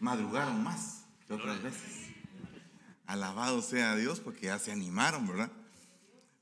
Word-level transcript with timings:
madrugaron 0.00 0.62
más 0.62 1.04
que 1.26 1.34
otras 1.34 1.62
veces. 1.62 2.06
Alabado 3.06 3.62
sea 3.62 3.94
Dios 3.96 4.20
porque 4.20 4.46
ya 4.46 4.58
se 4.58 4.72
animaron, 4.72 5.26
¿verdad? 5.26 5.50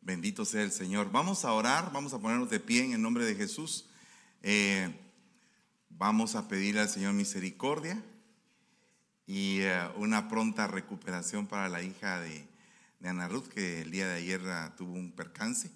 Bendito 0.01 0.45
sea 0.45 0.63
el 0.63 0.73
Señor. 0.73 1.11
Vamos 1.11 1.45
a 1.45 1.53
orar, 1.53 1.93
vamos 1.93 2.13
a 2.15 2.19
ponernos 2.19 2.51
de 2.51 2.61
pie 2.61 2.85
en 2.85 2.93
el 2.93 3.03
nombre 3.03 3.25
de 3.25 3.35
Jesús. 3.35 3.87
Eh, 4.43 4.95
vamos 5.91 6.35
a 6.35 6.49
pedirle 6.49 6.81
al 6.81 6.89
Señor 6.89 7.15
misericordia 7.15 8.03
y 9.27 9.61
eh, 9.61 9.89
una 9.97 10.29
pronta 10.29 10.67
recuperación 10.67 11.47
para 11.47 11.69
la 11.69 11.83
hija 11.83 12.21
de, 12.21 12.47
de 13.01 13.09
Ana 13.09 13.29
Ruth, 13.29 13.49
que 13.49 13.83
el 13.83 13.91
día 13.91 14.07
de 14.09 14.15
ayer 14.15 14.41
ah, 14.49 14.75
tuvo 14.77 14.93
un 14.93 15.13
percance. 15.13 15.71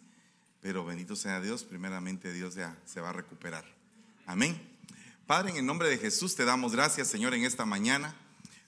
Pero 0.60 0.84
bendito 0.84 1.16
sea 1.16 1.40
Dios, 1.40 1.64
primeramente 1.64 2.32
Dios 2.32 2.54
ya 2.54 2.76
se 2.84 3.00
va 3.00 3.10
a 3.10 3.12
recuperar. 3.12 3.64
Amén. 4.26 4.67
Padre, 5.28 5.50
en 5.50 5.56
el 5.58 5.66
nombre 5.66 5.90
de 5.90 5.98
Jesús 5.98 6.36
te 6.36 6.46
damos 6.46 6.72
gracias, 6.72 7.06
Señor, 7.08 7.34
en 7.34 7.44
esta 7.44 7.66
mañana. 7.66 8.16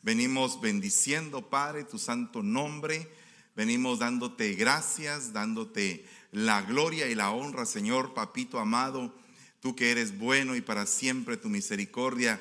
Venimos 0.02 0.60
bendiciendo, 0.60 1.48
Padre, 1.48 1.84
tu 1.84 1.98
santo 1.98 2.42
nombre. 2.42 3.10
Venimos 3.56 4.00
dándote 4.00 4.52
gracias, 4.52 5.32
dándote 5.32 6.04
la 6.32 6.60
gloria 6.60 7.06
y 7.06 7.14
la 7.14 7.30
honra, 7.30 7.64
Señor, 7.64 8.12
papito 8.12 8.58
amado. 8.58 9.16
Tú 9.60 9.74
que 9.74 9.90
eres 9.90 10.18
bueno 10.18 10.54
y 10.54 10.60
para 10.60 10.84
siempre 10.84 11.38
tu 11.38 11.48
misericordia. 11.48 12.38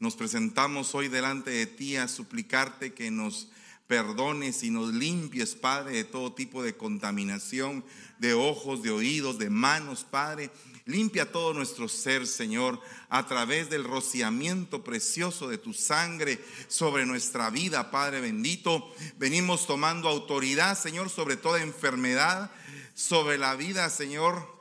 Nos 0.00 0.16
presentamos 0.16 0.96
hoy 0.96 1.06
delante 1.06 1.50
de 1.50 1.66
ti 1.66 1.94
a 1.94 2.08
suplicarte 2.08 2.92
que 2.92 3.12
nos 3.12 3.52
perdones 3.86 4.64
y 4.64 4.70
nos 4.70 4.92
limpies, 4.92 5.54
Padre, 5.54 5.92
de 5.92 6.04
todo 6.04 6.32
tipo 6.32 6.64
de 6.64 6.76
contaminación, 6.76 7.84
de 8.18 8.34
ojos, 8.34 8.82
de 8.82 8.90
oídos, 8.90 9.38
de 9.38 9.48
manos, 9.48 10.02
Padre. 10.02 10.50
Limpia 10.90 11.30
todo 11.30 11.54
nuestro 11.54 11.88
ser, 11.88 12.26
Señor, 12.26 12.80
a 13.08 13.24
través 13.26 13.70
del 13.70 13.84
rociamiento 13.84 14.82
precioso 14.82 15.48
de 15.48 15.56
tu 15.56 15.72
sangre 15.72 16.44
sobre 16.66 17.06
nuestra 17.06 17.48
vida, 17.50 17.92
Padre 17.92 18.20
bendito. 18.20 18.92
Venimos 19.16 19.68
tomando 19.68 20.08
autoridad, 20.08 20.76
Señor, 20.76 21.08
sobre 21.08 21.36
toda 21.36 21.62
enfermedad, 21.62 22.50
sobre 22.94 23.38
la 23.38 23.54
vida, 23.54 23.88
Señor, 23.88 24.60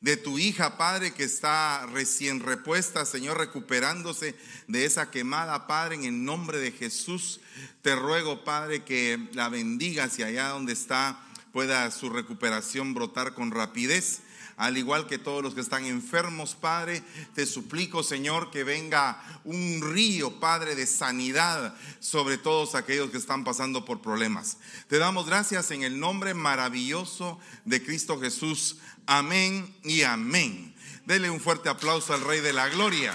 de 0.00 0.16
tu 0.16 0.38
hija, 0.38 0.76
Padre, 0.76 1.12
que 1.12 1.24
está 1.24 1.86
recién 1.86 2.40
repuesta, 2.40 3.04
Señor, 3.04 3.38
recuperándose 3.38 4.34
de 4.66 4.84
esa 4.84 5.10
quemada, 5.10 5.68
Padre, 5.68 5.94
en 5.94 6.04
el 6.04 6.24
nombre 6.24 6.58
de 6.58 6.72
Jesús. 6.72 7.40
Te 7.82 7.94
ruego, 7.94 8.42
Padre, 8.42 8.82
que 8.82 9.28
la 9.34 9.48
bendiga 9.48 10.04
hacia 10.04 10.26
allá 10.26 10.48
donde 10.48 10.72
está, 10.72 11.22
pueda 11.52 11.88
su 11.92 12.10
recuperación 12.10 12.94
brotar 12.94 13.34
con 13.34 13.52
rapidez. 13.52 14.22
Al 14.60 14.76
igual 14.76 15.06
que 15.06 15.16
todos 15.16 15.42
los 15.42 15.54
que 15.54 15.62
están 15.62 15.86
enfermos, 15.86 16.54
Padre, 16.54 17.02
te 17.34 17.46
suplico, 17.46 18.02
Señor, 18.02 18.50
que 18.50 18.62
venga 18.62 19.18
un 19.44 19.80
río, 19.80 20.38
Padre, 20.38 20.74
de 20.74 20.86
sanidad 20.86 21.74
sobre 21.98 22.36
todos 22.36 22.74
aquellos 22.74 23.08
que 23.08 23.16
están 23.16 23.42
pasando 23.42 23.86
por 23.86 24.02
problemas. 24.02 24.58
Te 24.86 24.98
damos 24.98 25.24
gracias 25.24 25.70
en 25.70 25.82
el 25.82 25.98
nombre 25.98 26.34
maravilloso 26.34 27.40
de 27.64 27.82
Cristo 27.82 28.20
Jesús. 28.20 28.76
Amén 29.06 29.74
y 29.82 30.02
amén. 30.02 30.74
Dele 31.06 31.30
un 31.30 31.40
fuerte 31.40 31.70
aplauso 31.70 32.12
al 32.12 32.20
Rey 32.20 32.40
de 32.40 32.52
la 32.52 32.68
Gloria. 32.68 33.14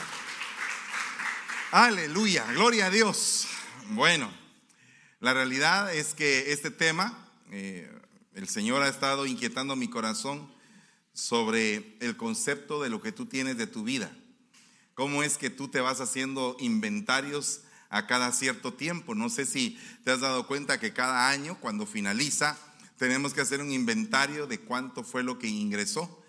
Aleluya, 1.69 2.43
gloria 2.53 2.87
a 2.87 2.89
Dios. 2.89 3.45
Bueno, 3.89 4.33
la 5.19 5.35
realidad 5.35 5.93
es 5.93 6.15
que 6.15 6.51
este 6.53 6.71
tema, 6.71 7.29
eh, 7.51 7.87
el 8.33 8.49
Señor 8.49 8.81
ha 8.81 8.89
estado 8.89 9.27
inquietando 9.27 9.75
mi 9.75 9.87
corazón 9.87 10.54
sobre 11.15 11.97
el 12.01 12.17
concepto 12.17 12.83
de 12.83 12.89
lo 12.89 13.01
que 13.01 13.13
tú 13.13 13.25
tienes 13.25 13.57
de 13.57 13.65
tu 13.65 13.83
vida. 13.83 14.15
¿Cómo 14.93 15.23
es 15.23 15.37
que 15.37 15.49
tú 15.49 15.69
te 15.69 15.79
vas 15.79 16.01
haciendo 16.01 16.55
inventarios 16.59 17.61
a 17.89 18.05
cada 18.05 18.31
cierto 18.31 18.73
tiempo? 18.73 19.15
No 19.15 19.29
sé 19.29 19.45
si 19.45 19.79
te 20.03 20.11
has 20.11 20.19
dado 20.19 20.45
cuenta 20.45 20.79
que 20.79 20.93
cada 20.93 21.29
año, 21.29 21.57
cuando 21.59 21.85
finaliza, 21.85 22.57
tenemos 22.97 23.33
que 23.33 23.41
hacer 23.41 23.61
un 23.61 23.71
inventario 23.71 24.45
de 24.45 24.59
cuánto 24.59 25.03
fue 25.03 25.23
lo 25.23 25.39
que 25.39 25.47
ingresó 25.47 26.21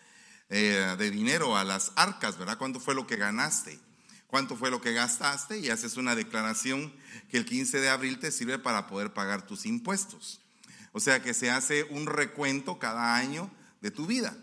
eh, 0.48 0.94
de 0.96 1.10
dinero 1.10 1.56
a 1.56 1.64
las 1.64 1.92
arcas, 1.96 2.38
¿verdad? 2.38 2.56
¿Cuánto 2.56 2.78
fue 2.78 2.94
lo 2.94 3.06
que 3.06 3.16
ganaste? 3.16 3.80
¿Cuánto 4.28 4.56
fue 4.56 4.70
lo 4.70 4.80
que 4.80 4.92
gastaste? 4.92 5.58
Y 5.58 5.70
haces 5.70 5.96
una 5.96 6.14
declaración 6.14 6.92
que 7.28 7.38
el 7.38 7.44
15 7.44 7.80
de 7.80 7.88
abril 7.88 8.20
te 8.20 8.30
sirve 8.30 8.58
para 8.58 8.86
poder 8.86 9.12
pagar 9.12 9.46
tus 9.46 9.66
impuestos. 9.66 10.40
O 10.92 11.00
sea 11.00 11.22
que 11.22 11.34
se 11.34 11.50
hace 11.50 11.84
un 11.90 12.06
recuento 12.06 12.78
cada 12.78 13.16
año 13.16 13.50
de 13.80 13.90
tu 13.90 14.06
vida. 14.06 14.36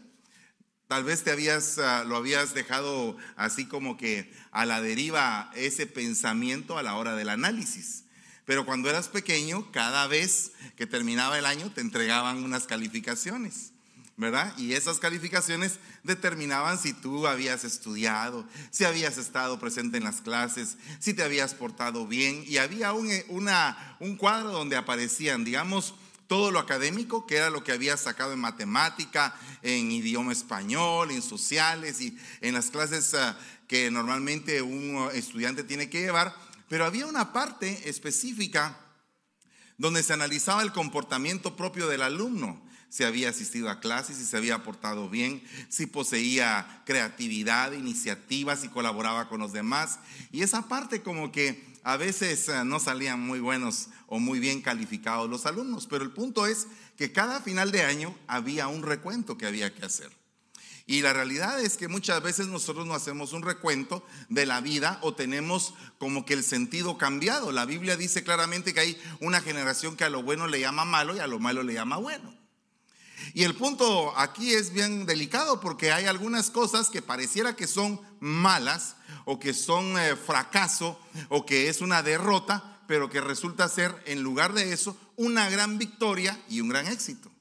Tal 0.94 1.06
vez 1.06 1.24
te 1.24 1.32
habías, 1.32 1.80
ah, 1.80 2.04
lo 2.04 2.16
habías 2.16 2.54
dejado 2.54 3.18
así 3.36 3.66
como 3.66 3.98
que 3.98 4.32
a 4.52 4.64
la 4.68 4.80
deriva 4.80 5.50
ese 5.56 5.88
pensamiento 5.88 6.78
a 6.78 6.84
la 6.84 6.94
hora 6.98 7.16
del 7.16 7.30
análisis. 7.30 8.04
Pero 8.46 8.64
cuando 8.64 8.92
eras 8.92 9.08
pequeño, 9.08 9.72
cada 9.72 10.06
vez 10.06 10.52
que 10.76 10.86
terminaba 10.86 11.40
el 11.40 11.48
año 11.48 11.72
te 11.72 11.82
entregaban 11.82 12.44
unas 12.44 12.68
calificaciones, 12.68 13.72
¿verdad? 14.18 14.56
Y 14.56 14.74
esas 14.74 15.00
calificaciones 15.00 15.80
determinaban 16.04 16.78
si 16.78 16.94
tú 16.94 17.26
habías 17.26 17.64
estudiado, 17.64 18.48
si 18.70 18.86
habías 18.86 19.18
estado 19.18 19.60
presente 19.60 19.98
en 19.98 20.04
las 20.04 20.22
clases, 20.22 20.78
si 21.00 21.16
te 21.16 21.24
habías 21.24 21.56
portado 21.56 22.06
bien. 22.06 22.44
Y 22.46 22.58
había 22.58 22.94
un, 22.94 23.10
eh, 23.10 23.26
un 24.00 24.16
cuadro 24.16 24.52
donde 24.52 24.76
aparecían, 24.76 25.44
digamos, 25.44 25.96
todo 26.28 26.52
lo 26.52 26.60
académico, 26.60 27.28
que 27.28 27.36
era 27.36 27.50
lo 27.50 27.64
que 27.64 27.72
habías 27.72 28.02
sacado 28.02 28.34
en 28.34 28.40
matemática, 28.40 29.36
en 29.62 29.92
idioma 29.92 30.32
español, 30.32 31.12
en 31.12 31.22
sociales 31.22 32.02
y 32.02 32.18
en 32.42 32.54
las 32.54 32.72
clases 32.72 33.14
ah, 33.14 33.38
que 33.68 33.92
normalmente 33.92 34.62
un 34.62 35.10
estudiante 35.14 35.64
tiene 35.64 35.90
que 35.90 36.02
llevar 36.02 36.36
pero 36.74 36.86
había 36.86 37.06
una 37.06 37.34
parte 37.34 37.88
específica 37.88 38.80
donde 39.78 40.02
se 40.02 40.12
analizaba 40.12 40.64
el 40.64 40.72
comportamiento 40.72 41.56
propio 41.56 41.88
del 41.88 42.02
alumno, 42.02 42.60
si 42.90 43.04
había 43.04 43.30
asistido 43.30 43.70
a 43.70 43.80
clases, 43.80 44.18
si 44.18 44.26
se 44.26 44.38
había 44.38 44.64
portado 44.64 45.08
bien, 45.08 45.44
si 45.70 45.86
poseía 45.86 46.82
creatividad, 46.86 47.74
iniciativa, 47.74 48.56
si 48.56 48.70
colaboraba 48.70 49.30
con 49.30 49.40
los 49.40 49.54
demás. 49.54 50.00
Y 50.32 50.42
esa 50.42 50.68
parte 50.68 51.04
como 51.04 51.32
que 51.32 51.64
a 51.84 51.98
veces 51.98 52.48
eh, 52.50 52.64
no 52.66 52.80
salían 52.80 53.20
muy 53.20 53.40
buenos 53.40 53.90
o 54.08 54.20
muy 54.20 54.40
bien 54.40 54.62
calificados 54.62 55.30
los 55.30 55.46
alumnos, 55.46 55.88
pero 55.88 56.04
el 56.04 56.12
punto 56.12 56.48
es 56.48 56.68
que 56.98 57.12
cada 57.12 57.42
final 57.42 57.72
de 57.72 57.84
año 57.84 58.18
había 58.28 58.68
un 58.68 58.84
recuento 58.84 59.38
que 59.38 59.46
había 59.46 59.74
que 59.74 59.86
hacer. 59.86 60.12
Y 60.86 61.02
la 61.02 61.14
realidad 61.14 61.62
es 61.62 61.78
que 61.78 61.88
muchas 61.88 62.22
veces 62.22 62.48
nosotros 62.48 62.86
no 62.86 62.94
hacemos 62.94 63.32
un 63.32 63.42
recuento 63.42 64.06
de 64.28 64.46
la 64.46 64.60
vida 64.60 65.00
o 65.02 65.14
tenemos 65.14 65.74
como 65.98 66.26
que 66.26 66.34
el 66.34 66.44
sentido 66.44 66.98
cambiado. 66.98 67.54
La 67.54 67.66
Biblia 67.66 67.96
dice 67.96 68.24
claramente 68.24 68.74
que 68.74 68.82
hay 68.82 69.02
una 69.22 69.40
generación 69.40 69.96
que 69.96 70.04
a 70.04 70.10
lo 70.10 70.24
bueno 70.24 70.48
le 70.48 70.60
llama 70.60 70.84
malo 70.84 71.16
y 71.16 71.20
a 71.20 71.28
lo 71.28 71.40
malo 71.40 71.64
le 71.64 71.74
llama 71.74 71.98
bueno. 71.98 72.43
Y 73.34 73.44
el 73.44 73.56
punto 73.56 74.14
aquí 74.16 74.54
es 74.54 74.72
bien 74.72 75.06
delicado 75.08 75.60
porque 75.60 75.92
hay 75.92 76.06
algunas 76.06 76.52
cosas 76.52 76.90
que 76.90 77.02
pareciera 77.02 77.56
que 77.56 77.66
son 77.66 78.00
malas 78.20 78.96
o 79.26 79.40
que 79.40 79.54
son 79.54 79.98
eh, 79.98 80.16
fracaso 80.16 81.00
o 81.30 81.46
que 81.46 81.68
es 81.68 81.82
una 81.82 82.04
derrota, 82.04 82.82
pero 82.88 83.10
que 83.10 83.22
resulta 83.22 83.68
ser 83.70 83.96
en 84.06 84.22
lugar 84.22 84.54
de 84.54 84.72
eso 84.72 84.96
una 85.16 85.50
gran 85.50 85.80
victoria 85.80 86.40
y 86.48 86.62
un 86.62 86.70
gran 86.70 86.88
éxito. 86.88 87.32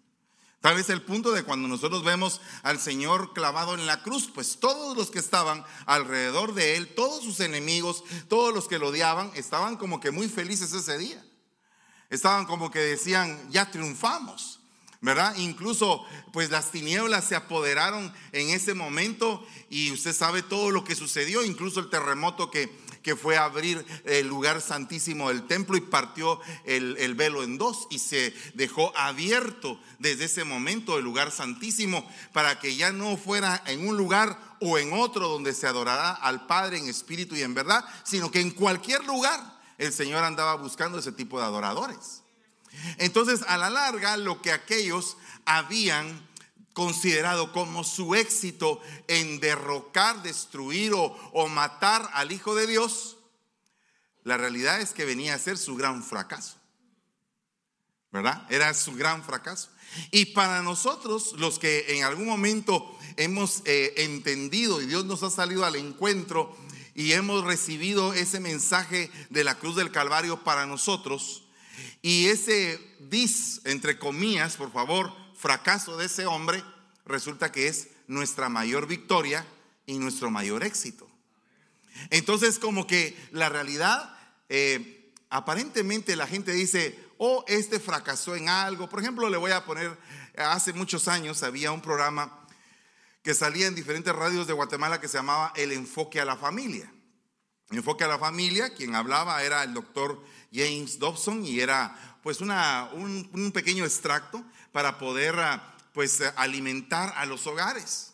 Tal 0.62 0.76
vez 0.76 0.88
el 0.88 1.02
punto 1.02 1.32
de 1.32 1.42
cuando 1.42 1.66
nosotros 1.68 2.04
vemos 2.04 2.40
al 2.62 2.78
Señor 2.78 3.34
clavado 3.34 3.74
en 3.74 3.84
la 3.84 4.02
cruz, 4.02 4.30
pues 4.32 4.60
todos 4.60 4.96
los 4.96 5.10
que 5.10 5.18
estaban 5.18 5.64
alrededor 5.86 6.54
de 6.54 6.76
Él, 6.76 6.94
todos 6.94 7.24
sus 7.24 7.40
enemigos, 7.40 8.04
todos 8.28 8.54
los 8.54 8.68
que 8.68 8.78
lo 8.78 8.88
odiaban, 8.88 9.32
estaban 9.34 9.76
como 9.76 9.98
que 9.98 10.12
muy 10.12 10.28
felices 10.28 10.72
ese 10.72 10.96
día. 10.96 11.22
Estaban 12.10 12.46
como 12.46 12.70
que 12.70 12.78
decían, 12.78 13.50
ya 13.50 13.70
triunfamos. 13.70 14.61
¿Verdad? 15.02 15.36
Incluso 15.36 16.04
pues 16.32 16.50
las 16.50 16.70
tinieblas 16.70 17.26
se 17.28 17.36
apoderaron 17.36 18.12
en 18.32 18.48
ese 18.50 18.72
momento 18.72 19.46
y 19.68 19.92
usted 19.92 20.14
sabe 20.14 20.42
todo 20.42 20.70
lo 20.70 20.84
que 20.84 20.94
sucedió, 20.94 21.44
incluso 21.44 21.80
el 21.80 21.90
terremoto 21.90 22.50
que 22.50 22.70
que 23.02 23.16
fue 23.16 23.36
a 23.36 23.44
abrir 23.44 23.84
el 24.04 24.28
lugar 24.28 24.60
santísimo 24.60 25.28
del 25.28 25.46
templo 25.46 25.76
y 25.76 25.80
partió 25.80 26.40
el, 26.64 27.14
velo 27.14 27.42
en 27.42 27.58
dos 27.58 27.86
y 27.90 27.98
se 27.98 28.34
dejó 28.54 28.96
abierto 28.96 29.78
desde 29.98 30.24
ese 30.24 30.44
momento 30.44 30.96
el 30.96 31.04
lugar 31.04 31.30
santísimo 31.30 32.08
para 32.32 32.58
que 32.58 32.76
ya 32.76 32.92
no 32.92 33.16
fuera 33.16 33.62
en 33.66 33.86
un 33.86 33.96
lugar 33.96 34.56
o 34.60 34.78
en 34.78 34.92
otro 34.92 35.28
donde 35.28 35.52
se 35.52 35.66
adorará 35.66 36.12
al 36.12 36.46
Padre 36.46 36.78
en 36.78 36.88
espíritu 36.88 37.34
y 37.34 37.42
en 37.42 37.54
verdad, 37.54 37.84
sino 38.04 38.30
que 38.30 38.40
en 38.40 38.50
cualquier 38.50 39.04
lugar 39.04 39.60
el 39.78 39.92
Señor 39.92 40.22
andaba 40.22 40.54
buscando 40.54 40.98
ese 40.98 41.12
tipo 41.12 41.38
de 41.38 41.46
adoradores. 41.46 42.21
Entonces, 42.98 43.42
a 43.48 43.56
la 43.56 43.70
larga, 43.70 44.16
lo 44.16 44.42
que 44.42 44.52
aquellos 44.52 45.16
habían 45.44 46.28
considerado 46.72 47.52
como 47.52 47.84
su 47.84 48.14
éxito 48.14 48.80
en 49.08 49.40
derrocar, 49.40 50.22
destruir 50.22 50.92
o, 50.94 51.48
matar 51.48 52.08
al 52.14 52.32
Hijo 52.32 52.54
de 52.54 52.66
Dios, 52.66 53.18
la 54.24 54.36
realidad 54.36 54.80
es 54.80 54.92
que 54.92 55.04
venía 55.04 55.34
a 55.34 55.38
ser 55.38 55.58
su 55.58 55.76
gran 55.76 56.02
fracaso. 56.02 56.56
¿Verdad? 58.10 58.46
Era 58.50 58.72
su 58.74 58.92
gran 58.92 59.24
fracaso. 59.24 59.70
Y 60.10 60.26
para 60.26 60.62
nosotros, 60.62 61.32
los 61.38 61.58
que 61.58 61.96
en 61.96 62.04
algún 62.04 62.26
momento 62.26 62.96
hemos 63.16 63.62
eh, 63.64 63.94
entendido 63.98 64.82
y 64.82 64.86
Dios 64.86 65.06
nos 65.06 65.22
ha 65.22 65.30
salido 65.30 65.64
al 65.64 65.76
encuentro 65.76 66.54
y 66.94 67.12
hemos 67.12 67.44
recibido 67.44 68.12
ese 68.12 68.38
mensaje 68.38 69.10
de 69.30 69.44
la 69.44 69.58
cruz 69.58 69.76
del 69.76 69.90
Calvario 69.90 70.44
para 70.44 70.66
nosotros. 70.66 71.41
Y 72.00 72.26
ese 72.26 72.80
dis, 72.98 73.60
entre 73.64 73.98
comillas, 73.98 74.56
por 74.56 74.72
favor, 74.72 75.12
fracaso 75.36 75.96
de 75.96 76.06
ese 76.06 76.26
hombre, 76.26 76.62
resulta 77.04 77.52
que 77.52 77.68
es 77.68 77.88
nuestra 78.06 78.48
mayor 78.48 78.86
victoria 78.86 79.46
y 79.86 79.98
nuestro 79.98 80.30
mayor 80.30 80.64
éxito. 80.64 81.08
Entonces, 82.10 82.58
como 82.58 82.86
que 82.86 83.16
la 83.32 83.48
realidad, 83.48 84.16
eh, 84.48 85.12
aparentemente 85.30 86.16
la 86.16 86.26
gente 86.26 86.52
dice, 86.52 86.98
oh, 87.18 87.44
este 87.48 87.80
fracasó 87.80 88.34
en 88.36 88.48
algo. 88.48 88.88
Por 88.88 89.00
ejemplo, 89.00 89.28
le 89.28 89.36
voy 89.36 89.52
a 89.52 89.64
poner, 89.64 89.96
hace 90.36 90.72
muchos 90.72 91.08
años 91.08 91.42
había 91.42 91.72
un 91.72 91.80
programa 91.80 92.46
que 93.22 93.34
salía 93.34 93.66
en 93.66 93.74
diferentes 93.74 94.14
radios 94.14 94.46
de 94.46 94.52
Guatemala 94.52 95.00
que 95.00 95.08
se 95.08 95.18
llamaba 95.18 95.52
El 95.54 95.72
Enfoque 95.72 96.20
a 96.20 96.24
la 96.24 96.36
Familia. 96.36 96.92
Enfoque 97.70 98.04
a 98.04 98.08
la 98.08 98.18
Familia, 98.18 98.74
quien 98.74 98.94
hablaba 98.94 99.42
era 99.42 99.62
el 99.62 99.72
doctor 99.72 100.22
James 100.52 100.98
Dobson 100.98 101.44
y 101.44 101.60
era 101.60 102.18
pues 102.22 102.40
una, 102.40 102.90
un, 102.92 103.50
pequeño 103.52 103.84
extracto 103.84 104.44
para 104.70 104.98
poder 104.98 105.38
ah, 105.38 105.74
pues 105.92 106.20
alimentar 106.36 107.12
a 107.16 107.26
los 107.26 107.46
hogares. 107.46 108.12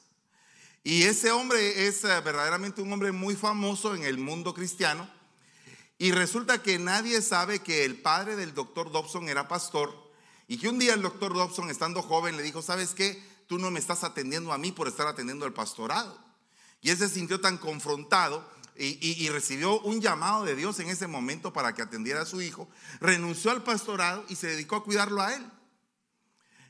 Y 0.85 1.03
ese 1.03 1.31
hombre 1.31 1.87
es 1.87 2.05
ah, 2.05 2.21
verdaderamente 2.21 2.81
un 2.81 2.93
hombre 2.93 3.13
muy 3.13 3.37
famoso 3.37 3.95
en 3.95 4.05
el 4.05 4.19
mundo 4.19 4.55
cristiano. 4.55 5.09
Y 5.99 6.13
resulta 6.13 6.63
que 6.63 6.79
nadie 6.79 7.21
sabe 7.23 7.59
que 7.59 7.85
el 7.85 8.01
padre 8.01 8.37
del 8.37 8.55
doctor 8.55 8.93
Dobson 8.93 9.29
era 9.29 9.49
pastor 9.49 9.93
y 10.47 10.59
que 10.59 10.69
un 10.69 10.79
día 10.79 10.95
el 10.95 11.03
doctor 11.03 11.35
Dobson, 11.35 11.71
estando 11.71 12.03
joven, 12.03 12.37
le 12.37 12.43
dijo, 12.43 12.63
¿sabes 12.63 12.95
qué? 12.95 13.21
tú 13.49 13.59
no 13.59 13.71
me 13.71 13.81
estás 13.81 14.05
atendiendo 14.05 14.53
a 14.53 14.59
mí 14.59 14.71
por 14.71 14.87
estar 14.87 15.09
atendiendo 15.09 15.47
al 15.47 15.55
pastorado. 15.55 16.17
Y 16.81 16.91
él 16.91 16.99
se 16.99 17.09
sintió 17.09 17.41
tan 17.41 17.59
confrontado 17.59 18.49
y, 18.79 19.29
recibió 19.31 19.81
un 19.81 20.01
llamado 20.01 20.45
de 20.45 20.55
Dios 20.55 20.79
en 20.79 20.89
ese 20.89 21.07
momento 21.07 21.53
para 21.53 21.75
que 21.75 21.83
atendiera 21.83 22.23
a 22.23 22.27
su 22.27 22.41
hijo. 22.41 22.69
Renunció 23.01 23.51
al 23.51 23.63
pastorado 23.63 24.25
y 24.29 24.37
se 24.37 24.47
dedicó 24.47 24.77
a 24.77 24.85
cuidarlo 24.85 25.21
a 25.21 25.35
él. 25.35 25.45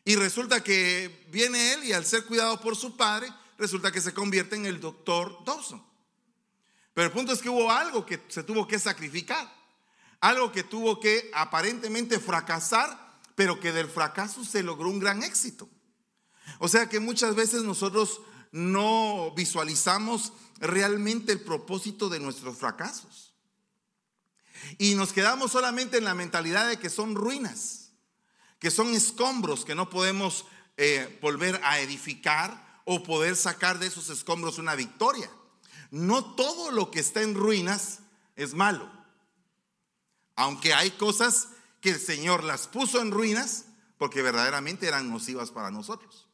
Y 0.05 0.17
resulta 0.17 0.65
que 0.65 1.27
viene 1.31 1.75
él 1.75 1.85
y 1.85 1.93
al 1.93 2.07
ser 2.07 2.25
cuidado 2.25 2.61
por 2.61 2.77
su 2.77 2.97
padre, 2.97 3.31
resulta 3.59 3.93
que 3.93 4.01
se 4.01 4.15
convierte 4.15 4.57
en 4.57 4.65
el 4.65 4.81
doctor 4.81 5.45
Dawson. 5.45 5.85
Pero 6.95 7.07
el 7.09 7.13
punto 7.13 7.33
es 7.33 7.43
que 7.43 7.51
hubo 7.51 7.71
algo 7.71 8.07
que 8.07 8.23
se 8.29 8.43
tuvo 8.43 8.67
que 8.67 8.79
sacrificar, 8.79 9.53
algo 10.21 10.51
que 10.51 10.65
tuvo 10.65 10.99
que 10.99 11.31
aparentemente 11.35 12.19
fracasar, 12.19 13.21
pero 13.35 13.61
que 13.61 13.73
del 13.73 13.89
fracaso 13.89 14.45
se 14.45 14.63
logró 14.63 14.89
un 14.89 14.99
gran 14.99 15.23
éxito. 15.23 15.69
O 16.59 16.69
sea 16.69 16.89
que 16.89 17.01
muchas 17.01 17.35
veces 17.35 17.63
nosotros 17.63 18.23
no 18.53 19.33
visualizamos 19.37 20.33
realmente 20.61 21.33
el 21.33 21.41
propósito 21.41 22.09
de 22.09 22.21
nuestros 22.21 22.57
fracasos. 22.57 23.35
Y 24.79 24.95
nos 24.95 25.13
quedamos 25.13 25.53
solamente 25.53 25.99
en 25.99 26.05
la 26.05 26.15
mentalidad 26.15 26.69
de 26.69 26.79
que 26.79 26.91
son 26.91 27.15
ruinas, 27.15 27.91
que 28.59 28.71
son 28.71 28.95
escombros 28.95 29.65
que 29.65 29.75
no 29.75 29.89
podemos 29.89 30.47
eh, 30.77 31.19
volver 31.23 31.61
a 31.65 31.81
edificar 31.81 32.83
o 32.85 33.03
poder 33.03 33.37
sacar 33.37 33.79
de 33.79 33.87
esos 33.87 34.09
escombros 34.11 34.59
una 34.59 34.75
victoria. 34.75 35.31
No 35.91 36.35
todo 36.35 36.71
lo 36.71 36.91
que 36.91 37.01
está 37.01 37.23
en 37.23 37.35
ruinas 37.35 38.01
es 38.37 38.55
malo. 38.55 38.91
Aunque 40.37 40.75
hay 40.75 40.93
cosas 40.93 41.49
que 41.81 41.91
el 41.91 42.01
Señor 42.01 42.45
las 42.45 42.67
puso 42.67 43.01
en 43.01 43.11
ruinas 43.11 43.67
porque 43.99 44.23
verdaderamente 44.23 44.87
eran 44.87 45.11
nocivas 45.11 45.51
para 45.51 45.71
nosotros. 45.71 46.28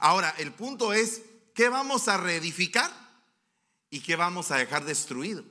Ahora, 0.00 0.34
el 0.38 0.52
punto 0.52 0.92
es, 0.92 1.22
¿qué 1.54 1.68
vamos 1.68 2.08
a 2.08 2.16
reedificar 2.16 2.90
y 3.90 4.00
qué 4.00 4.16
vamos 4.16 4.50
a 4.50 4.56
dejar 4.56 4.84
destruido? 4.84 5.44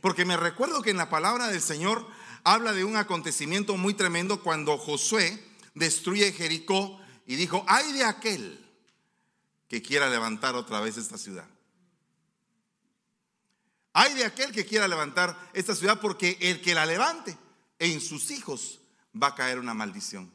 Porque 0.00 0.24
me 0.24 0.36
recuerdo 0.36 0.82
que 0.82 0.90
en 0.90 0.96
la 0.96 1.10
palabra 1.10 1.48
del 1.48 1.60
Señor 1.60 2.06
habla 2.44 2.72
de 2.72 2.84
un 2.84 2.96
acontecimiento 2.96 3.76
muy 3.76 3.94
tremendo 3.94 4.42
cuando 4.42 4.78
Josué 4.78 5.42
destruye 5.74 6.32
Jericó 6.32 7.00
y 7.26 7.36
dijo, 7.36 7.64
hay 7.68 7.92
de 7.92 8.04
aquel 8.04 8.64
que 9.68 9.82
quiera 9.82 10.08
levantar 10.08 10.54
otra 10.54 10.80
vez 10.80 10.96
esta 10.96 11.18
ciudad. 11.18 11.46
Hay 13.92 14.14
de 14.14 14.24
aquel 14.24 14.52
que 14.52 14.64
quiera 14.64 14.88
levantar 14.88 15.50
esta 15.52 15.74
ciudad 15.74 16.00
porque 16.00 16.38
el 16.40 16.60
que 16.62 16.74
la 16.74 16.86
levante 16.86 17.36
en 17.78 18.00
sus 18.00 18.30
hijos 18.30 18.80
va 19.20 19.28
a 19.28 19.34
caer 19.34 19.58
una 19.58 19.74
maldición. 19.74 20.32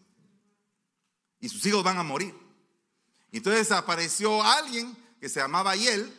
Y 1.40 1.50
sus 1.50 1.66
hijos 1.66 1.84
van 1.84 1.98
a 1.98 2.04
morir. 2.04 2.34
Entonces 3.38 3.72
apareció 3.72 4.44
alguien 4.44 4.96
que 5.20 5.28
se 5.28 5.40
llamaba 5.40 5.76
Yel 5.76 6.14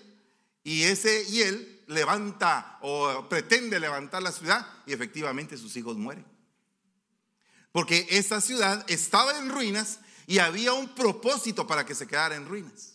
y 0.64 0.82
ese 0.82 1.24
Yel 1.26 1.82
levanta 1.86 2.78
o 2.82 3.28
pretende 3.28 3.78
levantar 3.78 4.22
la 4.22 4.32
ciudad 4.32 4.66
y 4.86 4.92
efectivamente 4.92 5.56
sus 5.56 5.76
hijos 5.76 5.96
mueren. 5.96 6.26
Porque 7.70 8.06
esa 8.10 8.40
ciudad 8.40 8.84
estaba 8.88 9.38
en 9.38 9.48
ruinas 9.48 10.00
y 10.26 10.38
había 10.38 10.72
un 10.72 10.88
propósito 10.94 11.66
para 11.66 11.84
que 11.86 11.94
se 11.94 12.06
quedara 12.06 12.34
en 12.34 12.46
ruinas. 12.46 12.94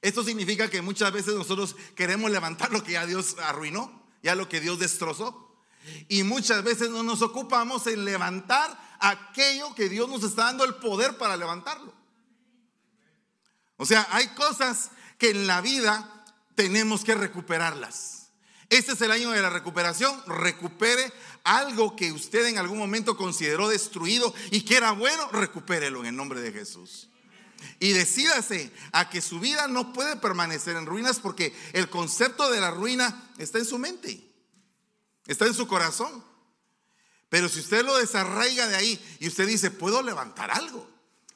Esto 0.00 0.24
significa 0.24 0.68
que 0.68 0.82
muchas 0.82 1.12
veces 1.12 1.34
nosotros 1.34 1.76
queremos 1.94 2.30
levantar 2.30 2.72
lo 2.72 2.82
que 2.82 2.92
ya 2.92 3.06
Dios 3.06 3.36
arruinó, 3.38 4.06
ya 4.22 4.34
lo 4.34 4.48
que 4.48 4.60
Dios 4.60 4.78
destrozó. 4.78 5.56
Y 6.08 6.22
muchas 6.22 6.62
veces 6.64 6.90
no 6.90 7.02
nos 7.02 7.22
ocupamos 7.22 7.86
en 7.86 8.04
levantar 8.04 8.96
aquello 9.00 9.74
que 9.74 9.88
Dios 9.88 10.08
nos 10.08 10.22
está 10.22 10.44
dando 10.44 10.64
el 10.64 10.76
poder 10.76 11.18
para 11.18 11.36
levantarlo. 11.36 12.01
O 13.82 13.84
sea, 13.84 14.06
hay 14.12 14.28
cosas 14.28 14.92
que 15.18 15.30
en 15.30 15.48
la 15.48 15.60
vida 15.60 16.24
tenemos 16.54 17.02
que 17.02 17.16
recuperarlas. 17.16 18.28
Este 18.68 18.92
es 18.92 19.00
el 19.00 19.10
año 19.10 19.32
de 19.32 19.42
la 19.42 19.50
recuperación. 19.50 20.22
Recupere 20.28 21.12
algo 21.42 21.96
que 21.96 22.12
usted 22.12 22.46
en 22.46 22.58
algún 22.58 22.78
momento 22.78 23.16
consideró 23.16 23.68
destruido 23.68 24.32
y 24.52 24.60
que 24.60 24.76
era 24.76 24.92
bueno, 24.92 25.28
recupérelo 25.32 25.98
en 25.98 26.06
el 26.06 26.14
nombre 26.14 26.40
de 26.40 26.52
Jesús. 26.52 27.08
Y 27.80 27.90
decídase 27.90 28.72
a 28.92 29.10
que 29.10 29.20
su 29.20 29.40
vida 29.40 29.66
no 29.66 29.92
puede 29.92 30.14
permanecer 30.14 30.76
en 30.76 30.86
ruinas 30.86 31.18
porque 31.18 31.52
el 31.72 31.90
concepto 31.90 32.52
de 32.52 32.60
la 32.60 32.70
ruina 32.70 33.32
está 33.38 33.58
en 33.58 33.64
su 33.64 33.78
mente, 33.78 34.32
está 35.26 35.46
en 35.46 35.54
su 35.54 35.66
corazón. 35.66 36.24
Pero 37.28 37.48
si 37.48 37.58
usted 37.58 37.84
lo 37.84 37.96
desarraiga 37.96 38.68
de 38.68 38.76
ahí 38.76 39.16
y 39.18 39.26
usted 39.26 39.48
dice, 39.48 39.72
puedo 39.72 40.04
levantar 40.04 40.52
algo, 40.52 40.91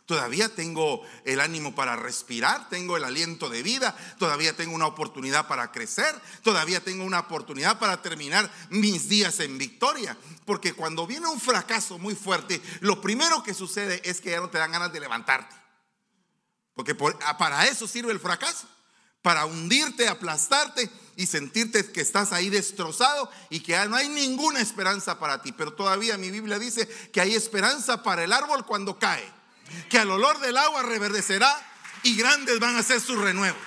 Todavía 0.06 0.48
tengo 0.48 1.02
el 1.24 1.40
ánimo 1.40 1.74
para 1.74 1.96
respirar, 1.96 2.68
tengo 2.68 2.96
el 2.96 3.02
aliento 3.02 3.48
de 3.48 3.64
vida, 3.64 3.96
todavía 4.20 4.54
tengo 4.54 4.72
una 4.72 4.86
oportunidad 4.86 5.48
para 5.48 5.72
crecer, 5.72 6.14
todavía 6.42 6.78
tengo 6.78 7.02
una 7.02 7.18
oportunidad 7.18 7.80
para 7.80 8.02
terminar 8.02 8.48
mis 8.70 9.08
días 9.08 9.40
en 9.40 9.58
victoria. 9.58 10.16
Porque 10.44 10.75
cuando 10.75 11.08
viene 11.08 11.26
un 11.26 11.40
fracaso 11.40 11.98
muy 11.98 12.14
fuerte, 12.14 12.62
lo 12.80 13.00
primero 13.00 13.42
que 13.42 13.52
sucede 13.52 14.00
es 14.08 14.20
que 14.20 14.30
ya 14.30 14.40
no 14.40 14.48
te 14.48 14.58
dan 14.58 14.70
ganas 14.70 14.92
de 14.92 15.00
levantarte. 15.00 15.56
Porque 16.75 16.94
para 16.94 17.66
eso 17.66 17.88
sirve 17.88 18.12
el 18.12 18.20
fracaso, 18.20 18.68
para 19.22 19.44
hundirte, 19.44 20.06
aplastarte 20.06 20.88
y 21.16 21.26
sentirte 21.26 21.90
que 21.90 22.00
estás 22.00 22.32
ahí 22.32 22.48
destrozado 22.48 23.28
y 23.50 23.58
que 23.58 23.72
ya 23.72 23.86
no 23.86 23.96
hay 23.96 24.08
ninguna 24.08 24.60
esperanza 24.60 25.18
para 25.18 25.42
ti. 25.42 25.50
Pero 25.50 25.72
todavía 25.72 26.16
mi 26.16 26.30
Biblia 26.30 26.60
dice 26.60 26.86
que 27.12 27.20
hay 27.20 27.34
esperanza 27.34 28.04
para 28.04 28.22
el 28.22 28.32
árbol 28.32 28.64
cuando 28.64 29.00
cae 29.00 29.36
que 29.88 29.99
al 29.99 30.11
olor 30.11 30.40
del 30.40 30.56
agua 30.56 30.82
reverdecerá 30.82 31.54
y 32.02 32.16
grandes 32.16 32.58
van 32.58 32.76
a 32.76 32.82
ser 32.82 33.00
sus 33.00 33.18
renuevos. 33.18 33.61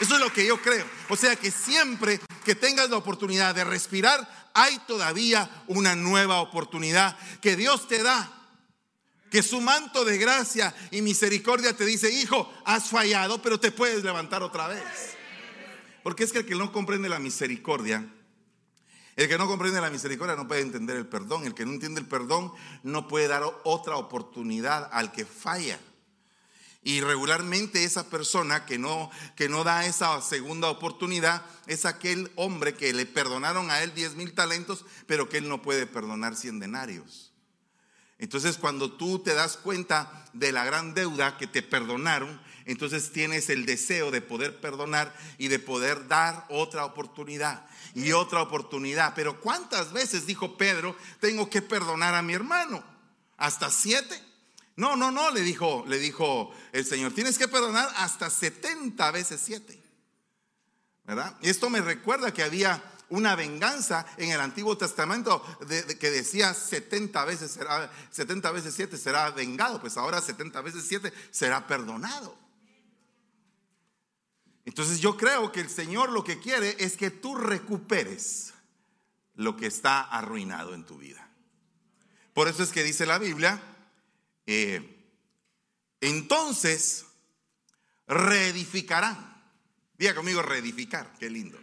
Eso 0.00 0.14
es 0.14 0.20
lo 0.20 0.32
que 0.32 0.46
yo 0.46 0.60
creo. 0.60 0.84
O 1.08 1.16
sea 1.16 1.36
que 1.36 1.50
siempre 1.50 2.20
que 2.44 2.54
tengas 2.54 2.90
la 2.90 2.96
oportunidad 2.96 3.54
de 3.54 3.64
respirar, 3.64 4.50
hay 4.54 4.78
todavía 4.86 5.50
una 5.66 5.94
nueva 5.94 6.40
oportunidad 6.40 7.16
que 7.40 7.56
Dios 7.56 7.88
te 7.88 8.02
da. 8.02 8.30
Que 9.30 9.42
su 9.42 9.60
manto 9.60 10.04
de 10.04 10.16
gracia 10.18 10.74
y 10.92 11.02
misericordia 11.02 11.76
te 11.76 11.84
dice, 11.84 12.10
hijo, 12.12 12.52
has 12.64 12.88
fallado, 12.88 13.42
pero 13.42 13.58
te 13.58 13.72
puedes 13.72 14.04
levantar 14.04 14.42
otra 14.42 14.68
vez. 14.68 14.84
Porque 16.04 16.22
es 16.22 16.32
que 16.32 16.38
el 16.40 16.46
que 16.46 16.54
no 16.54 16.70
comprende 16.70 17.08
la 17.08 17.18
misericordia 17.18 18.06
el 19.16 19.28
que 19.28 19.38
no 19.38 19.46
comprende 19.46 19.80
la 19.80 19.90
misericordia 19.90 20.34
no 20.34 20.48
puede 20.48 20.62
entender 20.62 20.96
el 20.96 21.06
perdón. 21.06 21.44
El 21.44 21.54
que 21.54 21.64
no 21.64 21.72
entiende 21.72 22.00
el 22.00 22.06
perdón 22.06 22.52
no 22.82 23.06
puede 23.06 23.28
dar 23.28 23.42
otra 23.64 23.96
oportunidad 23.96 24.88
al 24.92 25.12
que 25.12 25.24
falla. 25.24 25.78
Y 26.82 27.00
regularmente 27.00 27.84
esa 27.84 28.10
persona 28.10 28.66
que 28.66 28.76
no, 28.76 29.10
que 29.36 29.48
no 29.48 29.64
da 29.64 29.86
esa 29.86 30.20
segunda 30.20 30.68
oportunidad 30.68 31.42
es 31.66 31.86
aquel 31.86 32.30
hombre 32.36 32.74
que 32.74 32.92
le 32.92 33.06
perdonaron 33.06 33.70
a 33.70 33.82
él 33.82 33.94
10 33.94 34.16
mil 34.16 34.34
talentos, 34.34 34.84
pero 35.06 35.28
que 35.28 35.38
él 35.38 35.48
no 35.48 35.62
puede 35.62 35.86
perdonar 35.86 36.36
100 36.36 36.60
denarios. 36.60 37.32
Entonces 38.18 38.58
cuando 38.58 38.92
tú 38.92 39.20
te 39.20 39.32
das 39.34 39.56
cuenta 39.56 40.26
de 40.34 40.52
la 40.52 40.64
gran 40.64 40.92
deuda 40.92 41.38
que 41.38 41.46
te 41.46 41.62
perdonaron, 41.62 42.40
entonces 42.66 43.12
tienes 43.12 43.48
el 43.48 43.64
deseo 43.64 44.10
de 44.10 44.20
poder 44.20 44.60
perdonar 44.60 45.14
y 45.38 45.48
de 45.48 45.58
poder 45.58 46.06
dar 46.06 46.44
otra 46.50 46.84
oportunidad 46.84 47.66
y 47.94 48.12
otra 48.12 48.42
oportunidad. 48.42 49.14
Pero 49.14 49.40
¿cuántas 49.40 49.92
veces, 49.92 50.26
dijo 50.26 50.56
Pedro, 50.56 50.96
tengo 51.20 51.48
que 51.48 51.62
perdonar 51.62 52.14
a 52.14 52.22
mi 52.22 52.34
hermano? 52.34 52.82
¿Hasta 53.36 53.70
siete? 53.70 54.20
No, 54.76 54.96
no, 54.96 55.10
no, 55.10 55.30
le 55.30 55.40
dijo, 55.40 55.84
le 55.86 55.98
dijo 55.98 56.52
el 56.72 56.84
Señor, 56.84 57.12
tienes 57.12 57.38
que 57.38 57.48
perdonar 57.48 57.88
hasta 57.96 58.28
70 58.28 59.10
veces 59.12 59.40
siete. 59.42 59.80
¿verdad? 61.04 61.36
Esto 61.42 61.70
me 61.70 61.80
recuerda 61.80 62.32
que 62.32 62.42
había 62.42 62.82
una 63.10 63.36
venganza 63.36 64.06
en 64.16 64.30
el 64.30 64.40
Antiguo 64.40 64.76
Testamento 64.76 65.42
que 66.00 66.10
decía 66.10 66.54
70 66.54 67.24
veces 67.24 67.50
será 67.52 67.90
70 68.10 68.50
veces 68.50 68.74
7 68.74 68.96
será 68.96 69.30
vengado, 69.30 69.80
pues 69.80 69.96
ahora 69.96 70.20
70 70.20 70.60
veces 70.62 70.84
7 70.88 71.12
será 71.30 71.66
perdonado. 71.66 72.43
Entonces 74.74 74.98
yo 74.98 75.16
creo 75.16 75.52
que 75.52 75.60
el 75.60 75.70
Señor 75.70 76.10
lo 76.10 76.24
que 76.24 76.40
quiere 76.40 76.74
es 76.80 76.96
que 76.96 77.12
tú 77.12 77.36
recuperes 77.36 78.54
lo 79.36 79.56
que 79.56 79.66
está 79.66 80.00
arruinado 80.00 80.74
en 80.74 80.84
tu 80.84 80.98
vida. 80.98 81.30
Por 82.32 82.48
eso 82.48 82.64
es 82.64 82.72
que 82.72 82.82
dice 82.82 83.06
la 83.06 83.18
Biblia, 83.18 83.62
eh, 84.46 85.06
entonces 86.00 87.04
reedificarán. 88.08 89.40
Diga 89.96 90.16
conmigo 90.16 90.42
reedificar, 90.42 91.12
qué 91.20 91.30
lindo. 91.30 91.56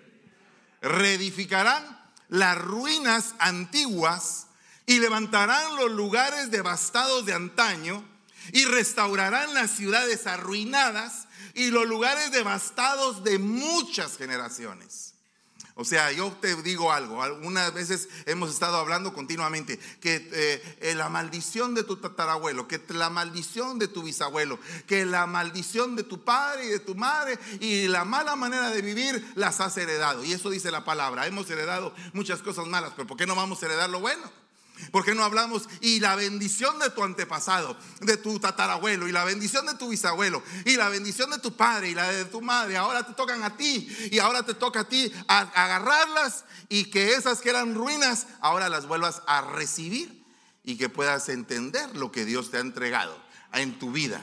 Reedificarán 0.80 2.14
las 2.30 2.58
ruinas 2.58 3.36
antiguas 3.40 4.48
y 4.86 5.00
levantarán 5.00 5.76
los 5.76 5.92
lugares 5.92 6.50
devastados 6.50 7.26
de 7.26 7.34
antaño 7.34 8.08
y 8.54 8.64
restaurarán 8.64 9.54
las 9.54 9.72
ciudades 9.72 10.28
arruinadas 10.28 11.28
y 11.54 11.72
los 11.72 11.88
lugares 11.88 12.32
devastados 12.32 13.24
de 13.24 13.40
muchas 13.40 14.18
generaciones. 14.18 15.12
O 15.76 15.86
sea, 15.86 16.12
yo 16.12 16.32
te 16.42 16.56
digo 16.62 16.92
algo, 16.92 17.24
algunas 17.24 17.74
veces 17.74 18.10
hemos 18.26 18.52
estado 18.52 18.78
hablando 18.78 19.14
continuamente 19.14 19.80
que 20.02 20.30
eh, 20.32 20.78
eh, 20.82 20.96
la 20.96 21.10
maldición 21.10 21.74
de 21.74 21.84
tu 21.84 21.96
tatarabuelo, 21.96 22.68
que 22.68 22.82
la 22.90 23.10
maldición 23.10 23.80
de 23.80 23.88
tu 23.88 24.04
bisabuelo, 24.04 24.60
que 24.86 25.06
la 25.06 25.26
maldición 25.28 25.96
de 25.96 26.04
tu 26.04 26.24
padre 26.24 26.66
y 26.66 26.70
de 26.70 26.80
tu 26.80 26.94
madre 26.96 27.40
y 27.62 27.88
la 27.88 28.04
mala 28.04 28.36
manera 28.36 28.70
de 28.70 28.82
vivir 28.82 29.26
las 29.36 29.62
has 29.62 29.78
heredado. 29.78 30.24
Y 30.26 30.34
eso 30.34 30.50
dice 30.50 30.72
la 30.72 30.84
palabra, 30.84 31.26
hemos 31.26 31.50
heredado 31.50 31.94
muchas 32.14 32.42
cosas 32.42 32.68
malas, 32.68 32.92
pero 32.96 33.08
¿por 33.08 33.18
qué 33.18 33.26
no 33.26 33.36
vamos 33.36 33.64
a 33.64 33.66
heredar 33.66 33.90
lo 33.90 34.02
bueno? 34.02 34.41
¿Por 34.92 35.06
qué 35.06 35.14
no 35.14 35.24
hablamos? 35.24 35.70
Y 35.82 36.00
la 36.00 36.16
bendición 36.16 36.80
de 36.80 36.90
tu 36.90 37.04
antepasado, 37.04 37.78
de 38.00 38.18
tu 38.18 38.40
tatarabuelo, 38.40 39.08
y 39.08 39.12
la 39.12 39.24
bendición 39.24 39.66
de 39.66 39.76
tu 39.76 39.90
bisabuelo, 39.90 40.42
y 40.66 40.76
la 40.76 40.90
bendición 40.90 41.30
de 41.30 41.40
tu 41.40 41.56
padre 41.56 41.90
y 41.90 41.96
la 41.96 42.12
de 42.12 42.26
tu 42.26 42.42
madre, 42.42 42.78
ahora 42.78 43.06
te 43.06 43.14
tocan 43.14 43.44
a 43.44 43.56
ti, 43.58 43.88
y 44.12 44.20
ahora 44.20 44.44
te 44.44 44.54
toca 44.54 44.82
a 44.82 44.90
ti 44.90 45.12
agarrarlas 45.28 46.46
y 46.70 46.86
que 46.86 47.14
esas 47.14 47.42
que 47.42 47.50
eran 47.50 47.76
ruinas, 47.76 48.28
ahora 48.40 48.70
las 48.70 48.88
vuelvas 48.88 49.22
a 49.28 49.42
recibir 49.42 50.24
y 50.64 50.78
que 50.78 50.90
puedas 50.90 51.30
entender 51.30 51.96
lo 51.96 52.12
que 52.12 52.26
Dios 52.26 52.52
te 52.52 52.58
ha 52.58 52.62
entregado 52.62 53.18
en 53.54 53.78
tu 53.78 53.92
vida. 53.92 54.22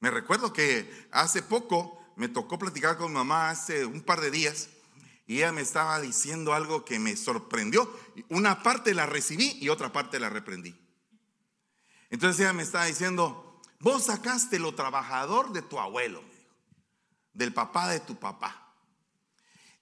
Me 0.00 0.10
recuerdo 0.10 0.52
que 0.52 1.08
hace 1.10 1.42
poco 1.42 2.00
me 2.16 2.28
tocó 2.28 2.58
platicar 2.58 2.96
con 2.96 3.12
mamá 3.12 3.50
hace 3.50 3.84
un 3.84 4.02
par 4.02 4.20
de 4.20 4.30
días 4.30 4.68
y 5.26 5.38
ella 5.38 5.52
me 5.52 5.60
estaba 5.60 6.00
diciendo 6.00 6.54
algo 6.54 6.84
que 6.84 6.98
me 6.98 7.16
sorprendió. 7.16 7.92
Una 8.28 8.62
parte 8.62 8.94
la 8.94 9.06
recibí 9.06 9.58
y 9.60 9.68
otra 9.68 9.92
parte 9.92 10.20
la 10.20 10.30
reprendí. 10.30 10.74
Entonces 12.10 12.40
ella 12.40 12.52
me 12.52 12.62
estaba 12.62 12.84
diciendo, 12.84 13.60
vos 13.80 14.04
sacaste 14.04 14.58
lo 14.58 14.74
trabajador 14.74 15.52
de 15.52 15.62
tu 15.62 15.80
abuelo, 15.80 16.22
del 17.32 17.52
papá 17.52 17.88
de 17.88 17.98
tu 17.98 18.16
papá. 18.16 18.72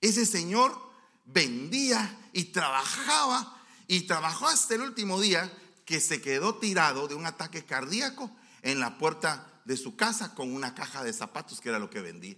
Ese 0.00 0.24
señor 0.24 0.74
vendía 1.26 2.30
y 2.32 2.44
trabajaba 2.44 3.62
y 3.86 4.02
trabajó 4.02 4.48
hasta 4.48 4.74
el 4.74 4.80
último 4.80 5.20
día 5.20 5.52
que 5.84 6.00
se 6.00 6.22
quedó 6.22 6.54
tirado 6.54 7.06
de 7.06 7.14
un 7.14 7.26
ataque 7.26 7.64
cardíaco 7.64 8.30
en 8.62 8.80
la 8.80 8.96
puerta 8.96 9.60
de 9.66 9.76
su 9.76 9.94
casa 9.94 10.34
con 10.34 10.54
una 10.54 10.74
caja 10.74 11.04
de 11.04 11.12
zapatos 11.12 11.60
que 11.60 11.68
era 11.68 11.78
lo 11.78 11.90
que 11.90 12.00
vendía. 12.00 12.36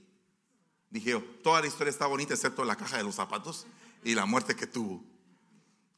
Dije 0.91 1.11
yo, 1.11 1.23
toda 1.43 1.61
la 1.61 1.67
historia 1.67 1.91
está 1.91 2.07
bonita 2.07 2.35
excepto 2.35 2.65
la 2.65 2.77
caja 2.77 2.97
de 2.97 3.05
los 3.05 3.17
zapatos 3.17 3.67
y 4.05 4.15
la 4.15 4.27
muerte 4.27 4.55
que 4.55 4.67
tuvo. 4.67 5.03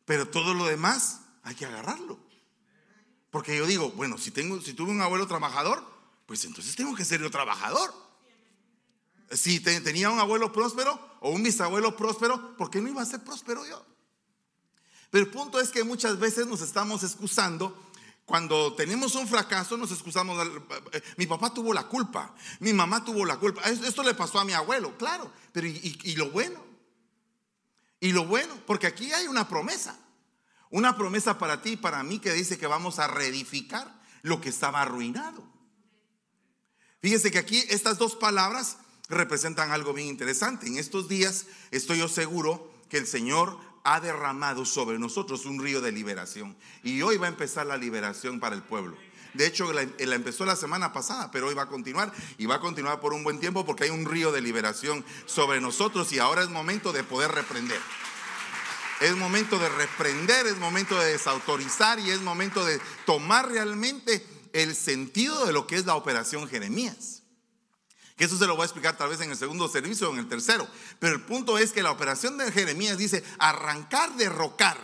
Pero 0.04 0.28
todo 0.28 0.54
lo 0.54 0.66
demás 0.66 1.20
hay 1.42 1.54
que 1.54 1.66
agarrarlo. 1.66 2.18
Porque 3.30 3.56
yo 3.56 3.66
digo, 3.66 3.90
bueno, 3.90 4.16
si, 4.16 4.30
tengo, 4.30 4.60
si 4.60 4.72
tuve 4.72 4.90
un 4.90 5.00
abuelo 5.00 5.26
trabajador, 5.26 5.84
pues 6.26 6.44
entonces 6.44 6.74
tengo 6.76 6.94
que 6.94 7.04
ser 7.04 7.20
yo 7.20 7.30
trabajador. 7.30 7.92
Si 9.30 9.60
tenía 9.60 10.10
un 10.10 10.18
abuelo 10.18 10.52
próspero 10.52 10.98
o 11.20 11.30
un 11.30 11.42
bisabuelo 11.42 11.94
próspero, 11.96 12.56
¿por 12.56 12.70
qué 12.70 12.80
no 12.80 12.88
iba 12.88 13.02
a 13.02 13.06
ser 13.06 13.22
próspero 13.22 13.66
yo? 13.66 13.84
Pero 15.10 15.24
el 15.24 15.30
punto 15.30 15.60
es 15.60 15.70
que 15.70 15.84
muchas 15.84 16.18
veces 16.18 16.46
nos 16.46 16.60
estamos 16.60 17.02
excusando 17.02 17.87
cuando 18.28 18.74
tenemos 18.74 19.14
un 19.14 19.26
fracaso 19.26 19.78
nos 19.78 19.90
excusamos, 19.90 20.46
eh, 20.92 21.02
mi 21.16 21.24
papá 21.26 21.54
tuvo 21.54 21.72
la 21.72 21.84
culpa, 21.84 22.34
mi 22.60 22.74
mamá 22.74 23.02
tuvo 23.02 23.24
la 23.24 23.38
culpa, 23.38 23.62
esto 23.62 24.02
le 24.02 24.12
pasó 24.12 24.38
a 24.38 24.44
mi 24.44 24.52
abuelo, 24.52 24.98
claro, 24.98 25.32
pero 25.50 25.66
y, 25.66 26.14
lo 26.14 26.30
bueno? 26.30 26.62
Y 28.00 28.12
lo 28.12 28.26
bueno, 28.26 28.54
porque 28.66 28.86
aquí 28.86 29.10
hay 29.14 29.28
una 29.28 29.48
promesa, 29.48 29.98
una 30.68 30.94
promesa 30.94 31.38
para 31.38 31.62
ti 31.62 31.70
y 31.70 31.76
para 31.78 32.02
mí 32.02 32.18
que 32.18 32.34
dice 32.34 32.58
que 32.58 32.66
vamos 32.66 32.98
a 32.98 33.06
reedificar 33.06 33.98
lo 34.20 34.42
que 34.42 34.50
estaba 34.50 34.82
arruinado. 34.82 35.42
Fíjese 37.00 37.30
que 37.30 37.38
aquí 37.38 37.64
estas 37.70 37.96
dos 37.96 38.14
palabras 38.14 38.76
representan 39.08 39.70
algo 39.70 39.94
bien 39.94 40.08
interesante. 40.08 40.66
En 40.66 40.76
estos 40.76 41.08
días 41.08 41.46
estoy 41.70 42.00
yo 42.00 42.08
seguro 42.08 42.70
que 42.90 42.98
el 42.98 43.06
Señor 43.06 43.58
ha 43.88 44.00
derramado 44.00 44.66
sobre 44.66 44.98
nosotros 44.98 45.46
un 45.46 45.62
río 45.62 45.80
de 45.80 45.92
liberación. 45.92 46.54
Y 46.82 47.00
hoy 47.00 47.16
va 47.16 47.26
a 47.26 47.30
empezar 47.30 47.64
la 47.64 47.78
liberación 47.78 48.38
para 48.38 48.54
el 48.54 48.62
pueblo. 48.62 48.98
De 49.32 49.46
hecho, 49.46 49.72
la, 49.72 49.82
empezó 49.82 50.44
la 50.44 50.56
semana 50.56 50.92
pasada, 50.92 51.30
pero 51.30 51.48
hoy 51.48 51.54
va 51.54 51.62
a 51.62 51.68
continuar 51.68 52.12
y 52.36 52.44
va 52.44 52.56
a 52.56 52.60
continuar 52.60 53.00
por 53.00 53.14
un 53.14 53.24
buen 53.24 53.40
tiempo 53.40 53.64
porque 53.64 53.84
hay 53.84 53.90
un 53.90 54.04
río 54.04 54.30
de 54.30 54.42
liberación 54.42 55.02
sobre 55.24 55.62
nosotros 55.62 56.12
y 56.12 56.18
ahora 56.18 56.42
es 56.42 56.50
momento 56.50 56.92
de 56.92 57.02
poder 57.02 57.30
reprender. 57.30 57.80
Es 59.00 59.16
momento 59.16 59.58
de 59.58 59.70
reprender, 59.70 60.46
es 60.46 60.58
momento 60.58 60.98
de 60.98 61.12
desautorizar 61.12 61.98
y 61.98 62.10
es 62.10 62.20
momento 62.20 62.66
de 62.66 62.80
tomar 63.06 63.48
realmente 63.48 64.26
el 64.52 64.74
sentido 64.74 65.46
de 65.46 65.54
lo 65.54 65.66
que 65.66 65.76
es 65.76 65.86
la 65.86 65.94
operación 65.94 66.46
Jeremías. 66.46 67.22
Que 68.18 68.24
eso 68.24 68.36
se 68.36 68.48
lo 68.48 68.56
voy 68.56 68.62
a 68.62 68.66
explicar 68.66 68.96
tal 68.96 69.10
vez 69.10 69.20
en 69.20 69.30
el 69.30 69.36
segundo 69.36 69.68
servicio 69.68 70.10
o 70.10 70.12
en 70.12 70.18
el 70.18 70.28
tercero. 70.28 70.66
Pero 70.98 71.14
el 71.14 71.22
punto 71.22 71.56
es 71.56 71.70
que 71.70 71.84
la 71.84 71.92
operación 71.92 72.36
de 72.36 72.50
Jeremías 72.50 72.98
dice 72.98 73.24
arrancar, 73.38 74.12
derrocar, 74.16 74.76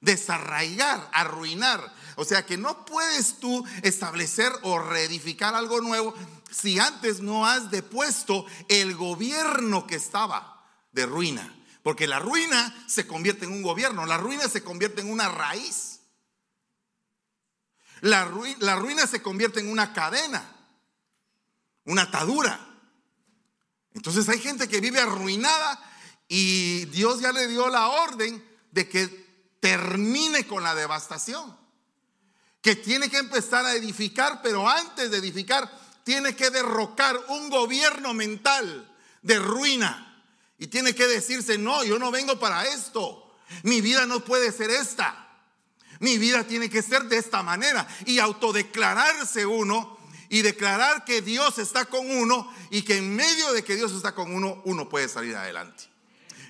desarraigar, 0.00 1.10
arruinar. 1.12 1.94
O 2.16 2.24
sea 2.24 2.46
que 2.46 2.56
no 2.56 2.86
puedes 2.86 3.38
tú 3.38 3.62
establecer 3.82 4.50
o 4.62 4.78
reedificar 4.78 5.54
algo 5.54 5.82
nuevo 5.82 6.14
si 6.50 6.78
antes 6.78 7.20
no 7.20 7.46
has 7.46 7.70
depuesto 7.70 8.46
el 8.68 8.96
gobierno 8.96 9.86
que 9.86 9.96
estaba 9.96 10.64
de 10.92 11.04
ruina. 11.04 11.54
Porque 11.82 12.06
la 12.06 12.18
ruina 12.18 12.74
se 12.86 13.06
convierte 13.06 13.44
en 13.44 13.52
un 13.52 13.62
gobierno, 13.62 14.06
la 14.06 14.16
ruina 14.16 14.48
se 14.48 14.64
convierte 14.64 15.02
en 15.02 15.10
una 15.10 15.28
raíz. 15.28 16.00
La 18.00 18.24
ruina, 18.24 18.56
la 18.60 18.76
ruina 18.76 19.06
se 19.06 19.20
convierte 19.20 19.60
en 19.60 19.68
una 19.68 19.92
cadena, 19.92 20.42
una 21.84 22.02
atadura. 22.02 22.68
Entonces 23.94 24.28
hay 24.28 24.38
gente 24.38 24.68
que 24.68 24.80
vive 24.80 25.00
arruinada 25.00 25.80
y 26.28 26.84
Dios 26.86 27.20
ya 27.20 27.32
le 27.32 27.48
dio 27.48 27.68
la 27.68 27.88
orden 27.88 28.44
de 28.70 28.88
que 28.88 29.08
termine 29.60 30.46
con 30.46 30.62
la 30.62 30.74
devastación. 30.74 31.58
Que 32.62 32.76
tiene 32.76 33.10
que 33.10 33.18
empezar 33.18 33.64
a 33.64 33.74
edificar, 33.74 34.40
pero 34.42 34.68
antes 34.68 35.10
de 35.10 35.18
edificar 35.18 35.70
tiene 36.04 36.36
que 36.36 36.50
derrocar 36.50 37.18
un 37.28 37.50
gobierno 37.50 38.14
mental 38.14 38.96
de 39.22 39.38
ruina. 39.38 40.24
Y 40.58 40.66
tiene 40.66 40.94
que 40.94 41.06
decirse, 41.06 41.56
no, 41.58 41.84
yo 41.84 41.98
no 41.98 42.10
vengo 42.10 42.38
para 42.38 42.66
esto. 42.66 43.34
Mi 43.62 43.80
vida 43.80 44.06
no 44.06 44.24
puede 44.24 44.52
ser 44.52 44.70
esta. 44.70 45.26
Mi 46.00 46.18
vida 46.18 46.44
tiene 46.44 46.68
que 46.70 46.82
ser 46.82 47.04
de 47.04 47.16
esta 47.16 47.42
manera. 47.42 47.86
Y 48.06 48.18
autodeclararse 48.18 49.46
uno 49.46 49.98
y 50.30 50.42
declarar 50.42 51.04
que 51.04 51.20
Dios 51.20 51.58
está 51.58 51.84
con 51.84 52.08
uno 52.08 52.50
y 52.70 52.82
que 52.82 52.96
en 52.96 53.14
medio 53.14 53.52
de 53.52 53.62
que 53.62 53.76
Dios 53.76 53.92
está 53.92 54.14
con 54.14 54.32
uno, 54.32 54.62
uno 54.64 54.88
puede 54.88 55.08
salir 55.08 55.36
adelante. 55.36 55.84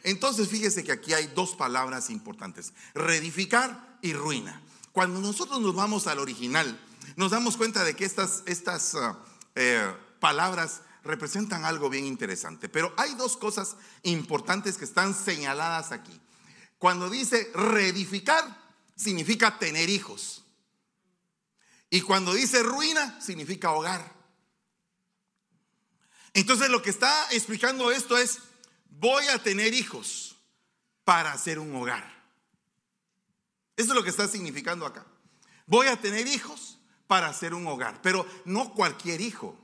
Entonces 0.04 0.48
fíjese 0.48 0.84
que 0.84 0.92
aquí 0.92 1.14
hay 1.14 1.26
dos 1.28 1.56
palabras 1.56 2.10
importantes, 2.10 2.72
reedificar 2.94 3.98
y 4.02 4.12
ruina. 4.12 4.62
Cuando 4.92 5.18
nosotros 5.20 5.60
nos 5.60 5.74
vamos 5.74 6.06
al 6.06 6.18
original, 6.18 6.78
nos 7.16 7.30
damos 7.30 7.56
cuenta 7.56 7.82
de 7.82 7.96
que 7.96 8.04
estas, 8.04 8.42
estas 8.46 8.94
ah, 8.94 9.18
eh, 9.54 9.92
palabras 10.20 10.82
representan 11.02 11.64
algo 11.64 11.88
bien 11.88 12.04
interesante. 12.04 12.68
Pero 12.68 12.92
hay 12.98 13.14
dos 13.14 13.36
cosas 13.36 13.76
importantes 14.02 14.76
que 14.76 14.84
están 14.84 15.14
señaladas 15.14 15.90
aquí. 15.92 16.20
Cuando 16.78 17.08
dice 17.08 17.50
reedificar, 17.54 18.58
significa 18.94 19.58
tener 19.58 19.88
hijos. 19.88 20.39
Y 21.90 22.00
cuando 22.02 22.32
dice 22.32 22.62
ruina, 22.62 23.20
significa 23.20 23.72
hogar. 23.72 24.14
Entonces 26.32 26.70
lo 26.70 26.80
que 26.80 26.90
está 26.90 27.26
explicando 27.32 27.90
esto 27.90 28.16
es, 28.16 28.38
voy 28.88 29.26
a 29.26 29.42
tener 29.42 29.74
hijos 29.74 30.36
para 31.04 31.32
hacer 31.32 31.58
un 31.58 31.74
hogar. 31.74 32.20
Eso 33.76 33.88
es 33.90 33.94
lo 33.94 34.04
que 34.04 34.10
está 34.10 34.28
significando 34.28 34.86
acá. 34.86 35.04
Voy 35.66 35.88
a 35.88 36.00
tener 36.00 36.26
hijos 36.28 36.78
para 37.06 37.28
hacer 37.28 37.54
un 37.54 37.66
hogar, 37.66 38.00
pero 38.02 38.26
no 38.44 38.72
cualquier 38.74 39.20
hijo. 39.20 39.58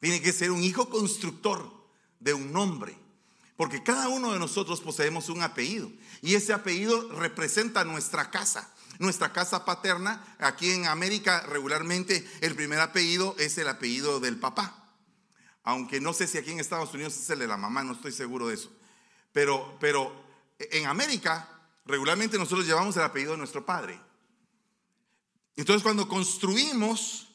Tiene 0.00 0.20
que 0.20 0.32
ser 0.32 0.50
un 0.50 0.62
hijo 0.62 0.88
constructor 0.88 1.72
de 2.20 2.34
un 2.34 2.52
nombre. 2.52 2.96
Porque 3.56 3.82
cada 3.82 4.08
uno 4.08 4.32
de 4.32 4.38
nosotros 4.38 4.80
poseemos 4.80 5.28
un 5.28 5.42
apellido 5.42 5.90
y 6.22 6.34
ese 6.34 6.52
apellido 6.52 7.10
representa 7.12 7.84
nuestra 7.84 8.30
casa. 8.30 8.73
Nuestra 8.98 9.32
casa 9.32 9.64
paterna, 9.64 10.36
aquí 10.38 10.70
en 10.70 10.86
América 10.86 11.40
regularmente 11.48 12.28
el 12.40 12.54
primer 12.54 12.80
apellido 12.80 13.34
es 13.38 13.58
el 13.58 13.68
apellido 13.68 14.20
del 14.20 14.38
papá. 14.38 14.92
Aunque 15.64 16.00
no 16.00 16.12
sé 16.12 16.26
si 16.26 16.38
aquí 16.38 16.52
en 16.52 16.60
Estados 16.60 16.92
Unidos 16.94 17.16
es 17.16 17.28
el 17.30 17.38
de 17.38 17.46
la 17.46 17.56
mamá, 17.56 17.82
no 17.82 17.92
estoy 17.92 18.12
seguro 18.12 18.48
de 18.48 18.54
eso. 18.54 18.70
Pero, 19.32 19.76
pero 19.80 20.14
en 20.58 20.86
América 20.86 21.48
regularmente 21.86 22.38
nosotros 22.38 22.66
llevamos 22.66 22.96
el 22.96 23.02
apellido 23.02 23.32
de 23.32 23.38
nuestro 23.38 23.64
padre. 23.64 24.00
Entonces 25.56 25.82
cuando 25.82 26.08
construimos 26.08 27.28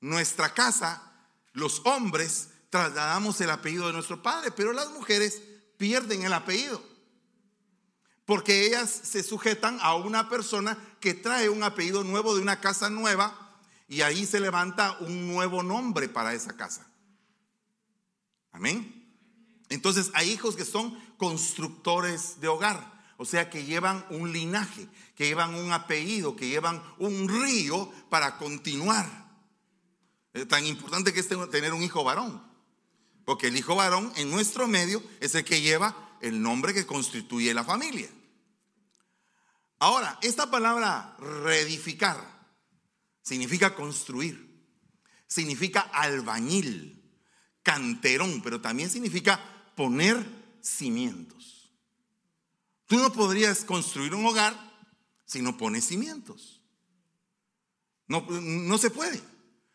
nuestra 0.00 0.52
casa, 0.54 1.12
los 1.52 1.82
hombres 1.84 2.50
trasladamos 2.70 3.40
el 3.40 3.50
apellido 3.50 3.86
de 3.86 3.92
nuestro 3.92 4.22
padre, 4.22 4.50
pero 4.52 4.72
las 4.72 4.90
mujeres 4.90 5.42
pierden 5.76 6.22
el 6.22 6.32
apellido. 6.32 6.89
Porque 8.30 8.64
ellas 8.64 8.88
se 8.88 9.24
sujetan 9.24 9.80
a 9.82 9.96
una 9.96 10.28
persona 10.28 10.78
que 11.00 11.14
trae 11.14 11.48
un 11.48 11.64
apellido 11.64 12.04
nuevo 12.04 12.36
de 12.36 12.40
una 12.40 12.60
casa 12.60 12.88
nueva 12.88 13.58
y 13.88 14.02
ahí 14.02 14.24
se 14.24 14.38
levanta 14.38 14.96
un 15.00 15.26
nuevo 15.26 15.64
nombre 15.64 16.08
para 16.08 16.32
esa 16.32 16.56
casa. 16.56 16.86
Amén. 18.52 19.12
Entonces 19.68 20.12
hay 20.14 20.30
hijos 20.30 20.54
que 20.54 20.64
son 20.64 20.96
constructores 21.16 22.40
de 22.40 22.46
hogar, 22.46 23.02
o 23.16 23.24
sea 23.24 23.50
que 23.50 23.64
llevan 23.64 24.06
un 24.10 24.32
linaje, 24.32 24.86
que 25.16 25.26
llevan 25.26 25.56
un 25.56 25.72
apellido, 25.72 26.36
que 26.36 26.48
llevan 26.48 26.80
un 26.98 27.28
río 27.28 27.90
para 28.10 28.38
continuar. 28.38 29.08
Es 30.32 30.46
tan 30.46 30.64
importante 30.66 31.12
que 31.12 31.18
es 31.18 31.26
tener 31.26 31.72
un 31.72 31.82
hijo 31.82 32.04
varón. 32.04 32.40
Porque 33.24 33.48
el 33.48 33.56
hijo 33.56 33.74
varón 33.74 34.12
en 34.14 34.30
nuestro 34.30 34.68
medio 34.68 35.02
es 35.18 35.34
el 35.34 35.44
que 35.44 35.60
lleva 35.60 36.16
el 36.20 36.40
nombre 36.40 36.72
que 36.72 36.86
constituye 36.86 37.52
la 37.52 37.64
familia. 37.64 38.08
Ahora, 39.80 40.18
esta 40.20 40.50
palabra 40.50 41.16
reedificar 41.18 42.18
significa 43.22 43.74
construir, 43.74 44.68
significa 45.26 45.80
albañil, 45.80 47.02
canterón, 47.62 48.42
pero 48.42 48.60
también 48.60 48.90
significa 48.90 49.40
poner 49.74 50.58
cimientos. 50.60 51.72
Tú 52.84 52.98
no 52.98 53.10
podrías 53.10 53.64
construir 53.64 54.14
un 54.14 54.26
hogar 54.26 54.54
si 55.24 55.40
no 55.40 55.56
pones 55.56 55.86
cimientos. 55.86 56.60
No, 58.06 58.26
no 58.28 58.76
se 58.76 58.90
puede. 58.90 59.22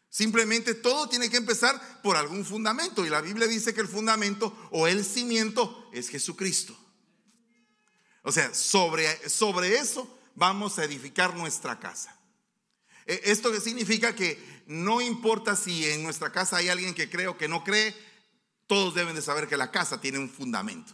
Simplemente 0.09 0.75
todo 0.75 1.09
tiene 1.09 1.31
que 1.31 1.38
empezar 1.38 2.01
por 2.03 2.15
algún 2.15 2.45
fundamento. 2.45 3.03
Y 3.03 3.09
la 3.09 3.21
Biblia 3.21 3.47
dice 3.47 3.74
que 3.74 3.81
el 3.81 3.88
fundamento 3.88 4.55
o 4.69 4.88
el 4.88 5.03
cimiento 5.03 5.89
es 5.91 6.09
Jesucristo. 6.09 6.77
O 8.25 8.32
sea, 8.32 8.53
sobre, 8.53 9.29
sobre 9.29 9.77
eso 9.77 10.05
vamos 10.36 10.77
a 10.77 10.84
edificar 10.84 11.34
nuestra 11.34 11.79
casa. 11.79 12.13
E, 13.05 13.22
esto 13.25 13.58
significa 13.62 14.13
que 14.13 14.38
no 14.67 15.00
importa 15.00 15.55
si 15.55 15.86
en 15.86 16.03
nuestra 16.03 16.34
casa 16.34 16.58
hay 16.58 16.67
alguien 16.67 16.94
que 16.94 17.10
cree 17.10 17.27
o 17.27 17.38
que 17.38 17.48
no 17.48 17.63
cree, 17.63 17.96
todos 18.67 18.94
deben 18.94 19.15
de 19.15 19.22
saber 19.22 19.48
que 19.48 19.55
la 19.55 19.72
casa 19.72 20.01
tiene 20.01 20.20
un 20.20 20.29
fundamento. 20.29 20.94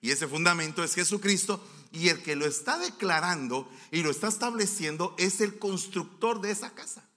Y 0.00 0.10
ese 0.10 0.26
fundamento 0.26 0.82
es 0.82 0.94
Jesucristo 0.94 1.64
y 1.92 2.08
el 2.08 2.22
que 2.22 2.34
lo 2.34 2.46
está 2.46 2.78
declarando 2.78 3.70
y 3.92 4.02
lo 4.02 4.10
está 4.10 4.26
estableciendo 4.26 5.14
es 5.18 5.40
el 5.40 5.58
constructor 5.58 6.40
de 6.40 6.50
esa 6.50 6.74
casa 6.74 7.08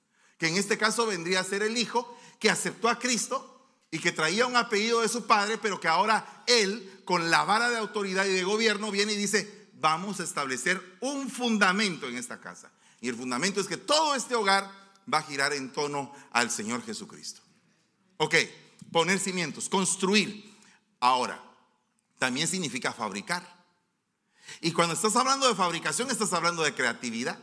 que 0.41 0.47
en 0.47 0.57
este 0.57 0.75
caso 0.75 1.05
vendría 1.05 1.39
a 1.39 1.43
ser 1.43 1.61
el 1.61 1.77
hijo 1.77 2.17
que 2.39 2.49
aceptó 2.49 2.89
a 2.89 2.97
Cristo 2.97 3.50
y 3.91 3.99
que 3.99 4.13
traía 4.13 4.47
un 4.47 4.55
apellido 4.55 5.01
de 5.01 5.09
su 5.09 5.27
padre, 5.27 5.57
pero 5.57 5.79
que 5.79 5.89
ahora 5.89 6.43
él, 6.47 7.01
con 7.03 7.29
la 7.29 7.43
vara 7.43 7.69
de 7.69 7.77
autoridad 7.77 8.25
y 8.25 8.31
de 8.31 8.43
gobierno, 8.43 8.89
viene 8.89 9.11
y 9.11 9.17
dice, 9.17 9.69
vamos 9.73 10.21
a 10.21 10.23
establecer 10.23 10.97
un 11.01 11.29
fundamento 11.29 12.07
en 12.07 12.17
esta 12.17 12.39
casa. 12.39 12.71
Y 13.01 13.09
el 13.09 13.15
fundamento 13.15 13.59
es 13.59 13.67
que 13.67 13.77
todo 13.77 14.15
este 14.15 14.35
hogar 14.35 14.71
va 15.11 15.17
a 15.17 15.23
girar 15.23 15.51
en 15.51 15.73
torno 15.73 16.13
al 16.31 16.49
Señor 16.49 16.85
Jesucristo. 16.85 17.41
Ok, 18.17 18.35
poner 18.91 19.19
cimientos, 19.19 19.67
construir. 19.67 20.55
Ahora, 21.01 21.43
también 22.17 22.47
significa 22.47 22.93
fabricar. 22.93 23.61
Y 24.61 24.71
cuando 24.71 24.93
estás 24.93 25.15
hablando 25.17 25.47
de 25.47 25.55
fabricación, 25.55 26.09
estás 26.11 26.31
hablando 26.31 26.63
de 26.63 26.73
creatividad. 26.73 27.39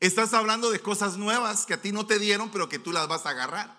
Estás 0.00 0.32
hablando 0.32 0.70
de 0.70 0.80
cosas 0.80 1.16
nuevas 1.16 1.66
que 1.66 1.74
a 1.74 1.82
ti 1.82 1.92
no 1.92 2.06
te 2.06 2.18
dieron, 2.18 2.50
pero 2.50 2.68
que 2.68 2.78
tú 2.78 2.92
las 2.92 3.06
vas 3.06 3.26
a 3.26 3.30
agarrar. 3.30 3.77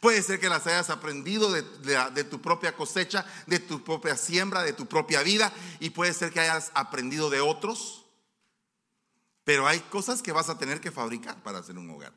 Puede 0.00 0.22
ser 0.22 0.40
que 0.40 0.48
las 0.48 0.66
hayas 0.66 0.90
aprendido 0.90 1.50
de, 1.50 2.24
tu 2.24 2.40
propia 2.40 2.74
cosecha, 2.74 3.26
de 3.46 3.58
tu 3.58 3.82
propia 3.84 4.16
siembra, 4.16 4.62
de 4.62 4.72
tu 4.72 4.86
propia 4.86 5.22
vida, 5.22 5.52
y 5.80 5.90
puede 5.90 6.12
ser 6.12 6.32
que 6.32 6.40
hayas 6.40 6.70
aprendido 6.74 7.30
de 7.30 7.40
otros. 7.40 8.04
Pero 9.44 9.66
hay 9.66 9.80
cosas 9.80 10.22
que 10.22 10.32
vas 10.32 10.48
a 10.48 10.58
tener 10.58 10.80
que 10.80 10.90
fabricar 10.90 11.42
para 11.42 11.58
hacer 11.58 11.76
un 11.78 11.90
hogar. 11.90 12.12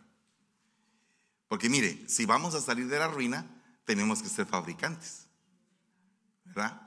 Porque 1.48 1.70
mire, 1.70 2.08
si 2.08 2.26
vamos 2.26 2.56
a 2.56 2.62
salir 2.62 2.88
de 2.88 3.00
la 3.00 3.08
ruina, 3.08 3.46
tenemos 3.86 4.22
que 4.22 4.30
ser 4.30 4.46
fabricantes. 4.46 5.28
¿Verdad? 6.44 6.82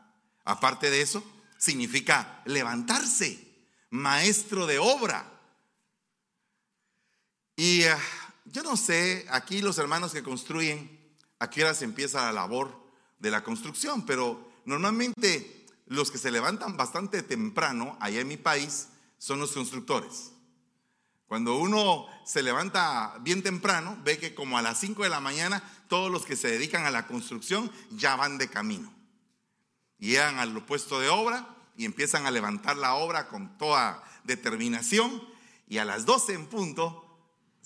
Aparte 0.45 0.91
de 0.91 1.03
eso, 1.03 1.23
significa 1.59 2.43
levantarse, 2.45 3.69
maestro 3.91 4.67
de 4.67 4.79
obra. 4.79 5.31
Y 7.57 7.83
eh, 7.83 7.97
yo 8.53 8.63
no 8.63 8.77
sé, 8.77 9.27
aquí 9.31 9.61
los 9.61 9.79
hermanos 9.79 10.13
que 10.13 10.23
construyen, 10.23 10.99
a 11.39 11.51
qué 11.51 11.63
hora 11.63 11.75
se 11.75 11.85
empieza 11.85 12.27
la 12.27 12.33
labor 12.33 12.79
de 13.19 13.31
la 13.31 13.45
construcción, 13.45 14.05
pero 14.05 14.51
normalmente 14.65 15.67
los 15.87 16.11
que 16.11 16.19
se 16.19 16.31
levantan 16.31 16.77
bastante 16.77 17.23
temprano 17.23 17.97
allá 18.01 18.21
en 18.21 18.29
mi 18.29 18.37
país 18.37 18.89
son 19.19 19.41
los 19.41 19.53
constructores. 19.53 20.33
Cuando 21.27 21.59
uno 21.59 22.07
se 22.25 22.43
levanta 22.43 23.19
bien 23.21 23.43
temprano, 23.43 23.99
ve 24.03 24.19
que 24.19 24.35
como 24.35 24.57
a 24.57 24.63
las 24.63 24.81
5 24.81 25.03
de 25.03 25.11
la 25.11 25.21
mañana 25.21 25.63
todos 25.89 26.11
los 26.11 26.25
que 26.25 26.37
se 26.37 26.49
dedican 26.49 26.87
a 26.87 26.91
la 26.91 27.07
construcción 27.07 27.71
ya 27.91 28.17
van 28.17 28.39
de 28.39 28.49
camino. 28.49 28.93
Llegan 29.99 30.39
al 30.39 30.65
puesto 30.65 31.01
de 31.01 31.09
obra 31.09 31.55
y 31.77 31.85
empiezan 31.85 32.25
a 32.25 32.31
levantar 32.31 32.77
la 32.77 32.95
obra 32.95 33.29
con 33.29 33.59
toda 33.59 34.03
determinación 34.25 35.23
y 35.69 35.79
a 35.79 35.85
las 35.85 36.07
12 36.07 36.33
en 36.33 36.47
punto 36.47 37.08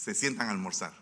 se 0.03 0.17
sientan 0.17 0.49
a 0.49 0.51
almorzar. 0.51 0.93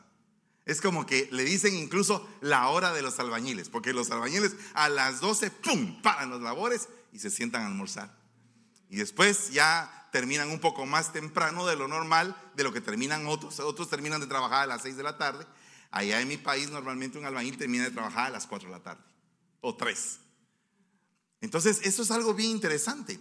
Es 0.66 0.82
como 0.82 1.06
que 1.06 1.26
le 1.32 1.42
dicen 1.42 1.74
incluso 1.74 2.28
la 2.42 2.68
hora 2.68 2.92
de 2.92 3.00
los 3.00 3.18
albañiles, 3.18 3.70
porque 3.70 3.94
los 3.94 4.10
albañiles 4.10 4.54
a 4.74 4.90
las 4.90 5.20
12, 5.20 5.50
¡pum!, 5.50 6.02
paran 6.02 6.28
los 6.28 6.42
labores 6.42 6.88
y 7.10 7.18
se 7.18 7.30
sientan 7.30 7.62
a 7.62 7.66
almorzar. 7.68 8.14
Y 8.90 8.96
después 8.96 9.52
ya 9.52 10.08
terminan 10.12 10.50
un 10.50 10.60
poco 10.60 10.84
más 10.84 11.14
temprano 11.14 11.66
de 11.66 11.76
lo 11.76 11.88
normal, 11.88 12.36
de 12.56 12.62
lo 12.62 12.74
que 12.74 12.82
terminan 12.82 13.26
otros. 13.26 13.58
Otros 13.60 13.88
terminan 13.88 14.20
de 14.20 14.26
trabajar 14.26 14.64
a 14.64 14.66
las 14.66 14.82
6 14.82 14.98
de 14.98 15.02
la 15.02 15.16
tarde. 15.16 15.46
Allá 15.90 16.20
en 16.20 16.28
mi 16.28 16.36
país 16.36 16.68
normalmente 16.68 17.16
un 17.16 17.24
albañil 17.24 17.56
termina 17.56 17.84
de 17.84 17.92
trabajar 17.92 18.26
a 18.26 18.30
las 18.30 18.46
4 18.46 18.68
de 18.68 18.76
la 18.76 18.82
tarde 18.82 19.02
o 19.62 19.74
3. 19.74 20.18
Entonces, 21.40 21.80
eso 21.84 22.02
es 22.02 22.10
algo 22.10 22.34
bien 22.34 22.50
interesante. 22.50 23.18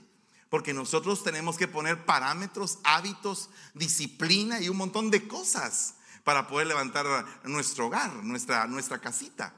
Porque 0.49 0.73
nosotros 0.73 1.23
tenemos 1.23 1.57
que 1.57 1.67
poner 1.67 2.05
parámetros, 2.05 2.79
hábitos, 2.83 3.49
disciplina 3.73 4.59
y 4.59 4.69
un 4.69 4.77
montón 4.77 5.11
de 5.11 5.27
cosas 5.27 5.95
para 6.23 6.47
poder 6.47 6.67
levantar 6.67 7.05
nuestro 7.43 7.87
hogar, 7.87 8.13
nuestra, 8.23 8.65
nuestra 8.65 8.99
casita. 8.99 9.53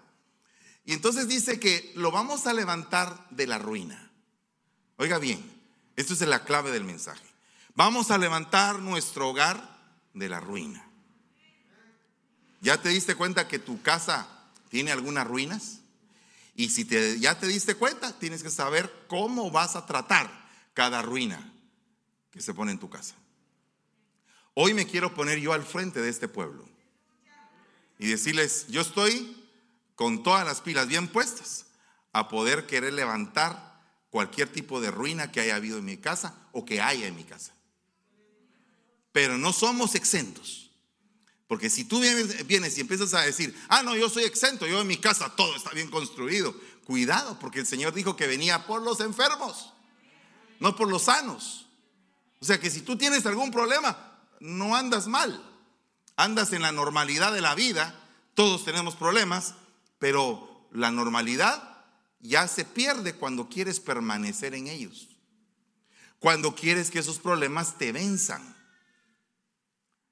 Y 0.85 0.93
entonces 0.93 1.27
dice 1.27 1.59
que 1.59 1.91
lo 1.95 2.11
vamos 2.11 2.47
a 2.47 2.53
levantar 2.53 3.27
de 3.29 3.47
la 3.47 3.57
ruina. 3.57 4.11
Oiga 4.97 5.17
bien, 5.17 5.41
esto 5.95 6.13
es 6.13 6.21
la 6.21 6.43
clave 6.43 6.71
del 6.71 6.83
mensaje. 6.83 7.25
Vamos 7.75 8.11
a 8.11 8.17
levantar 8.17 8.79
nuestro 8.79 9.29
hogar 9.29 9.79
de 10.13 10.27
la 10.27 10.39
ruina. 10.39 10.85
¿Ya 12.59 12.81
te 12.81 12.89
diste 12.89 13.15
cuenta 13.15 13.47
que 13.47 13.59
tu 13.59 13.81
casa 13.81 14.27
tiene 14.69 14.91
algunas 14.91 15.25
ruinas? 15.25 15.79
Y 16.55 16.69
si 16.69 16.85
te, 16.85 17.19
ya 17.19 17.39
te 17.39 17.47
diste 17.47 17.75
cuenta, 17.75 18.17
tienes 18.19 18.43
que 18.43 18.51
saber 18.51 19.05
cómo 19.07 19.49
vas 19.51 19.75
a 19.75 19.85
tratar 19.85 20.40
cada 20.73 21.01
ruina 21.01 21.53
que 22.31 22.41
se 22.41 22.53
pone 22.53 22.71
en 22.71 22.79
tu 22.79 22.89
casa. 22.89 23.15
Hoy 24.53 24.73
me 24.73 24.85
quiero 24.85 25.13
poner 25.13 25.39
yo 25.39 25.53
al 25.53 25.63
frente 25.63 26.01
de 26.01 26.09
este 26.09 26.27
pueblo 26.27 26.67
y 27.99 28.07
decirles, 28.07 28.67
yo 28.67 28.81
estoy 28.81 29.37
con 29.95 30.23
todas 30.23 30.45
las 30.45 30.61
pilas 30.61 30.87
bien 30.87 31.07
puestas 31.07 31.67
a 32.13 32.27
poder 32.27 32.65
querer 32.65 32.93
levantar 32.93 33.79
cualquier 34.09 34.51
tipo 34.51 34.81
de 34.81 34.91
ruina 34.91 35.31
que 35.31 35.39
haya 35.39 35.55
habido 35.55 35.77
en 35.77 35.85
mi 35.85 35.97
casa 35.97 36.35
o 36.51 36.65
que 36.65 36.81
haya 36.81 37.07
en 37.07 37.15
mi 37.15 37.23
casa. 37.23 37.53
Pero 39.11 39.37
no 39.37 39.53
somos 39.53 39.95
exentos. 39.95 40.71
Porque 41.47 41.69
si 41.69 41.83
tú 41.83 41.99
vienes, 41.99 42.77
y 42.77 42.81
empiezas 42.81 43.13
a 43.13 43.21
decir, 43.21 43.53
ah, 43.67 43.83
no, 43.83 43.95
yo 43.95 44.09
soy 44.09 44.23
exento, 44.23 44.67
yo 44.67 44.81
en 44.81 44.87
mi 44.87 44.97
casa 44.97 45.33
todo 45.35 45.55
está 45.55 45.71
bien 45.71 45.89
construido. 45.89 46.55
Cuidado, 46.85 47.37
porque 47.39 47.59
el 47.59 47.67
Señor 47.67 47.93
dijo 47.93 48.15
que 48.15 48.27
venía 48.27 48.65
por 48.65 48.81
los 48.81 49.01
enfermos 49.01 49.73
no 50.61 50.75
por 50.75 50.87
los 50.87 51.03
sanos. 51.03 51.65
O 52.39 52.45
sea 52.45 52.59
que 52.59 52.69
si 52.69 52.81
tú 52.81 52.95
tienes 52.95 53.25
algún 53.25 53.49
problema, 53.51 54.15
no 54.39 54.75
andas 54.75 55.07
mal. 55.07 55.43
Andas 56.15 56.53
en 56.53 56.61
la 56.61 56.71
normalidad 56.71 57.33
de 57.33 57.41
la 57.41 57.55
vida. 57.55 57.99
Todos 58.35 58.63
tenemos 58.63 58.95
problemas, 58.95 59.55
pero 59.97 60.67
la 60.71 60.91
normalidad 60.91 61.83
ya 62.19 62.47
se 62.47 62.63
pierde 62.63 63.15
cuando 63.15 63.49
quieres 63.49 63.79
permanecer 63.79 64.53
en 64.53 64.67
ellos. 64.67 65.09
Cuando 66.19 66.53
quieres 66.53 66.91
que 66.91 66.99
esos 66.99 67.17
problemas 67.17 67.79
te 67.79 67.91
venzan. 67.91 68.55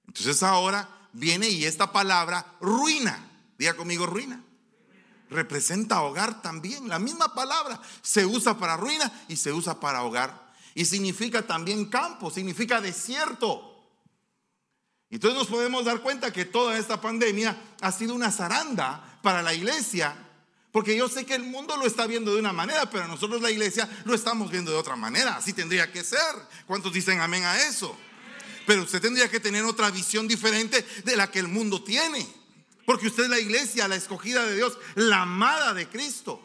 Entonces 0.08 0.42
ahora 0.42 0.90
viene 1.14 1.48
y 1.48 1.66
esta 1.66 1.92
palabra 1.92 2.58
ruina, 2.60 3.24
diga 3.60 3.76
conmigo 3.76 4.08
ruina, 4.08 4.44
representa 5.30 6.02
hogar 6.02 6.42
también. 6.42 6.88
La 6.88 7.00
misma 7.00 7.34
palabra 7.34 7.80
se 8.02 8.26
usa 8.26 8.58
para 8.58 8.78
ruina 8.78 9.12
y 9.28 9.36
se 9.36 9.52
usa 9.52 9.80
para 9.80 10.04
hogar. 10.04 10.50
Y 10.76 10.86
significa 10.86 11.46
también 11.46 11.86
campo, 11.86 12.32
significa 12.32 12.82
desierto. 12.82 13.66
Entonces 15.10 15.40
nos 15.40 15.48
podemos 15.48 15.86
dar 15.86 16.02
cuenta 16.02 16.32
que 16.32 16.46
toda 16.46 16.78
esta 16.78 17.02
pandemia 17.02 17.58
ha 17.82 17.92
sido 17.92 18.14
una 18.14 18.32
zaranda 18.32 19.20
para 19.24 19.42
la 19.42 19.54
iglesia, 19.54 20.16
porque 20.72 20.96
yo 20.96 21.10
sé 21.10 21.26
que 21.26 21.34
el 21.34 21.44
mundo 21.44 21.76
lo 21.78 21.88
está 21.88 22.06
viendo 22.06 22.34
de 22.34 22.40
una 22.40 22.54
manera, 22.54 22.88
pero 22.90 23.08
nosotros 23.08 23.42
la 23.42 23.50
iglesia 23.50 23.90
lo 24.06 24.14
estamos 24.14 24.52
viendo 24.52 24.72
de 24.72 24.78
otra 24.78 24.96
manera. 24.96 25.36
Así 25.36 25.54
tendría 25.54 25.92
que 25.92 26.04
ser. 26.04 26.20
¿Cuántos 26.68 26.94
dicen 26.94 27.20
amén 27.20 27.44
a 27.44 27.60
eso? 27.64 27.98
Pero 28.68 28.84
usted 28.84 29.02
tendría 29.02 29.30
que 29.32 29.40
tener 29.40 29.66
otra 29.66 29.90
visión 29.90 30.28
diferente 30.28 30.86
de 31.04 31.18
la 31.18 31.32
que 31.32 31.40
el 31.40 31.48
mundo 31.48 31.84
tiene. 31.84 32.39
Porque 32.90 33.06
usted 33.06 33.26
es 33.26 33.30
la 33.30 33.40
iglesia, 33.40 33.88
la 33.88 33.98
escogida 33.98 34.44
de 34.44 34.56
Dios, 34.56 34.76
la 34.96 35.22
amada 35.22 35.76
de 35.76 35.88
Cristo. 35.88 36.42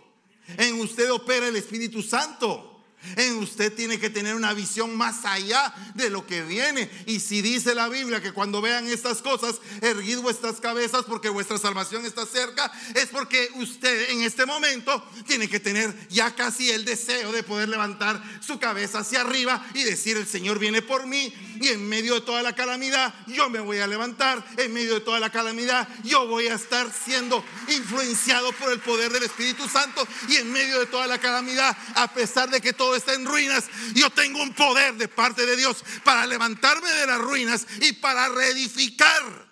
En 0.59 0.79
usted 0.79 1.11
opera 1.11 1.49
el 1.49 1.57
Espíritu 1.57 2.03
Santo. 2.03 2.74
En 3.17 3.39
usted 3.39 3.73
tiene 3.73 3.99
que 3.99 4.11
tener 4.11 4.35
una 4.35 4.53
visión 4.55 4.97
más 4.97 5.25
allá 5.25 5.75
de 5.95 6.11
lo 6.11 6.27
que 6.27 6.43
viene. 6.43 6.91
Y 7.07 7.21
si 7.21 7.43
dice 7.43 7.75
la 7.75 7.89
Biblia 7.89 8.21
que 8.21 8.33
cuando 8.33 8.61
vean 8.61 8.87
estas 8.89 9.23
cosas, 9.23 9.57
erguid 9.81 10.19
vuestras 10.19 10.61
cabezas 10.61 11.05
porque 11.07 11.29
vuestra 11.29 11.59
salvación 11.59 12.07
está 12.07 12.27
cerca, 12.27 12.71
es 12.95 13.07
porque 13.07 13.49
usted 13.57 14.11
en 14.11 14.23
este 14.23 14.47
momento 14.47 15.05
tiene 15.27 15.49
que 15.49 15.61
tener 15.61 16.09
ya 16.09 16.35
casi 16.35 16.71
el 16.71 16.85
deseo 16.85 17.33
de 17.33 17.43
poder 17.43 17.69
levantar 17.69 18.23
su 18.41 18.59
cabeza 18.59 19.01
hacia 19.01 19.21
arriba 19.21 19.65
y 19.75 19.83
decir, 19.83 20.17
el 20.17 20.27
Señor 20.27 20.59
viene 20.59 20.83
por 20.83 21.07
mí 21.07 21.33
y 21.61 21.69
en 21.69 21.89
medio 21.89 22.15
de 22.15 22.21
toda 22.23 22.43
la 22.43 22.55
calamidad 22.55 23.15
yo 23.27 23.49
me 23.51 23.61
voy 23.61 23.79
a 23.79 23.87
levantar, 23.87 24.45
en 24.57 24.73
medio 24.73 24.95
de 24.95 25.01
toda 25.01 25.21
la 25.21 25.31
calamidad 25.31 25.89
yo 26.03 26.27
voy 26.27 26.49
a 26.49 26.55
estar 26.55 26.91
siendo 26.93 27.45
influenciado 27.69 28.53
por 28.53 28.73
el 28.73 28.81
poder 28.81 29.13
del 29.13 29.23
Espíritu 29.23 29.69
Santo 29.69 30.07
y 30.29 30.37
en 30.37 30.53
medio 30.53 30.81
de 30.81 30.87
toda 30.87 31.07
la 31.07 31.19
calamidad, 31.19 31.77
a 31.95 32.13
pesar 32.13 32.51
de 32.51 32.61
que 32.61 32.73
todo 32.73 32.94
está 32.97 33.15
en 33.15 33.27
ruinas, 33.27 33.65
yo 33.95 34.11
tengo 34.11 34.43
un 34.43 34.55
poder 34.55 34.95
de 34.95 35.09
parte 35.09 35.47
de 35.47 35.57
Dios 35.57 35.85
para 36.05 36.27
levantarme 36.27 36.91
de 36.91 37.07
las 37.07 37.19
ruinas 37.19 37.67
y 37.81 37.93
para 37.93 38.29
reedificar. 38.29 39.45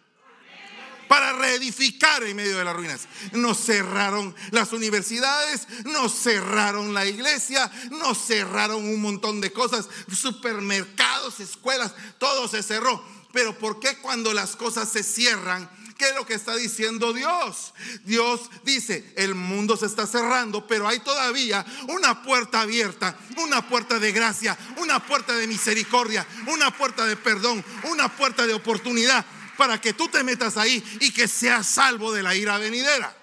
Para 1.08 1.34
reedificar 1.34 2.22
en 2.22 2.36
medio 2.36 2.56
de 2.56 2.64
las 2.64 2.74
ruinas. 2.74 3.08
Nos 3.32 3.58
cerraron 3.58 4.34
las 4.50 4.72
universidades, 4.72 5.68
nos 5.84 6.14
cerraron 6.14 6.94
la 6.94 7.04
iglesia, 7.04 7.70
nos 7.90 8.16
cerraron 8.26 8.82
un 8.82 9.02
montón 9.02 9.40
de 9.42 9.52
cosas, 9.52 9.88
supermercados, 10.10 11.40
escuelas, 11.40 11.92
todo 12.18 12.48
se 12.48 12.62
cerró. 12.62 13.04
Pero 13.32 13.58
¿por 13.58 13.78
qué 13.78 13.98
cuando 13.98 14.32
las 14.32 14.56
cosas 14.56 14.90
se 14.90 15.02
cierran? 15.02 15.70
¿Qué 16.02 16.08
es 16.08 16.16
lo 16.16 16.26
que 16.26 16.34
está 16.34 16.56
diciendo 16.56 17.12
Dios? 17.12 17.74
Dios 18.02 18.50
dice, 18.64 19.14
el 19.16 19.36
mundo 19.36 19.76
se 19.76 19.86
está 19.86 20.04
cerrando, 20.04 20.66
pero 20.66 20.88
hay 20.88 20.98
todavía 20.98 21.64
una 21.86 22.24
puerta 22.24 22.62
abierta, 22.62 23.16
una 23.36 23.68
puerta 23.68 24.00
de 24.00 24.10
gracia, 24.10 24.58
una 24.78 24.98
puerta 24.98 25.32
de 25.36 25.46
misericordia, 25.46 26.26
una 26.48 26.76
puerta 26.76 27.06
de 27.06 27.14
perdón, 27.14 27.64
una 27.84 28.08
puerta 28.08 28.48
de 28.48 28.52
oportunidad 28.52 29.24
para 29.56 29.80
que 29.80 29.92
tú 29.92 30.08
te 30.08 30.24
metas 30.24 30.56
ahí 30.56 30.82
y 30.98 31.12
que 31.12 31.28
seas 31.28 31.68
salvo 31.68 32.10
de 32.12 32.24
la 32.24 32.34
ira 32.34 32.58
venidera. 32.58 33.16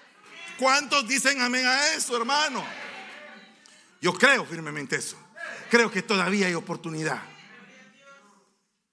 ¿Cuántos 0.58 1.06
dicen 1.06 1.42
amén 1.42 1.66
a 1.66 1.92
eso, 1.92 2.16
hermano? 2.16 2.64
Yo 4.00 4.14
creo 4.14 4.46
firmemente 4.46 4.96
eso. 4.96 5.18
Creo 5.70 5.90
que 5.90 6.00
todavía 6.00 6.46
hay 6.46 6.54
oportunidad. 6.54 7.20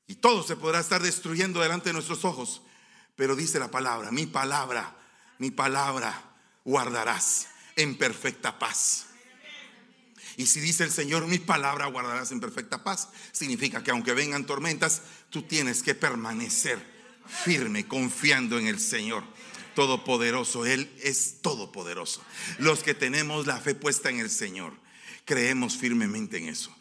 Y 0.07 0.15
todo 0.15 0.43
se 0.43 0.57
podrá 0.57 0.81
estar 0.81 1.01
destruyendo 1.01 1.61
delante 1.61 1.87
de 1.87 1.93
nuestros 1.93 2.25
ojos. 2.25 2.63
Pero 3.17 3.35
dice 3.35 3.59
la 3.59 3.69
palabra, 3.69 4.11
mi 4.11 4.27
palabra, 4.27 4.95
mi 5.39 5.51
palabra 5.51 6.23
guardarás 6.63 7.47
en 7.75 7.97
perfecta 7.97 8.57
paz. 8.59 9.07
Y 10.37 10.45
si 10.45 10.59
dice 10.59 10.83
el 10.83 10.91
Señor, 10.91 11.25
mi 11.25 11.39
palabra 11.39 11.87
guardarás 11.87 12.31
en 12.31 12.39
perfecta 12.39 12.83
paz, 12.83 13.09
significa 13.31 13.83
que 13.83 13.89
aunque 13.89 14.13
vengan 14.13 14.45
tormentas, 14.45 15.01
tú 15.31 15.41
tienes 15.41 15.81
que 15.81 15.95
permanecer 15.95 16.79
firme, 17.27 17.87
confiando 17.87 18.59
en 18.59 18.67
el 18.67 18.79
Señor. 18.79 19.23
Todopoderoso, 19.73 20.67
Él 20.67 20.91
es 21.01 21.41
todopoderoso. 21.41 22.21
Los 22.59 22.83
que 22.83 22.93
tenemos 22.93 23.47
la 23.47 23.59
fe 23.59 23.73
puesta 23.73 24.11
en 24.11 24.19
el 24.19 24.29
Señor, 24.29 24.73
creemos 25.25 25.75
firmemente 25.75 26.37
en 26.37 26.49
eso. 26.49 26.75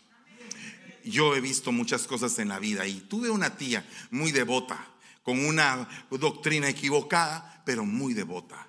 Yo 1.02 1.34
he 1.34 1.40
visto 1.40 1.72
muchas 1.72 2.06
cosas 2.06 2.38
en 2.38 2.48
la 2.48 2.58
vida 2.58 2.86
y 2.86 3.00
tuve 3.00 3.30
una 3.30 3.56
tía 3.56 3.88
muy 4.10 4.32
devota 4.32 4.86
con 5.26 5.44
una 5.44 5.88
doctrina 6.08 6.68
equivocada, 6.68 7.60
pero 7.66 7.84
muy 7.84 8.14
devota, 8.14 8.68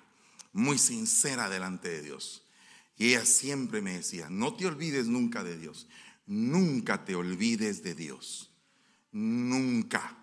muy 0.52 0.76
sincera 0.76 1.48
delante 1.48 1.88
de 1.88 2.02
Dios. 2.02 2.42
Y 2.96 3.10
ella 3.10 3.24
siempre 3.24 3.80
me 3.80 3.92
decía, 3.92 4.26
no 4.28 4.54
te 4.54 4.66
olvides 4.66 5.06
nunca 5.06 5.44
de 5.44 5.56
Dios, 5.56 5.86
nunca 6.26 7.04
te 7.04 7.14
olvides 7.14 7.84
de 7.84 7.94
Dios, 7.94 8.50
nunca. 9.12 10.16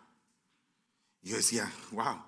Y 1.24 1.30
yo 1.30 1.38
decía, 1.38 1.72
wow. 1.92 2.22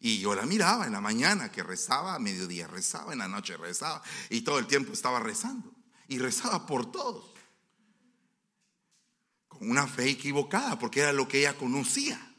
Y 0.00 0.18
yo 0.18 0.34
la 0.34 0.46
miraba 0.46 0.86
en 0.86 0.92
la 0.92 1.00
mañana 1.00 1.52
que 1.52 1.62
rezaba, 1.62 2.16
a 2.16 2.18
mediodía 2.18 2.66
rezaba, 2.66 3.12
en 3.12 3.20
la 3.20 3.28
noche 3.28 3.56
rezaba, 3.56 4.02
y 4.30 4.40
todo 4.40 4.58
el 4.58 4.66
tiempo 4.66 4.92
estaba 4.92 5.20
rezando. 5.20 5.72
Y 6.08 6.18
rezaba 6.18 6.66
por 6.66 6.90
todos. 6.90 7.32
Con 9.46 9.70
una 9.70 9.86
fe 9.86 10.10
equivocada, 10.10 10.76
porque 10.76 11.02
era 11.02 11.12
lo 11.12 11.28
que 11.28 11.38
ella 11.38 11.56
conocía. 11.56 12.33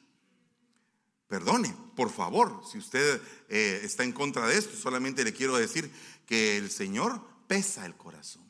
Perdone, 1.28 1.76
por 1.96 2.12
favor, 2.12 2.62
si 2.72 2.78
usted 2.78 3.22
eh, 3.50 3.82
está 3.84 4.04
en 4.04 4.12
contra 4.12 4.48
de 4.48 4.58
esto, 4.58 4.78
solamente 4.78 5.24
le 5.24 5.34
quiero 5.34 5.58
decir 5.58 5.92
que 6.26 6.58
el 6.58 6.70
Señor 6.70 7.22
pesa 7.48 7.86
el 7.86 7.96
corazón. 7.96 8.44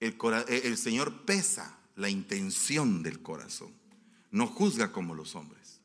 Eh, 0.00 0.62
el 0.64 0.76
Señor 0.76 1.24
pesa 1.24 1.78
la 1.96 2.10
intención 2.10 3.02
del 3.02 3.22
corazón. 3.22 3.72
No 4.30 4.46
juzga 4.46 4.92
como 4.92 5.14
los 5.14 5.34
hombres. 5.34 5.80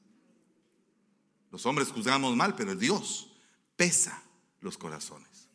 Los 1.51 1.65
hombres 1.65 1.89
juzgamos 1.89 2.36
mal, 2.36 2.55
pero 2.55 2.75
Dios 2.75 3.31
pesa 3.75 4.21
los 4.60 4.77
corazones. 4.77 5.49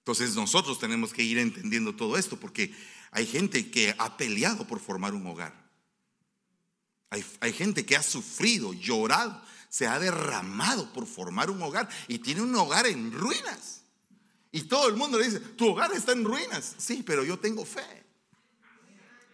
Entonces 0.00 0.34
nosotros 0.34 0.78
tenemos 0.78 1.12
que 1.12 1.22
ir 1.22 1.38
entendiendo 1.38 1.94
todo 1.94 2.16
esto 2.16 2.38
porque 2.38 2.74
hay 3.10 3.26
gente 3.26 3.70
que 3.70 3.94
ha 3.98 4.16
peleado 4.16 4.66
por 4.66 4.80
formar 4.80 5.14
un 5.14 5.26
hogar. 5.26 5.67
Hay, 7.10 7.52
gente 7.52 7.86
que 7.86 7.96
ha 7.96 8.02
sufrido, 8.02 8.74
llorado, 8.74 9.42
se 9.70 9.86
ha 9.86 9.98
derramado 9.98 10.92
por 10.92 11.06
formar 11.06 11.50
un 11.50 11.62
hogar 11.62 11.88
y 12.06 12.18
tiene 12.18 12.42
un 12.42 12.54
hogar 12.54 12.86
en 12.86 13.12
ruinas. 13.12 13.82
Y 14.52 14.62
todo 14.62 14.88
el 14.88 14.96
mundo 14.96 15.18
le 15.18 15.26
dice, 15.26 15.40
tu 15.40 15.68
hogar 15.68 15.92
está 15.92 16.12
en 16.12 16.24
ruinas. 16.24 16.74
Sí, 16.78 17.02
pero 17.06 17.24
yo 17.24 17.38
tengo 17.38 17.64
fe. 17.64 18.04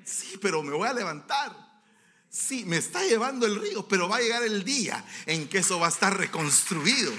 Sí, 0.04 0.38
pero 0.40 0.62
me 0.62 0.74
voy 0.74 0.88
a 0.88 0.92
levantar. 0.92 1.64
Sí, 2.30 2.64
me 2.64 2.76
está 2.76 3.04
llevando 3.04 3.46
el 3.46 3.60
río, 3.60 3.86
pero 3.88 4.08
va 4.08 4.16
a 4.16 4.20
llegar 4.20 4.42
el 4.42 4.64
día 4.64 5.04
en 5.26 5.48
que 5.48 5.58
eso 5.58 5.78
va 5.78 5.86
a 5.86 5.90
estar 5.90 6.16
reconstruido. 6.16 7.12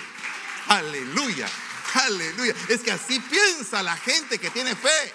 Aleluya, 0.68 1.48
aleluya. 1.94 2.54
Es 2.70 2.82
que 2.82 2.91
así 2.91 3.20
piensa 3.20 3.82
la 3.84 3.96
gente 3.98 4.39
que 4.39 4.50
tiene 4.50 4.76
fe. 4.76 5.13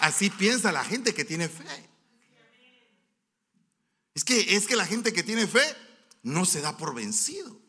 Así 0.00 0.28
piensa 0.30 0.70
la 0.70 0.84
gente 0.84 1.14
que 1.14 1.24
tiene 1.24 1.48
fe. 1.48 1.93
Es 4.14 4.24
que, 4.24 4.56
es 4.56 4.66
que 4.66 4.76
la 4.76 4.86
gente 4.86 5.12
que 5.12 5.22
tiene 5.22 5.46
fe 5.46 5.64
no 6.22 6.44
se 6.44 6.60
da 6.60 6.76
por 6.76 6.94
vencido. 6.94 7.60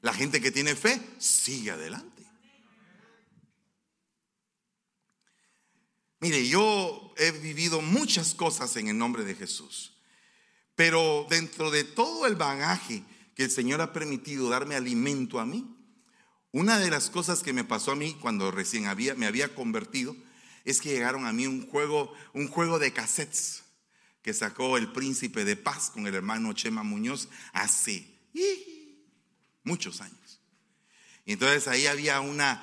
La 0.00 0.14
gente 0.14 0.40
que 0.40 0.50
tiene 0.50 0.74
fe 0.74 1.00
sigue 1.18 1.70
adelante. 1.70 2.24
Mire, 6.20 6.48
yo 6.48 7.14
he 7.18 7.30
vivido 7.30 7.82
muchas 7.82 8.34
cosas 8.34 8.74
en 8.76 8.88
el 8.88 8.96
nombre 8.96 9.24
de 9.24 9.34
Jesús, 9.34 9.92
pero 10.74 11.26
dentro 11.28 11.70
de 11.70 11.84
todo 11.84 12.26
el 12.26 12.36
bagaje 12.36 13.04
que 13.34 13.44
el 13.44 13.50
Señor 13.50 13.82
ha 13.82 13.92
permitido 13.92 14.48
darme 14.48 14.76
alimento 14.76 15.38
a 15.38 15.46
mí, 15.46 15.76
una 16.52 16.78
de 16.78 16.90
las 16.90 17.10
cosas 17.10 17.42
que 17.42 17.52
me 17.52 17.64
pasó 17.64 17.92
a 17.92 17.96
mí 17.96 18.16
cuando 18.20 18.50
recién 18.50 18.86
había, 18.86 19.14
me 19.14 19.26
había 19.26 19.54
convertido 19.54 20.16
es 20.64 20.80
que 20.80 20.88
llegaron 20.88 21.26
a 21.26 21.32
mí 21.32 21.46
un 21.46 21.68
juego, 21.68 22.12
un 22.32 22.48
juego 22.48 22.78
de 22.78 22.92
cassettes 22.92 23.65
que 24.26 24.34
sacó 24.34 24.76
el 24.76 24.90
príncipe 24.90 25.44
de 25.44 25.54
paz 25.54 25.88
con 25.90 26.08
el 26.08 26.14
hermano 26.16 26.52
Chema 26.52 26.82
Muñoz 26.82 27.28
hace 27.52 28.12
muchos 29.62 30.00
años. 30.00 30.40
Entonces 31.26 31.68
ahí 31.68 31.86
había 31.86 32.20
una, 32.20 32.60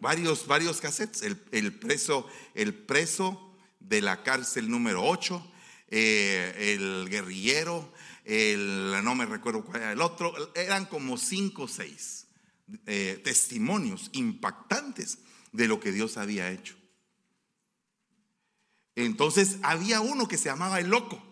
varios, 0.00 0.48
varios 0.48 0.80
cassettes, 0.80 1.22
el, 1.22 1.72
preso, 1.78 2.26
el 2.54 2.74
preso 2.74 3.56
de 3.78 4.02
la 4.02 4.24
cárcel 4.24 4.68
número 4.68 5.04
8, 5.04 5.52
eh, 5.90 6.74
el 6.74 7.08
guerrillero, 7.08 7.92
el, 8.24 8.90
no 9.04 9.14
me 9.14 9.24
recuerdo 9.24 9.64
cuál 9.64 9.82
era 9.82 9.92
el 9.92 10.00
otro, 10.00 10.52
eran 10.56 10.86
como 10.86 11.16
cinco 11.16 11.62
o 11.62 11.68
seis 11.68 12.26
eh, 12.86 13.20
testimonios 13.22 14.10
impactantes 14.14 15.18
de 15.52 15.68
lo 15.68 15.78
que 15.78 15.92
Dios 15.92 16.16
había 16.16 16.50
hecho. 16.50 16.74
Entonces 19.04 19.58
había 19.62 20.00
uno 20.00 20.26
que 20.26 20.36
se 20.36 20.48
llamaba 20.48 20.80
el 20.80 20.88
loco, 20.88 21.22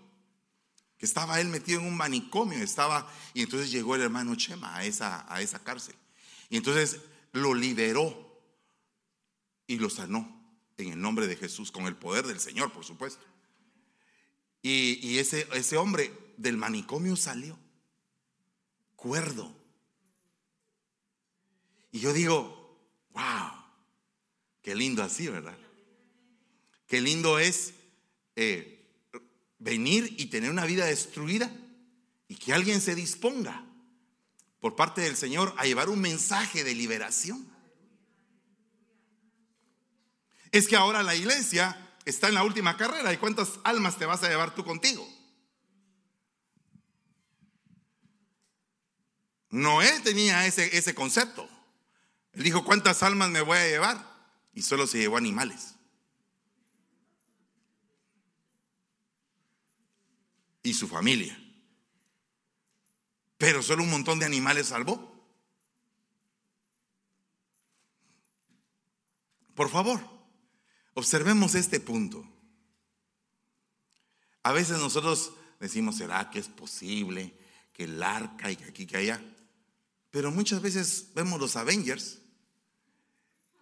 que 0.99 1.05
estaba 1.05 1.41
él 1.41 1.49
metido 1.49 1.81
en 1.81 1.87
un 1.89 1.97
manicomio, 1.97 2.59
estaba, 2.59 3.11
y 3.35 3.43
entonces 3.43 3.73
llegó 3.73 3.97
el 3.97 4.03
hermano 4.03 4.37
Chema 4.37 4.77
a 4.77 4.85
esa, 4.85 5.27
a 5.29 5.41
esa 5.41 5.59
cárcel. 5.59 5.97
Y 6.49 6.59
entonces 6.59 7.01
lo 7.33 7.55
liberó 7.55 8.41
y 9.67 9.79
lo 9.79 9.91
sanó 9.91 10.33
en 10.77 10.93
el 10.93 11.01
nombre 11.01 11.27
de 11.27 11.35
Jesús, 11.35 11.73
con 11.73 11.87
el 11.87 11.97
poder 11.97 12.25
del 12.29 12.39
Señor, 12.39 12.73
por 12.73 12.85
supuesto. 12.85 13.25
Y, 14.63 15.01
y 15.03 15.19
ese, 15.19 15.49
ese 15.53 15.77
hombre 15.77 16.13
del 16.37 16.57
manicomio 16.57 17.17
salió, 17.17 17.59
cuerdo. 18.95 19.53
Y 21.91 21.99
yo 21.99 22.13
digo, 22.13 22.79
wow, 23.11 23.51
qué 24.63 24.77
lindo 24.77 25.03
así, 25.03 25.27
¿verdad? 25.27 25.59
Qué 26.87 27.01
lindo 27.01 27.39
es 27.39 27.75
eh, 28.37 28.77
venir 29.59 30.15
y 30.19 30.27
tener 30.27 30.51
una 30.51 30.67
vida 30.67 30.85
destruida 30.87 31.51
y 32.29 32.37
que 32.37 32.53
alguien 32.53 32.81
se 32.81 32.95
disponga 32.95 33.65
por 34.61 34.77
parte 34.77 35.01
del 35.01 35.17
Señor 35.17 35.55
a 35.59 35.65
llevar 35.65 35.89
un 35.89 36.01
mensaje 36.01 36.65
de 36.65 36.75
liberación. 36.75 37.47
Es 40.53 40.69
que 40.69 40.77
ahora 40.77 41.03
la 41.03 41.15
iglesia 41.15 41.77
está 42.05 42.29
en 42.29 42.35
la 42.35 42.45
última 42.45 42.77
carrera 42.77 43.13
y 43.13 43.17
cuántas 43.17 43.59
almas 43.65 43.99
te 43.99 44.07
vas 44.07 44.23
a 44.23 44.29
llevar 44.29 44.55
tú 44.55 44.65
contigo. 44.65 45.07
Noé 49.51 50.01
tenía 50.01 50.47
ese, 50.47 50.77
ese 50.77 50.95
concepto. 50.95 51.49
Él 52.33 52.43
dijo, 52.43 52.65
¿cuántas 52.65 53.03
almas 53.03 53.31
me 53.31 53.41
voy 53.41 53.59
a 53.59 53.67
llevar? 53.67 54.17
Y 54.53 54.63
solo 54.63 54.87
se 54.87 54.99
llevó 54.99 55.17
animales. 55.17 55.76
Y 60.67 60.75
su 60.75 60.89
familia. 60.89 61.41
Pero 63.39 63.63
solo 63.63 63.85
un 63.85 63.91
montón 63.91 64.19
de 64.19 64.27
animales 64.27 64.67
salvó. 64.67 65.15
Por 69.55 69.71
favor, 69.71 70.01
observemos 70.95 71.55
este 71.55 71.79
punto. 71.79 72.29
A 74.43 74.53
veces 74.53 74.79
nosotros 74.79 75.33
decimos, 75.61 75.97
¿será 75.97 76.31
que 76.31 76.41
es 76.41 76.49
posible 76.49 77.39
que 77.73 77.85
el 77.85 78.03
arca 78.03 78.51
y 78.51 78.57
que 78.57 78.65
aquí, 78.65 78.87
que 78.87 78.97
allá? 78.97 79.23
Pero 80.11 80.33
muchas 80.33 80.61
veces 80.61 81.13
vemos 81.15 81.39
los 81.39 81.55
Avengers 81.55 82.19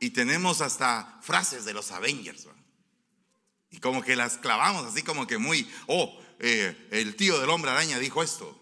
y 0.00 0.10
tenemos 0.10 0.62
hasta 0.62 1.18
frases 1.20 1.66
de 1.66 1.74
los 1.74 1.90
Avengers. 1.90 2.48
Y 3.70 3.78
como 3.78 4.02
que 4.02 4.16
las 4.16 4.38
clavamos 4.38 4.86
así 4.86 5.02
como 5.02 5.26
que 5.26 5.36
muy, 5.36 5.70
oh, 5.86 6.23
eh, 6.40 6.88
el 6.90 7.16
tío 7.16 7.40
del 7.40 7.50
hombre 7.50 7.70
araña 7.70 7.98
dijo 7.98 8.22
esto. 8.22 8.60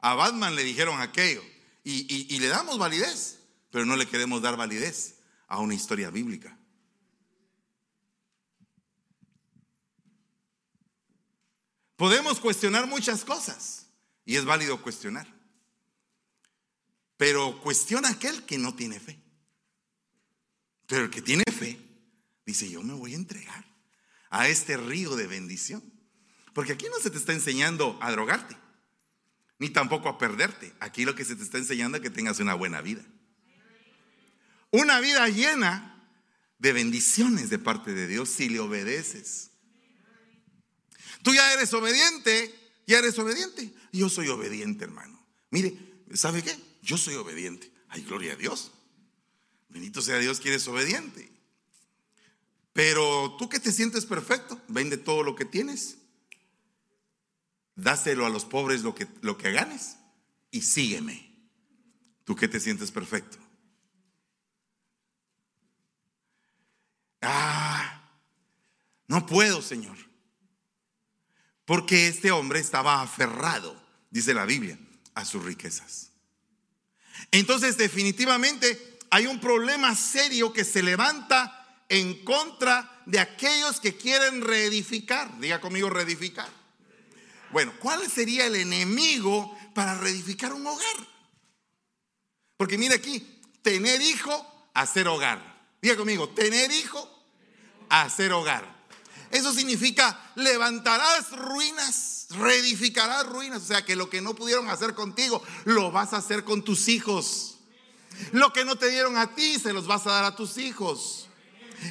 A 0.00 0.14
Batman 0.14 0.54
le 0.54 0.64
dijeron 0.64 1.00
aquello. 1.00 1.42
Y, 1.82 2.34
y 2.34 2.38
le 2.38 2.48
damos 2.48 2.78
validez, 2.78 3.40
pero 3.70 3.84
no 3.84 3.96
le 3.96 4.06
queremos 4.06 4.40
dar 4.40 4.56
validez 4.56 5.16
a 5.48 5.60
una 5.60 5.74
historia 5.74 6.10
bíblica. 6.10 6.58
Podemos 11.96 12.40
cuestionar 12.40 12.86
muchas 12.86 13.24
cosas 13.24 13.86
y 14.24 14.36
es 14.36 14.44
válido 14.44 14.82
cuestionar. 14.82 15.26
Pero 17.16 17.60
cuestiona 17.60 18.08
aquel 18.08 18.44
que 18.44 18.58
no 18.58 18.74
tiene 18.74 18.98
fe. 18.98 19.22
Pero 20.86 21.04
el 21.04 21.10
que 21.10 21.22
tiene 21.22 21.44
fe 21.50 21.78
dice, 22.44 22.68
yo 22.68 22.82
me 22.82 22.94
voy 22.94 23.12
a 23.12 23.16
entregar 23.16 23.64
a 24.30 24.48
este 24.48 24.76
río 24.76 25.14
de 25.16 25.26
bendición. 25.26 25.82
Porque 26.54 26.72
aquí 26.72 26.86
no 26.86 26.98
se 27.00 27.10
te 27.10 27.18
está 27.18 27.32
enseñando 27.32 27.98
a 28.00 28.12
drogarte, 28.12 28.56
ni 29.58 29.70
tampoco 29.70 30.08
a 30.08 30.18
perderte. 30.18 30.72
Aquí 30.80 31.04
lo 31.04 31.14
que 31.14 31.24
se 31.24 31.34
te 31.36 31.42
está 31.42 31.58
enseñando 31.58 31.98
es 31.98 32.02
que 32.02 32.10
tengas 32.10 32.38
una 32.38 32.54
buena 32.54 32.80
vida. 32.80 33.04
Una 34.70 35.00
vida 35.00 35.28
llena 35.28 36.08
de 36.58 36.72
bendiciones 36.72 37.50
de 37.50 37.58
parte 37.58 37.92
de 37.92 38.06
Dios 38.06 38.28
si 38.28 38.48
le 38.48 38.60
obedeces. 38.60 39.50
Tú 41.22 41.34
ya 41.34 41.52
eres 41.52 41.74
obediente, 41.74 42.54
ya 42.86 42.98
eres 42.98 43.18
obediente. 43.18 43.74
Yo 43.92 44.08
soy 44.08 44.28
obediente, 44.28 44.84
hermano. 44.84 45.26
Mire, 45.50 45.76
¿sabe 46.14 46.42
qué? 46.42 46.56
Yo 46.82 46.96
soy 46.96 47.14
obediente. 47.14 47.72
Ay, 47.88 48.02
gloria 48.02 48.34
a 48.34 48.36
Dios. 48.36 48.72
Bendito 49.68 50.02
sea 50.02 50.18
Dios 50.18 50.38
que 50.38 50.50
eres 50.50 50.68
obediente. 50.68 51.32
Pero 52.72 53.36
tú 53.38 53.48
que 53.48 53.58
te 53.58 53.72
sientes 53.72 54.06
perfecto, 54.06 54.60
vende 54.68 54.96
todo 54.96 55.22
lo 55.22 55.34
que 55.34 55.44
tienes 55.44 55.98
dáselo 57.76 58.26
a 58.26 58.30
los 58.30 58.44
pobres 58.44 58.82
lo 58.82 58.94
que, 58.94 59.06
lo 59.20 59.36
que 59.36 59.52
ganes 59.52 59.96
y 60.50 60.62
sígueme. 60.62 61.32
Tú 62.24 62.34
que 62.36 62.48
te 62.48 62.60
sientes 62.60 62.90
perfecto. 62.90 63.38
Ah, 67.20 68.02
no 69.08 69.26
puedo, 69.26 69.62
Señor. 69.62 69.96
Porque 71.64 72.08
este 72.08 72.30
hombre 72.30 72.60
estaba 72.60 73.00
aferrado, 73.00 73.74
dice 74.10 74.34
la 74.34 74.44
Biblia, 74.44 74.78
a 75.14 75.24
sus 75.24 75.42
riquezas. 75.44 76.10
Entonces, 77.30 77.76
definitivamente 77.76 78.98
hay 79.10 79.26
un 79.26 79.40
problema 79.40 79.94
serio 79.94 80.52
que 80.52 80.64
se 80.64 80.82
levanta 80.82 81.82
en 81.88 82.24
contra 82.24 83.02
de 83.06 83.18
aquellos 83.18 83.80
que 83.80 83.96
quieren 83.96 84.42
reedificar. 84.42 85.38
Diga 85.40 85.60
conmigo, 85.60 85.90
reedificar. 85.90 86.48
Bueno, 87.54 87.72
¿cuál 87.78 88.10
sería 88.10 88.46
el 88.46 88.56
enemigo 88.56 89.56
para 89.76 89.94
reedificar 89.94 90.52
un 90.52 90.66
hogar? 90.66 90.96
Porque 92.56 92.76
mire 92.76 92.96
aquí, 92.96 93.40
tener 93.62 94.02
hijo, 94.02 94.68
hacer 94.74 95.06
hogar. 95.06 95.68
Diga 95.80 95.96
conmigo, 95.96 96.28
tener 96.30 96.72
hijo, 96.72 97.08
hacer 97.88 98.32
hogar. 98.32 98.74
Eso 99.30 99.52
significa 99.52 100.32
levantarás 100.34 101.30
ruinas, 101.30 102.26
reedificarás 102.30 103.24
ruinas. 103.24 103.62
O 103.62 103.66
sea 103.66 103.84
que 103.84 103.94
lo 103.94 104.10
que 104.10 104.20
no 104.20 104.34
pudieron 104.34 104.68
hacer 104.68 104.96
contigo, 104.96 105.40
lo 105.62 105.92
vas 105.92 106.12
a 106.12 106.16
hacer 106.16 106.42
con 106.42 106.64
tus 106.64 106.88
hijos. 106.88 107.58
Lo 108.32 108.52
que 108.52 108.64
no 108.64 108.74
te 108.74 108.90
dieron 108.90 109.16
a 109.16 109.36
ti, 109.36 109.60
se 109.60 109.72
los 109.72 109.86
vas 109.86 110.04
a 110.08 110.10
dar 110.10 110.24
a 110.24 110.34
tus 110.34 110.58
hijos. 110.58 111.28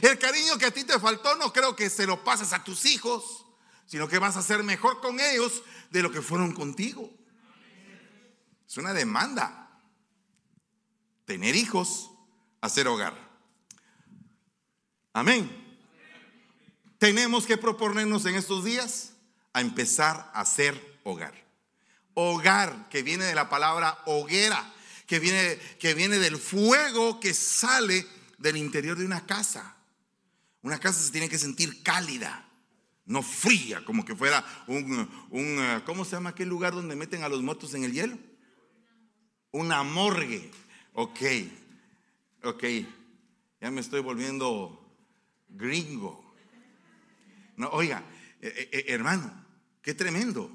El 0.02 0.20
cariño 0.20 0.58
que 0.58 0.66
a 0.66 0.72
ti 0.72 0.84
te 0.84 1.00
faltó, 1.00 1.38
no 1.38 1.54
creo 1.54 1.74
que 1.74 1.90
se 1.90 2.06
lo 2.06 2.22
pases 2.22 2.52
a 2.52 2.66
tus 2.66 2.84
hijos 2.84 3.43
sino 3.94 4.08
que 4.08 4.18
vas 4.18 4.36
a 4.38 4.42
ser 4.42 4.64
mejor 4.64 5.02
con 5.02 5.20
ellos 5.20 5.62
de 5.92 6.02
lo 6.02 6.12
que 6.12 6.24
fueron 6.24 6.52
contigo. 6.52 7.14
Es 8.68 8.76
una 8.78 8.92
demanda. 8.92 9.70
Tener 11.26 11.56
hijos, 11.56 12.10
hacer 12.60 12.88
hogar. 12.88 13.14
Amén. 15.14 15.78
Tenemos 16.98 17.46
que 17.46 17.56
proponernos 17.56 18.26
en 18.26 18.34
estos 18.34 18.66
días 18.66 19.14
a 19.54 19.62
empezar 19.62 20.32
a 20.34 20.42
hacer 20.42 21.00
hogar. 21.04 21.36
Hogar, 22.16 22.90
que 22.90 23.04
viene 23.04 23.26
de 23.26 23.36
la 23.36 23.48
palabra 23.48 24.02
hoguera, 24.08 24.74
que 25.06 25.20
viene, 25.20 25.60
que 25.78 25.94
viene 25.94 26.18
del 26.18 26.38
fuego 26.38 27.20
que 27.20 27.36
sale 27.36 28.08
del 28.40 28.58
interior 28.58 28.98
de 28.98 29.06
una 29.06 29.28
casa. 29.28 29.76
Una 30.64 30.80
casa 30.80 31.00
se 31.00 31.12
tiene 31.12 31.30
que 31.30 31.38
sentir 31.38 31.84
cálida 31.84 32.50
no 33.06 33.22
fría, 33.22 33.84
como 33.84 34.06
que 34.06 34.16
fuera 34.16 34.46
un, 34.68 35.10
eh, 35.32 35.82
¿cómo 35.86 36.06
se 36.06 36.16
llama 36.16 36.30
aquel 36.30 36.50
lugar 36.50 36.74
donde 36.74 36.96
meten 36.96 37.24
a 37.24 37.30
los 37.30 37.42
muertos 37.42 37.74
en 37.74 37.84
el 37.84 37.92
hielo? 37.92 38.18
Una 39.52 39.84
morgue. 39.84 40.50
Ok, 40.94 41.22
ok, 42.44 42.64
ya 43.60 43.72
me 43.72 43.82
estoy 43.82 44.02
volviendo 44.02 44.96
gringo. 45.50 46.36
No, 47.58 47.70
oiga, 47.70 48.04
eh, 48.42 48.70
eh, 48.72 48.86
hermano, 48.88 49.32
qué 49.82 49.94
tremendo. 49.94 50.52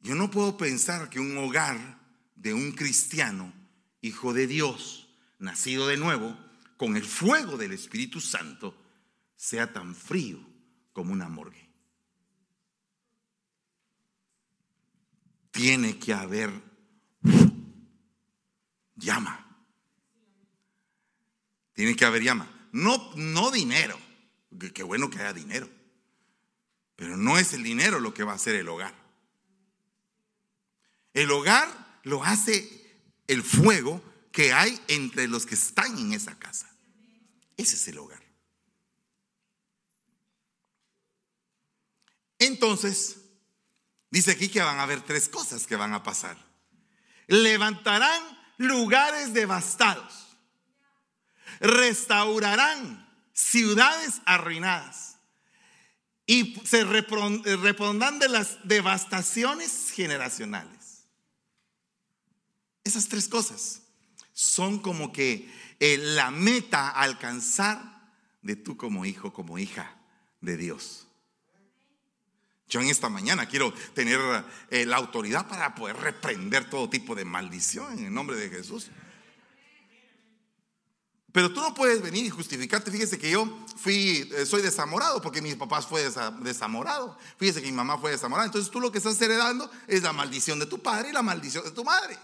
Yo 0.00 0.14
no 0.14 0.30
puedo 0.30 0.56
pensar 0.56 1.10
que 1.10 1.20
un 1.20 1.36
hogar 1.38 1.98
de 2.34 2.54
un 2.54 2.72
cristiano, 2.72 3.52
hijo 4.00 4.32
de 4.32 4.46
Dios, 4.46 5.08
nacido 5.38 5.86
de 5.88 5.96
nuevo, 5.96 6.36
con 6.76 6.96
el 6.96 7.04
fuego 7.04 7.56
del 7.56 7.72
Espíritu 7.72 8.20
Santo, 8.20 8.74
sea 9.38 9.72
tan 9.72 9.94
frío 9.94 10.38
como 10.92 11.12
una 11.12 11.28
morgue. 11.28 11.70
Tiene 15.52 15.98
que 15.98 16.12
haber 16.12 16.50
llama. 18.96 19.46
Tiene 21.72 21.94
que 21.94 22.04
haber 22.04 22.22
llama. 22.22 22.68
No, 22.72 23.12
no 23.14 23.50
dinero. 23.52 23.98
Qué 24.74 24.82
bueno 24.82 25.08
que 25.08 25.20
haya 25.20 25.32
dinero. 25.32 25.70
Pero 26.96 27.16
no 27.16 27.38
es 27.38 27.52
el 27.52 27.62
dinero 27.62 28.00
lo 28.00 28.12
que 28.12 28.24
va 28.24 28.32
a 28.32 28.36
hacer 28.36 28.56
el 28.56 28.68
hogar. 28.68 28.92
El 31.14 31.30
hogar 31.30 32.00
lo 32.02 32.24
hace 32.24 32.68
el 33.28 33.44
fuego 33.44 34.02
que 34.32 34.52
hay 34.52 34.80
entre 34.88 35.28
los 35.28 35.46
que 35.46 35.54
están 35.54 35.96
en 35.96 36.12
esa 36.12 36.36
casa. 36.40 36.68
Ese 37.56 37.76
es 37.76 37.86
el 37.88 37.98
hogar. 37.98 38.27
Entonces, 42.38 43.18
dice 44.10 44.32
aquí 44.32 44.48
que 44.48 44.62
van 44.62 44.78
a 44.78 44.82
haber 44.82 45.02
tres 45.02 45.28
cosas 45.28 45.66
que 45.66 45.76
van 45.76 45.94
a 45.94 46.02
pasar. 46.02 46.36
Levantarán 47.26 48.22
lugares 48.56 49.34
devastados. 49.34 50.36
Restaurarán 51.60 53.08
ciudades 53.32 54.20
arruinadas. 54.24 55.16
Y 56.26 56.60
se 56.66 56.84
repondrán 56.84 58.18
de 58.18 58.28
las 58.28 58.58
devastaciones 58.64 59.90
generacionales. 59.90 61.06
Esas 62.84 63.08
tres 63.08 63.28
cosas 63.28 63.82
son 64.32 64.78
como 64.78 65.12
que 65.12 65.50
eh, 65.80 65.98
la 65.98 66.30
meta 66.30 66.90
a 66.90 67.02
alcanzar 67.02 68.12
de 68.42 68.56
tú 68.56 68.76
como 68.76 69.04
hijo, 69.04 69.32
como 69.32 69.58
hija 69.58 69.96
de 70.40 70.56
Dios. 70.56 71.07
Yo 72.68 72.80
en 72.80 72.88
esta 72.88 73.08
mañana 73.08 73.46
quiero 73.46 73.72
tener 73.94 74.20
eh, 74.70 74.84
la 74.84 74.96
autoridad 74.96 75.48
para 75.48 75.74
poder 75.74 75.96
reprender 75.96 76.68
todo 76.68 76.90
tipo 76.90 77.14
de 77.14 77.24
maldición 77.24 77.98
en 77.98 78.06
el 78.06 78.14
nombre 78.14 78.36
de 78.36 78.50
Jesús. 78.50 78.90
Pero 81.32 81.52
tú 81.52 81.60
no 81.60 81.74
puedes 81.74 82.02
venir 82.02 82.24
y 82.24 82.30
justificarte. 82.30 82.90
Fíjese 82.90 83.18
que 83.18 83.30
yo 83.30 83.48
fui, 83.76 84.28
eh, 84.34 84.44
soy 84.44 84.60
desamorado 84.60 85.20
porque 85.22 85.40
mis 85.40 85.56
papás 85.56 85.86
fue 85.86 86.10
desamorado. 86.40 87.16
Fíjese 87.38 87.60
que 87.60 87.66
mi 87.66 87.76
mamá 87.76 87.98
fue 87.98 88.10
desamorada. 88.10 88.46
Entonces 88.46 88.70
tú 88.70 88.80
lo 88.80 88.90
que 88.90 88.98
estás 88.98 89.20
heredando 89.20 89.70
es 89.86 90.02
la 90.02 90.12
maldición 90.12 90.58
de 90.58 90.66
tu 90.66 90.82
padre 90.82 91.10
y 91.10 91.12
la 91.12 91.22
maldición 91.22 91.64
de 91.64 91.70
tu 91.70 91.84
madre. 91.84 92.18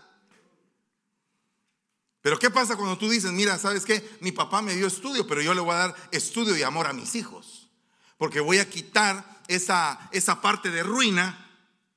Pero 2.22 2.38
¿qué 2.38 2.50
pasa 2.50 2.76
cuando 2.76 2.96
tú 2.96 3.08
dices, 3.08 3.30
mira, 3.32 3.58
¿sabes 3.58 3.84
qué? 3.84 4.16
Mi 4.20 4.32
papá 4.32 4.62
me 4.62 4.74
dio 4.74 4.86
estudio, 4.86 5.26
pero 5.26 5.42
yo 5.42 5.52
le 5.52 5.60
voy 5.60 5.74
a 5.74 5.78
dar 5.78 5.94
estudio 6.10 6.56
y 6.56 6.62
amor 6.62 6.86
a 6.86 6.94
mis 6.94 7.14
hijos. 7.14 7.68
Porque 8.16 8.40
voy 8.40 8.58
a 8.58 8.68
quitar 8.68 9.33
esa, 9.48 10.08
esa 10.12 10.40
parte 10.40 10.70
de 10.70 10.82
ruina 10.82 11.40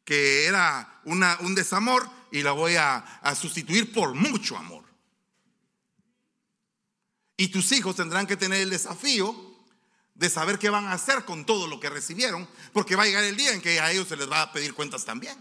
que 0.04 0.46
era 0.46 1.02
una, 1.04 1.38
un 1.42 1.54
desamor 1.54 2.10
y 2.32 2.42
la 2.42 2.54
voy 2.54 2.76
a, 2.76 2.98
a 2.98 3.36
sustituir 3.36 3.92
por 3.94 4.14
mucho 4.14 4.58
amor. 4.58 4.86
Y 7.36 7.50
tus 7.50 7.72
hijos 7.72 7.96
tendrán 7.96 8.26
que 8.26 8.38
tener 8.38 8.62
el 8.62 8.70
desafío 8.70 9.36
de 10.16 10.30
saber 10.30 10.58
qué 10.58 10.70
van 10.70 10.86
a 10.86 10.94
hacer 10.94 11.26
con 11.26 11.46
todo 11.46 11.68
lo 11.68 11.80
que 11.80 11.90
recibieron, 11.90 12.48
porque 12.74 12.96
va 12.96 13.04
a 13.04 13.06
llegar 13.06 13.24
el 13.24 13.38
día 13.38 13.54
en 13.54 13.62
que 13.62 13.80
a 13.80 13.92
ellos 13.92 14.08
se 14.08 14.18
les 14.18 14.30
va 14.30 14.42
a 14.42 14.52
pedir 14.52 14.74
cuentas 14.74 15.06
también. 15.06 15.38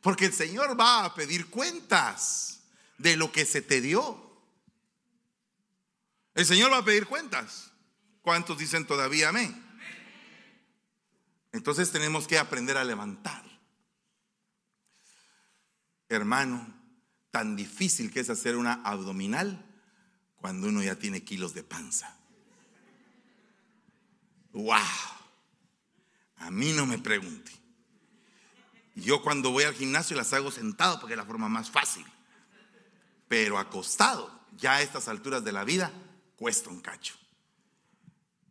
Porque 0.00 0.26
el 0.26 0.32
Señor 0.32 0.78
va 0.78 1.04
a 1.04 1.14
pedir 1.14 1.50
cuentas 1.50 2.60
de 2.96 3.16
lo 3.16 3.32
que 3.32 3.44
se 3.44 3.60
te 3.60 3.80
dio. 3.80 4.22
El 6.34 6.46
Señor 6.46 6.72
va 6.72 6.78
a 6.78 6.84
pedir 6.84 7.06
cuentas. 7.06 7.72
¿Cuántos 8.22 8.58
dicen 8.58 8.86
todavía 8.86 9.28
amén? 9.28 9.65
Entonces 11.56 11.90
tenemos 11.90 12.28
que 12.28 12.38
aprender 12.38 12.76
a 12.76 12.84
levantar. 12.84 13.42
Hermano, 16.10 16.66
tan 17.30 17.56
difícil 17.56 18.12
que 18.12 18.20
es 18.20 18.28
hacer 18.28 18.56
una 18.56 18.74
abdominal 18.84 19.64
cuando 20.36 20.68
uno 20.68 20.82
ya 20.82 20.96
tiene 20.96 21.24
kilos 21.24 21.54
de 21.54 21.62
panza. 21.62 22.14
¡Wow! 24.52 24.76
A 26.36 26.50
mí 26.50 26.72
no 26.72 26.84
me 26.84 26.98
pregunte. 26.98 27.52
Yo 28.94 29.22
cuando 29.22 29.50
voy 29.50 29.64
al 29.64 29.74
gimnasio 29.74 30.14
las 30.14 30.34
hago 30.34 30.50
sentado 30.50 31.00
porque 31.00 31.14
es 31.14 31.18
la 31.18 31.24
forma 31.24 31.48
más 31.48 31.70
fácil. 31.70 32.04
Pero 33.28 33.58
acostado, 33.58 34.30
ya 34.58 34.74
a 34.74 34.82
estas 34.82 35.08
alturas 35.08 35.42
de 35.42 35.52
la 35.52 35.64
vida, 35.64 35.90
cuesta 36.36 36.68
un 36.68 36.80
cacho. 36.80 37.14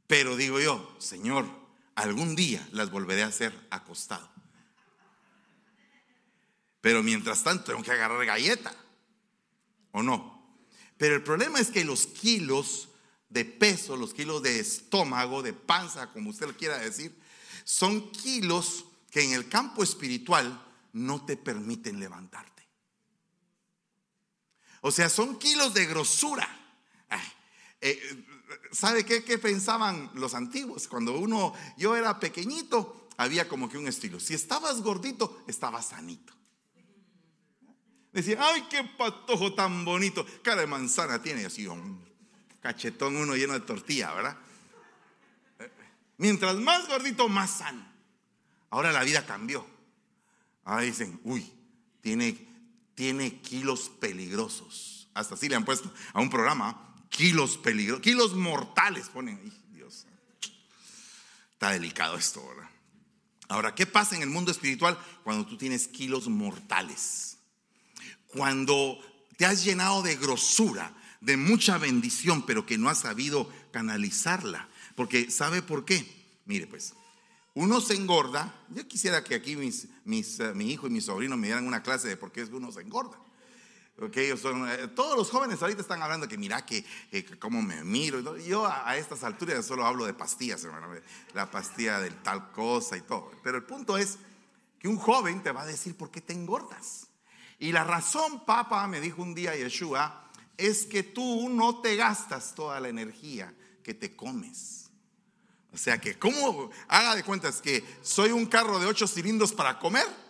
Pero 0.07 0.35
digo 0.35 0.59
yo, 0.59 0.95
Señor, 0.99 1.64
algún 1.95 2.35
día 2.35 2.67
las 2.71 2.91
volveré 2.91 3.23
a 3.23 3.27
hacer 3.27 3.67
acostado. 3.69 4.29
Pero 6.81 7.01
mientras 7.01 7.43
tanto 7.43 7.65
tengo 7.65 7.81
que 7.81 7.91
agarrar 7.91 8.23
galleta. 8.25 8.75
¿O 9.91 10.03
no? 10.03 10.35
Pero 10.97 11.15
el 11.15 11.23
problema 11.23 11.59
es 11.59 11.71
que 11.71 11.83
los 11.83 12.05
kilos 12.05 12.89
de 13.29 13.45
peso, 13.45 13.97
los 13.97 14.13
kilos 14.13 14.43
de 14.43 14.59
estómago, 14.59 15.41
de 15.41 15.53
panza, 15.53 16.11
como 16.11 16.29
usted 16.29 16.47
lo 16.47 16.55
quiera 16.55 16.77
decir, 16.77 17.17
son 17.63 18.11
kilos 18.11 18.85
que 19.09 19.23
en 19.23 19.33
el 19.33 19.49
campo 19.49 19.83
espiritual 19.83 20.63
no 20.93 21.25
te 21.25 21.37
permiten 21.37 21.99
levantarte. 21.99 22.67
O 24.81 24.91
sea, 24.91 25.09
son 25.09 25.39
kilos 25.39 25.73
de 25.73 25.85
grosura. 25.85 26.47
Eh, 27.81 28.25
¿Sabe 28.71 29.05
qué, 29.05 29.37
pensaban 29.37 30.11
los 30.13 30.33
antiguos? 30.33 30.87
Cuando 30.87 31.17
uno, 31.17 31.53
yo 31.77 31.95
era 31.95 32.19
pequeñito, 32.19 33.09
había 33.17 33.47
como 33.47 33.69
que 33.69 33.77
un 33.77 33.87
estilo. 33.87 34.19
Si 34.19 34.33
estabas 34.33 34.81
gordito, 34.81 35.43
estabas 35.47 35.87
sanito. 35.87 36.33
Decía, 38.11 38.37
ay, 38.39 38.65
qué 38.69 38.83
patojo 38.97 39.53
tan 39.53 39.83
bonito. 39.83 40.25
Cara 40.41 40.61
de 40.61 40.67
manzana 40.67 41.21
tiene 41.21 41.45
así 41.45 41.67
un 41.67 42.03
cachetón 42.61 43.15
uno 43.17 43.35
lleno 43.35 43.53
de 43.53 43.59
tortilla, 43.59 44.13
¿verdad? 44.13 44.37
Mientras 46.17 46.55
más 46.55 46.87
gordito, 46.87 47.27
más 47.27 47.57
sano. 47.57 47.85
Ahora 48.69 48.91
la 48.91 49.03
vida 49.03 49.25
cambió. 49.25 49.65
Ahora 50.63 50.83
dicen, 50.83 51.19
uy, 51.23 51.51
tiene, 52.01 52.47
tiene 52.95 53.41
kilos 53.41 53.89
peligrosos. 53.89 55.09
Hasta 55.13 55.35
así 55.35 55.47
le 55.47 55.55
han 55.55 55.65
puesto 55.65 55.91
a 56.13 56.21
un 56.21 56.29
programa 56.29 56.94
kilos 57.15 57.57
peligrosos, 57.57 58.03
kilos 58.03 58.35
mortales 58.35 59.09
ponen 59.09 59.39
ahí. 59.41 59.53
Dios. 59.73 60.05
Está 61.53 61.71
delicado 61.71 62.17
esto, 62.17 62.45
¿verdad? 62.45 62.69
Ahora, 63.47 63.73
¿qué 63.73 63.85
pasa 63.85 64.15
en 64.15 64.21
el 64.21 64.29
mundo 64.29 64.51
espiritual 64.51 64.97
cuando 65.23 65.45
tú 65.45 65.57
tienes 65.57 65.87
kilos 65.87 66.27
mortales? 66.27 67.37
Cuando 68.27 68.99
te 69.37 69.45
has 69.45 69.63
llenado 69.63 70.01
de 70.01 70.15
grosura, 70.17 70.93
de 71.21 71.37
mucha 71.37 71.77
bendición, 71.77 72.45
pero 72.45 72.65
que 72.65 72.77
no 72.77 72.89
has 72.89 72.99
sabido 72.99 73.49
canalizarla. 73.71 74.67
Porque, 74.95 75.31
¿sabe 75.31 75.61
por 75.61 75.85
qué? 75.85 76.05
Mire, 76.45 76.67
pues, 76.67 76.93
uno 77.53 77.79
se 77.79 77.93
engorda. 77.93 78.53
Yo 78.69 78.87
quisiera 78.87 79.23
que 79.23 79.35
aquí 79.35 79.55
mis, 79.55 79.87
mis, 80.03 80.39
eh, 80.39 80.53
mi 80.53 80.71
hijo 80.71 80.87
y 80.87 80.89
mi 80.89 81.01
sobrino 81.01 81.37
me 81.37 81.47
dieran 81.47 81.67
una 81.67 81.83
clase 81.83 82.07
de 82.07 82.17
por 82.17 82.31
qué 82.31 82.43
uno 82.43 82.71
se 82.71 82.81
engorda. 82.81 83.17
Okay, 83.97 84.35
son, 84.35 84.69
eh, 84.69 84.89
todos 84.89 85.17
los 85.17 85.29
jóvenes 85.29 85.61
ahorita 85.61 85.79
están 85.79 86.01
hablando 86.01 86.27
que 86.27 86.37
mira 86.37 86.65
que, 86.65 86.83
cómo 87.39 87.61
me 87.61 87.81
miro. 87.85 88.37
Yo 88.37 88.65
a, 88.65 88.97
estas 88.97 89.23
alturas 89.23 89.65
solo 89.65 89.85
hablo 89.85 90.05
de 90.05 90.13
pastillas, 90.13 90.63
hermano. 90.65 90.89
La 91.33 91.49
pastilla 91.49 92.01
del 92.01 92.21
tal 92.21 92.51
cosa 92.51 92.97
y 92.97 93.01
todo. 93.01 93.31
Pero 93.41 93.57
el 93.57 93.63
punto 93.63 93.97
es 93.97 94.17
que 94.79 94.89
un 94.89 94.97
joven 94.97 95.41
te 95.41 95.51
va 95.51 95.61
a 95.61 95.65
decir 95.65 95.95
por 95.95 96.11
qué 96.11 96.19
te 96.19 96.33
engordas. 96.33 97.07
Y 97.57 97.71
la 97.71 97.85
razón, 97.85 98.43
papá, 98.45 98.85
me 98.87 98.99
dijo 98.99 99.21
un 99.21 99.33
día 99.33 99.55
Yeshua, 99.55 100.29
es 100.57 100.85
que 100.85 101.03
tú 101.03 101.49
no 101.49 101.79
te 101.79 101.95
gastas 101.95 102.53
toda 102.53 102.81
la 102.81 102.89
energía 102.89 103.53
que 103.81 103.93
te 103.93 104.13
comes. 104.13 104.89
O 105.71 105.77
sea 105.77 105.99
que, 105.99 106.19
¿cómo 106.19 106.69
haga 106.89 107.15
de 107.15 107.23
cuentas 107.23 107.61
que 107.61 107.81
soy 108.01 108.31
un 108.31 108.45
carro 108.45 108.77
de 108.77 108.87
ocho 108.87 109.07
cilindros 109.07 109.53
para 109.53 109.79
comer? 109.79 110.24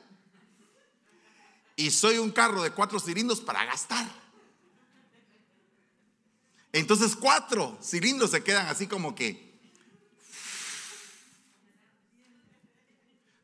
Y 1.75 1.91
soy 1.91 2.17
un 2.17 2.31
carro 2.31 2.63
de 2.63 2.71
cuatro 2.71 2.99
cilindros 2.99 3.41
para 3.41 3.65
gastar. 3.65 4.07
Entonces 6.71 7.15
cuatro 7.15 7.77
cilindros 7.81 8.31
se 8.31 8.43
quedan 8.43 8.67
así 8.67 8.87
como 8.87 9.15
que, 9.15 9.53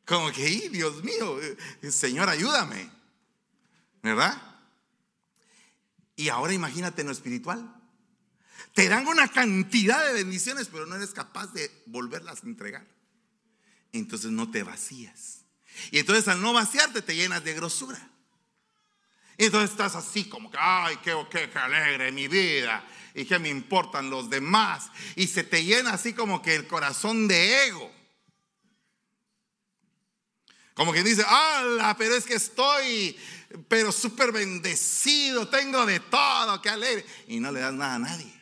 como 0.06 0.32
que, 0.32 0.70
Dios 0.70 1.04
mío, 1.04 1.40
eh, 1.42 1.92
Señor, 1.92 2.28
ayúdame, 2.28 2.90
¿verdad? 4.04 4.42
Y 6.18 6.30
ahora 6.30 6.54
imagínate 6.54 7.02
en 7.02 7.08
lo 7.08 7.14
espiritual. 7.14 7.74
Te 8.74 8.88
dan 8.88 9.08
una 9.08 9.28
cantidad 9.30 10.06
de 10.06 10.14
bendiciones, 10.14 10.68
pero 10.68 10.86
no 10.86 10.96
eres 10.96 11.12
capaz 11.12 11.48
de 11.54 11.72
volverlas 11.86 12.44
a 12.44 12.48
entregar. 12.48 12.86
Entonces 13.94 14.32
no 14.32 14.52
te 14.52 14.64
vacías. 14.64 15.46
Y 15.92 16.00
entonces 16.00 16.28
al 16.28 16.42
no 16.42 16.54
vaciarte 16.54 17.02
te 17.02 17.16
llenas 17.16 17.44
de 17.44 17.54
grosura. 17.54 18.12
Y 19.38 19.46
entonces 19.46 19.72
estás 19.72 19.96
así 19.96 20.26
como 20.26 20.52
que, 20.52 20.58
ay, 20.60 20.98
qué, 21.04 21.16
qué, 21.30 21.50
alegre 21.58 22.12
mi 22.12 22.28
vida. 22.28 22.84
Y 23.14 23.26
qué 23.26 23.40
me 23.40 23.50
importan 23.50 24.10
los 24.10 24.30
demás. 24.30 24.90
Y 25.16 25.28
se 25.28 25.44
te 25.44 25.64
llena 25.64 25.94
así 25.94 26.14
como 26.14 26.42
que 26.42 26.56
el 26.56 26.68
corazón 26.68 27.28
de 27.28 27.68
ego. 27.68 27.92
Como 30.74 30.94
quien 30.94 31.06
dice, 31.06 31.24
¡Hala! 31.28 31.96
Pero 31.98 32.16
es 32.16 32.26
que 32.26 32.36
estoy, 32.36 33.18
pero 33.68 33.92
súper 33.92 34.32
bendecido, 34.32 35.48
tengo 35.48 35.86
de 35.86 36.00
todo, 36.00 36.62
qué 36.62 36.70
alegre. 36.70 37.06
Y 37.28 37.40
no 37.40 37.52
le 37.52 37.60
das 37.60 37.74
nada 37.74 37.96
a 37.96 38.00
nadie. 38.00 38.42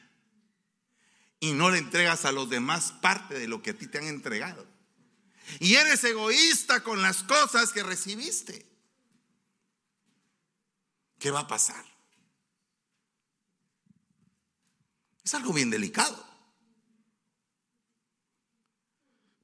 Y 1.39 1.53
no 1.53 1.69
le 1.69 1.79
entregas 1.79 2.25
a 2.25 2.31
los 2.31 2.49
demás 2.49 2.93
parte 3.01 3.39
de 3.39 3.47
lo 3.47 3.61
que 3.61 3.71
a 3.71 3.73
ti 3.73 3.87
te 3.87 3.97
han 3.97 4.07
entregado. 4.07 4.67
Y 5.59 5.75
eres 5.75 6.03
egoísta 6.03 6.83
con 6.83 7.01
las 7.01 7.23
cosas 7.23 7.71
que 7.71 7.81
recibiste. 7.81 8.68
¿Qué 11.19 11.31
va 11.31 11.41
a 11.41 11.47
pasar? 11.47 11.85
Es 15.23 15.33
algo 15.35 15.53
bien 15.53 15.69
delicado. 15.69 16.27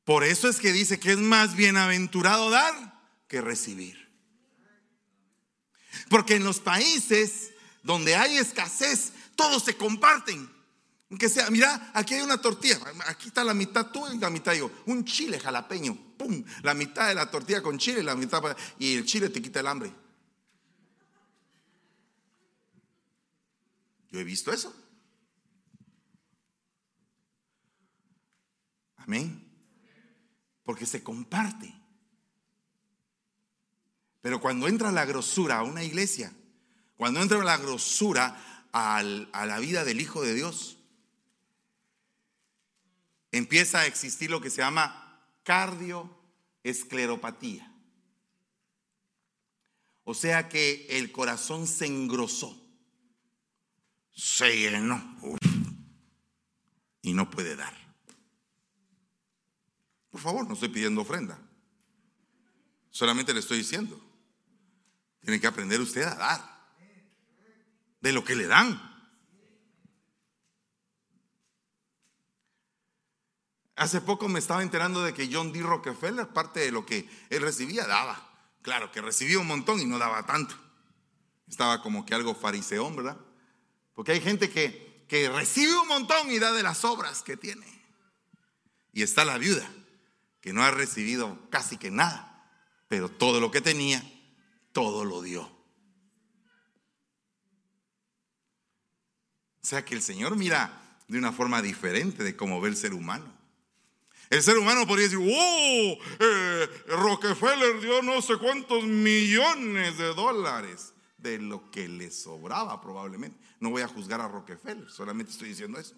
Por 0.04 0.24
eso 0.24 0.48
es 0.48 0.60
que 0.60 0.72
dice 0.72 1.00
que 1.00 1.12
es 1.12 1.18
más 1.18 1.56
bienaventurado 1.56 2.50
dar 2.50 2.74
que 3.28 3.42
recibir. 3.42 4.06
Porque 6.10 6.36
en 6.36 6.44
los 6.44 6.60
países 6.60 7.52
donde 7.84 8.16
hay 8.16 8.38
escasez, 8.38 9.14
todos 9.36 9.64
se 9.64 9.76
comparten. 9.76 10.50
Aunque 11.10 11.30
sea, 11.30 11.50
mira, 11.50 11.92
aquí 11.94 12.16
hay 12.16 12.22
una 12.22 12.40
tortilla, 12.40 12.80
aquí 13.08 13.28
está 13.28 13.44
la 13.44 13.54
mitad 13.54 13.88
tú 13.92 14.08
y 14.12 14.18
la 14.18 14.30
mitad 14.30 14.54
yo. 14.54 14.72
Un 14.88 15.06
chile 15.06 15.40
jalapeño, 15.40 15.96
pum, 16.18 16.44
la 16.64 16.74
mitad 16.74 17.08
de 17.08 17.16
la 17.16 17.30
tortilla 17.30 17.62
con 17.62 17.78
chile, 17.78 18.02
la 18.02 18.16
mitad 18.16 18.42
y 18.80 18.96
el 18.96 19.06
chile 19.06 19.30
te 19.30 19.42
quita 19.42 19.60
el 19.60 19.68
hambre. 19.68 19.92
Yo 24.16 24.22
he 24.22 24.24
visto 24.24 24.52
eso. 24.54 24.74
Amén. 28.96 29.46
Porque 30.64 30.86
se 30.86 31.04
comparte. 31.04 31.76
Pero 34.22 34.40
cuando 34.40 34.70
entra 34.70 34.94
la 34.94 35.04
grosura 35.04 35.58
a 35.58 35.64
una 35.64 35.84
iglesia, 35.84 36.34
cuando 36.96 37.22
entra 37.22 37.44
la 37.44 37.58
grosura 37.58 38.70
a 38.72 39.04
la 39.04 39.60
vida 39.60 39.84
del 39.84 40.00
Hijo 40.00 40.22
de 40.22 40.34
Dios, 40.34 40.78
empieza 43.34 43.82
a 43.82 43.86
existir 43.86 44.32
lo 44.32 44.40
que 44.40 44.50
se 44.50 44.62
llama 44.62 45.28
cardioescleropatía. 45.44 47.70
O 50.06 50.14
sea 50.14 50.48
que 50.48 50.88
el 50.90 51.12
corazón 51.12 51.68
se 51.68 51.88
engrosó, 51.88 52.65
se 54.16 54.58
llenó 54.58 55.04
y 57.02 57.14
no 57.14 57.30
puede 57.30 57.56
dar. 57.56 57.74
Por 60.10 60.22
favor, 60.22 60.48
no 60.48 60.54
estoy 60.54 60.70
pidiendo 60.70 61.02
ofrenda. 61.02 61.38
Solamente 62.90 63.34
le 63.34 63.42
estoy 63.42 63.58
diciendo. 63.58 64.02
Tiene 65.20 65.42
que 65.42 65.48
aprender 65.48 65.82
usted 65.82 66.04
a 66.04 66.16
dar 66.16 66.56
de 68.00 68.14
lo 68.14 68.24
que 68.24 68.36
le 68.36 68.48
dan. 68.48 68.80
Hace 73.76 74.00
poco 74.00 74.30
me 74.30 74.40
estaba 74.40 74.64
enterando 74.64 75.04
de 75.04 75.14
que 75.14 75.30
John 75.30 75.52
D. 75.52 75.62
Rockefeller, 75.62 76.30
parte 76.30 76.62
de 76.62 76.72
lo 76.72 76.86
que 76.86 77.10
él 77.30 77.42
recibía, 77.42 77.86
daba. 77.86 78.32
Claro 78.62 78.92
que 78.92 79.02
recibía 79.02 79.40
un 79.40 79.48
montón 79.48 79.82
y 79.82 79.86
no 79.86 79.98
daba 79.98 80.26
tanto. 80.26 80.56
Estaba 81.48 81.82
como 81.82 82.06
que 82.06 82.16
algo 82.16 82.34
fariseón, 82.34 82.96
¿verdad? 82.96 83.18
Porque 83.96 84.12
hay 84.12 84.22
gente 84.22 84.50
que, 84.50 85.06
que 85.08 85.30
recibe 85.30 85.76
un 85.80 85.88
montón 85.88 86.30
y 86.30 86.38
da 86.38 86.52
de 86.52 86.62
las 86.62 86.86
obras 86.86 87.24
que 87.24 87.38
tiene. 87.38 87.66
Y 88.92 89.02
está 89.02 89.26
la 89.26 89.38
viuda, 89.38 89.68
que 90.42 90.54
no 90.54 90.64
ha 90.64 90.72
recibido 90.72 91.50
casi 91.50 91.78
que 91.78 91.90
nada, 91.90 92.48
pero 92.88 93.10
todo 93.10 93.40
lo 93.40 93.50
que 93.52 93.62
tenía, 93.62 94.04
todo 94.74 95.06
lo 95.06 95.22
dio. 95.22 95.44
O 99.64 99.68
sea 99.68 99.84
que 99.84 99.96
el 99.96 100.02
Señor 100.02 100.36
mira 100.36 101.00
de 101.08 101.18
una 101.18 101.32
forma 101.32 101.62
diferente 101.62 102.24
de 102.24 102.36
cómo 102.36 102.62
ve 102.62 102.70
el 102.70 102.78
ser 102.78 102.94
humano. 102.94 103.34
El 104.30 104.44
ser 104.44 104.58
humano 104.58 104.86
podría 104.86 105.08
decir, 105.08 105.20
oh, 105.22 105.98
eh, 106.20 106.70
Rockefeller 106.88 107.80
dio 107.80 108.02
no 108.02 108.22
sé 108.22 108.38
cuántos 108.38 108.84
millones 108.84 109.98
de 109.98 110.14
dólares 110.14 110.95
de 111.30 111.40
lo 111.40 111.72
que 111.72 111.88
le 111.88 112.12
sobraba 112.12 112.80
probablemente. 112.80 113.40
No 113.60 113.72
voy 113.72 113.82
a 113.82 113.88
juzgar 113.88 114.22
a 114.22 114.28
Rockefeller, 114.28 114.90
solamente 114.90 115.32
estoy 115.32 115.50
diciendo 115.50 115.80
eso. 115.80 115.96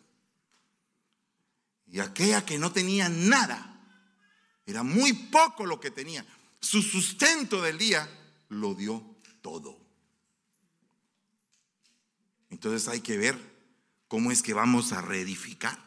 Y 1.87 1.99
aquella 1.99 2.45
que 2.45 2.57
no 2.57 2.71
tenía 2.71 3.09
nada, 3.09 3.73
era 4.65 4.83
muy 4.83 5.13
poco 5.13 5.65
lo 5.65 5.79
que 5.79 5.91
tenía. 5.91 6.25
Su 6.59 6.81
sustento 6.81 7.61
del 7.61 7.77
día 7.77 8.09
lo 8.49 8.73
dio 8.73 9.03
todo. 9.41 9.79
Entonces 12.49 12.87
hay 12.87 13.01
que 13.01 13.17
ver 13.17 13.37
cómo 14.07 14.31
es 14.31 14.41
que 14.41 14.53
vamos 14.53 14.91
a 14.91 15.01
reedificar. 15.01 15.77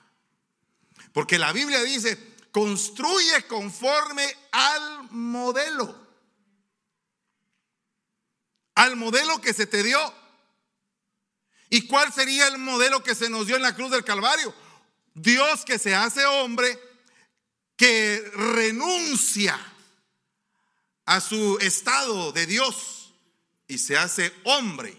Porque 1.12 1.38
la 1.38 1.52
Biblia 1.52 1.82
dice, 1.82 2.36
construye 2.52 3.46
conforme 3.48 4.24
al 4.52 5.10
modelo. 5.10 6.09
Al 8.80 8.96
modelo 8.96 9.42
que 9.42 9.52
se 9.52 9.66
te 9.66 9.82
dio. 9.82 10.00
¿Y 11.68 11.86
cuál 11.86 12.10
sería 12.14 12.46
el 12.46 12.56
modelo 12.56 13.02
que 13.02 13.14
se 13.14 13.28
nos 13.28 13.46
dio 13.46 13.56
en 13.56 13.60
la 13.60 13.74
cruz 13.74 13.90
del 13.90 14.04
Calvario? 14.04 14.54
Dios 15.12 15.66
que 15.66 15.78
se 15.78 15.94
hace 15.94 16.24
hombre, 16.24 16.80
que 17.76 18.24
renuncia 18.34 19.60
a 21.04 21.20
su 21.20 21.58
estado 21.60 22.32
de 22.32 22.46
Dios 22.46 23.12
y 23.68 23.76
se 23.76 23.98
hace 23.98 24.32
hombre 24.44 24.98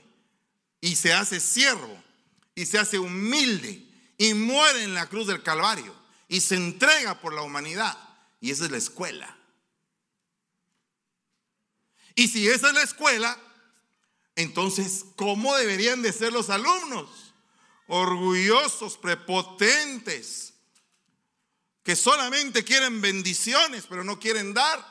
y 0.79 0.95
se 0.95 1.13
hace 1.13 1.39
siervo 1.39 2.03
y 2.53 2.67
se 2.67 2.77
hace 2.77 2.99
humilde 2.99 3.83
y 4.19 4.35
muere 4.35 4.83
en 4.83 4.93
la 4.93 5.07
cruz 5.07 5.25
del 5.25 5.41
Calvario 5.41 5.95
y 6.27 6.41
se 6.41 6.53
entrega 6.53 7.19
por 7.19 7.33
la 7.33 7.41
humanidad. 7.41 7.97
Y 8.41 8.51
esa 8.51 8.65
es 8.65 8.69
la 8.69 8.77
escuela. 8.77 9.37
Y 12.13 12.27
si 12.27 12.47
esa 12.47 12.67
es 12.67 12.75
la 12.75 12.83
escuela, 12.83 13.39
entonces, 14.35 15.05
¿cómo 15.15 15.55
deberían 15.55 16.01
de 16.01 16.13
ser 16.13 16.33
los 16.33 16.49
alumnos? 16.49 17.33
Orgullosos, 17.87 18.97
prepotentes, 18.97 20.53
que 21.83 21.95
solamente 21.95 22.63
quieren 22.63 23.01
bendiciones, 23.01 23.85
pero 23.87 24.03
no 24.03 24.19
quieren 24.19 24.53
dar. 24.53 24.85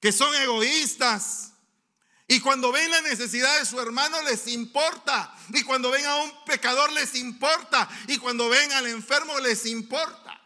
Que 0.00 0.12
son 0.12 0.34
egoístas, 0.34 1.52
y 2.30 2.40
cuando 2.40 2.70
ven 2.70 2.90
la 2.90 3.00
necesidad 3.00 3.58
de 3.58 3.64
su 3.64 3.80
hermano 3.80 4.20
les 4.22 4.46
importa. 4.48 5.34
Y 5.54 5.62
cuando 5.62 5.90
ven 5.90 6.04
a 6.04 6.16
un 6.16 6.44
pecador 6.44 6.92
les 6.92 7.14
importa. 7.14 7.88
Y 8.06 8.18
cuando 8.18 8.50
ven 8.50 8.70
al 8.72 8.86
enfermo 8.86 9.40
les 9.40 9.64
importa. 9.64 10.38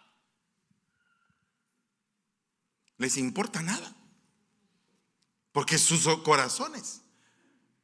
Les 2.99 3.17
importa 3.17 3.63
nada. 3.63 3.97
Porque 5.53 5.79
sus 5.79 6.07
corazones 6.19 7.03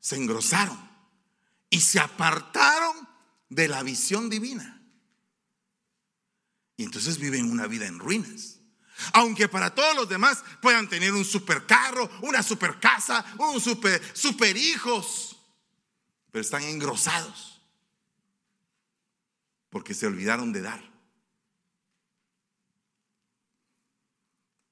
se 0.00 0.16
engrosaron 0.16 0.78
y 1.70 1.80
se 1.80 2.00
apartaron 2.00 3.08
de 3.48 3.68
la 3.68 3.82
visión 3.82 4.28
divina. 4.28 4.82
Y 6.76 6.84
entonces 6.84 7.18
viven 7.18 7.50
una 7.50 7.66
vida 7.66 7.86
en 7.86 7.98
ruinas. 7.98 8.60
Aunque 9.12 9.48
para 9.48 9.74
todos 9.74 9.94
los 9.94 10.08
demás 10.08 10.42
puedan 10.60 10.88
tener 10.88 11.12
un 11.12 11.24
super 11.24 11.66
carro, 11.66 12.10
una 12.22 12.42
super 12.42 12.80
casa, 12.80 13.24
un 13.38 13.60
super, 13.60 14.02
super 14.16 14.56
hijos, 14.56 15.36
pero 16.30 16.42
están 16.42 16.62
engrosados 16.62 17.58
porque 19.70 19.94
se 19.94 20.06
olvidaron 20.06 20.52
de 20.52 20.62
dar. 20.62 20.82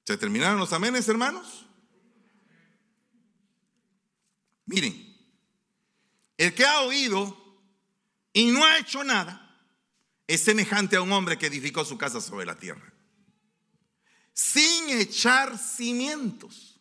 ¿Se 0.05 0.17
terminaron 0.17 0.57
los 0.57 0.73
amenes, 0.73 1.07
hermanos? 1.09 1.66
Miren, 4.67 5.17
el 6.37 6.53
que 6.53 6.65
ha 6.65 6.81
oído 6.81 7.35
y 8.31 8.45
no 8.51 8.63
ha 8.63 8.77
hecho 8.77 9.03
nada 9.03 9.43
es 10.27 10.43
semejante 10.43 10.95
a 10.95 11.01
un 11.01 11.11
hombre 11.11 11.37
que 11.37 11.47
edificó 11.47 11.83
su 11.83 11.97
casa 11.97 12.21
sobre 12.21 12.45
la 12.45 12.57
tierra 12.59 12.93
sin 14.37 14.89
echar 14.91 15.57
cimientos. 15.57 16.79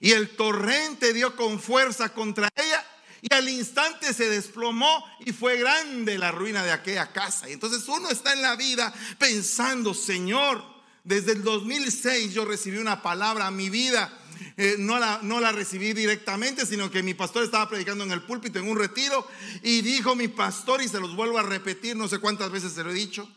Y 0.00 0.12
el 0.12 0.30
torrente 0.30 1.12
dio 1.12 1.36
con 1.36 1.60
fuerza 1.60 2.14
contra 2.14 2.48
ella 2.56 2.82
y 3.20 3.34
al 3.34 3.50
instante 3.50 4.14
se 4.14 4.30
desplomó 4.30 5.04
y 5.26 5.32
fue 5.32 5.58
grande 5.58 6.16
la 6.16 6.32
ruina 6.32 6.64
de 6.64 6.72
aquella 6.72 7.12
casa. 7.12 7.50
Y 7.50 7.52
entonces 7.52 7.86
uno 7.86 8.08
está 8.08 8.32
en 8.32 8.40
la 8.40 8.56
vida 8.56 8.94
pensando, 9.18 9.92
Señor, 9.92 10.64
desde 11.04 11.32
el 11.32 11.44
2006 11.44 12.32
yo 12.32 12.46
recibí 12.46 12.78
una 12.78 13.02
palabra 13.02 13.48
a 13.48 13.50
mi 13.50 13.68
vida. 13.68 14.10
Eh, 14.56 14.76
no, 14.78 14.98
la, 14.98 15.20
no 15.22 15.40
la 15.40 15.52
recibí 15.52 15.92
directamente, 15.92 16.66
sino 16.66 16.90
que 16.90 17.02
mi 17.02 17.14
pastor 17.14 17.44
estaba 17.44 17.68
predicando 17.68 18.04
en 18.04 18.12
el 18.12 18.22
púlpito 18.22 18.58
en 18.58 18.68
un 18.68 18.78
retiro 18.78 19.26
y 19.62 19.82
dijo 19.82 20.14
mi 20.14 20.28
pastor, 20.28 20.82
y 20.82 20.88
se 20.88 21.00
los 21.00 21.14
vuelvo 21.14 21.38
a 21.38 21.42
repetir, 21.42 21.96
no 21.96 22.08
sé 22.08 22.18
cuántas 22.18 22.50
veces 22.50 22.72
se 22.72 22.82
lo 22.82 22.90
he 22.90 22.94
dicho, 22.94 23.28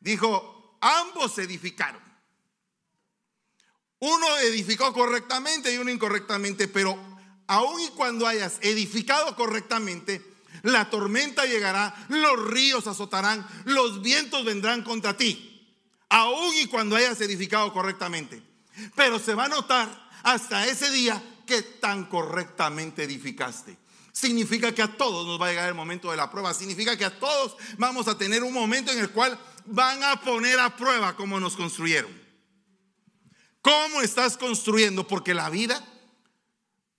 dijo, 0.00 0.78
ambos 0.80 1.38
edificaron. 1.38 2.02
Uno 4.00 4.36
edificó 4.38 4.92
correctamente 4.92 5.72
y 5.72 5.78
uno 5.78 5.90
incorrectamente, 5.90 6.68
pero 6.68 6.98
aun 7.46 7.80
y 7.80 7.88
cuando 7.88 8.26
hayas 8.26 8.58
edificado 8.60 9.34
correctamente, 9.36 10.22
la 10.62 10.88
tormenta 10.88 11.44
llegará, 11.46 11.94
los 12.08 12.46
ríos 12.48 12.86
azotarán, 12.86 13.46
los 13.64 14.02
vientos 14.02 14.44
vendrán 14.44 14.82
contra 14.82 15.16
ti, 15.16 15.66
aun 16.08 16.54
y 16.54 16.66
cuando 16.66 16.96
hayas 16.96 17.20
edificado 17.20 17.72
correctamente. 17.72 18.42
Pero 18.94 19.18
se 19.18 19.34
va 19.34 19.44
a 19.44 19.48
notar 19.48 20.03
hasta 20.24 20.66
ese 20.66 20.90
día 20.90 21.22
qué 21.46 21.62
tan 21.62 22.06
correctamente 22.06 23.04
edificaste. 23.04 23.76
Significa 24.12 24.74
que 24.74 24.82
a 24.82 24.96
todos 24.96 25.26
nos 25.26 25.40
va 25.40 25.46
a 25.46 25.50
llegar 25.50 25.68
el 25.68 25.74
momento 25.74 26.10
de 26.10 26.16
la 26.16 26.30
prueba. 26.30 26.54
Significa 26.54 26.96
que 26.96 27.04
a 27.04 27.18
todos 27.18 27.56
vamos 27.78 28.08
a 28.08 28.16
tener 28.16 28.42
un 28.42 28.52
momento 28.52 28.90
en 28.90 28.98
el 28.98 29.10
cual 29.10 29.38
van 29.66 30.02
a 30.02 30.20
poner 30.20 30.58
a 30.60 30.76
prueba 30.76 31.16
cómo 31.16 31.38
nos 31.40 31.56
construyeron. 31.56 32.10
¿Cómo 33.60 34.02
estás 34.02 34.36
construyendo? 34.36 35.06
Porque 35.06 35.34
la 35.34 35.50
vida 35.50 35.84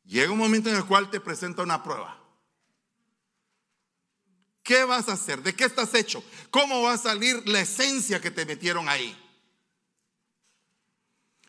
llega 0.04 0.32
un 0.32 0.38
momento 0.38 0.70
en 0.70 0.76
el 0.76 0.86
cual 0.86 1.10
te 1.10 1.20
presenta 1.20 1.64
una 1.64 1.84
prueba. 1.84 2.20
¿Qué 4.62 4.84
vas 4.84 5.10
a 5.10 5.14
hacer? 5.14 5.42
¿De 5.42 5.56
qué 5.56 5.66
estás 5.66 5.94
hecho? 5.94 6.24
¿Cómo 6.50 6.82
va 6.82 6.94
a 6.94 6.98
salir 6.98 7.48
la 7.48 7.62
esencia 7.62 8.20
que 8.20 8.32
te 8.32 8.46
metieron 8.46 8.90
ahí? 8.90 9.16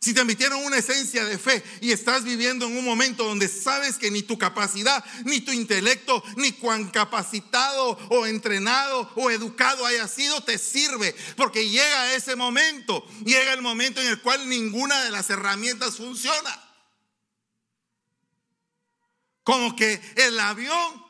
Si 0.07 0.14
te 0.14 0.22
metieron 0.22 0.64
una 0.64 0.76
esencia 0.76 1.24
de 1.24 1.36
fe 1.36 1.64
y 1.80 1.90
estás 1.90 2.22
viviendo 2.22 2.64
en 2.64 2.76
un 2.76 2.84
momento 2.84 3.24
donde 3.24 3.48
sabes 3.48 3.98
que 3.98 4.09
ni 4.09 4.22
tu 4.22 4.38
capacidad, 4.38 5.04
ni 5.24 5.40
tu 5.40 5.50
intelecto, 5.50 6.22
ni 6.36 6.52
cuán 6.52 6.90
capacitado 6.90 7.98
o 8.11 8.24
entrenado 8.24 9.11
o 9.16 9.32
educado 9.32 9.84
haya 9.84 10.07
sido, 10.07 10.40
te 10.44 10.59
sirve. 10.59 11.12
Porque 11.36 11.68
llega 11.68 12.14
ese 12.14 12.36
momento, 12.36 13.04
llega 13.24 13.52
el 13.52 13.62
momento 13.62 14.00
en 14.00 14.07
el 14.07 14.22
cual 14.22 14.48
ninguna 14.48 15.02
de 15.02 15.11
las 15.11 15.28
herramientas 15.28 15.96
funciona. 15.96 16.57
Como 19.42 19.74
que 19.74 20.00
el 20.14 20.38
avión 20.38 21.04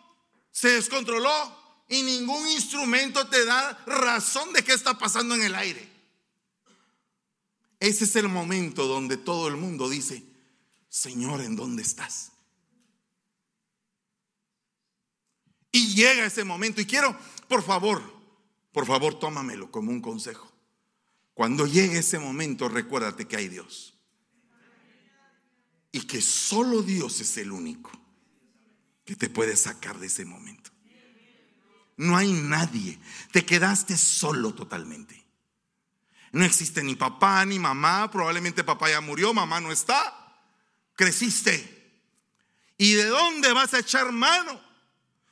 se 0.50 0.70
descontroló 0.70 1.84
y 1.86 2.02
ningún 2.02 2.48
instrumento 2.48 3.26
te 3.28 3.44
da 3.44 3.78
razón 3.84 4.54
de 4.54 4.64
qué 4.64 4.72
está 4.72 4.96
pasando 4.96 5.34
en 5.34 5.42
el 5.42 5.54
aire. 5.54 5.95
Ese 7.78 8.04
es 8.04 8.16
el 8.16 8.28
momento 8.28 8.86
donde 8.86 9.16
todo 9.16 9.48
el 9.48 9.56
mundo 9.56 9.88
dice, 9.88 10.22
Señor, 10.88 11.40
¿en 11.42 11.56
dónde 11.56 11.82
estás? 11.82 12.32
Y 15.72 15.94
llega 15.94 16.24
ese 16.24 16.42
momento 16.42 16.80
y 16.80 16.86
quiero, 16.86 17.14
por 17.48 17.62
favor, 17.62 18.02
por 18.72 18.86
favor, 18.86 19.18
tómamelo 19.18 19.70
como 19.70 19.90
un 19.90 20.00
consejo. 20.00 20.50
Cuando 21.34 21.66
llegue 21.66 21.98
ese 21.98 22.18
momento, 22.18 22.66
recuérdate 22.68 23.28
que 23.28 23.36
hay 23.36 23.48
Dios. 23.48 23.94
Y 25.92 26.00
que 26.02 26.22
solo 26.22 26.82
Dios 26.82 27.20
es 27.20 27.36
el 27.36 27.52
único 27.52 27.90
que 29.04 29.16
te 29.16 29.28
puede 29.28 29.54
sacar 29.54 29.98
de 29.98 30.06
ese 30.06 30.24
momento. 30.24 30.70
No 31.98 32.16
hay 32.16 32.32
nadie. 32.32 32.98
Te 33.32 33.44
quedaste 33.44 33.98
solo 33.98 34.54
totalmente. 34.54 35.25
No 36.32 36.44
existe 36.44 36.82
ni 36.82 36.94
papá 36.94 37.44
ni 37.44 37.58
mamá. 37.58 38.10
Probablemente 38.10 38.64
papá 38.64 38.90
ya 38.90 39.00
murió, 39.00 39.32
mamá 39.32 39.60
no 39.60 39.72
está. 39.72 40.14
Creciste. 40.94 41.72
¿Y 42.78 42.94
de 42.94 43.06
dónde 43.06 43.52
vas 43.52 43.74
a 43.74 43.78
echar 43.78 44.12
mano? 44.12 44.60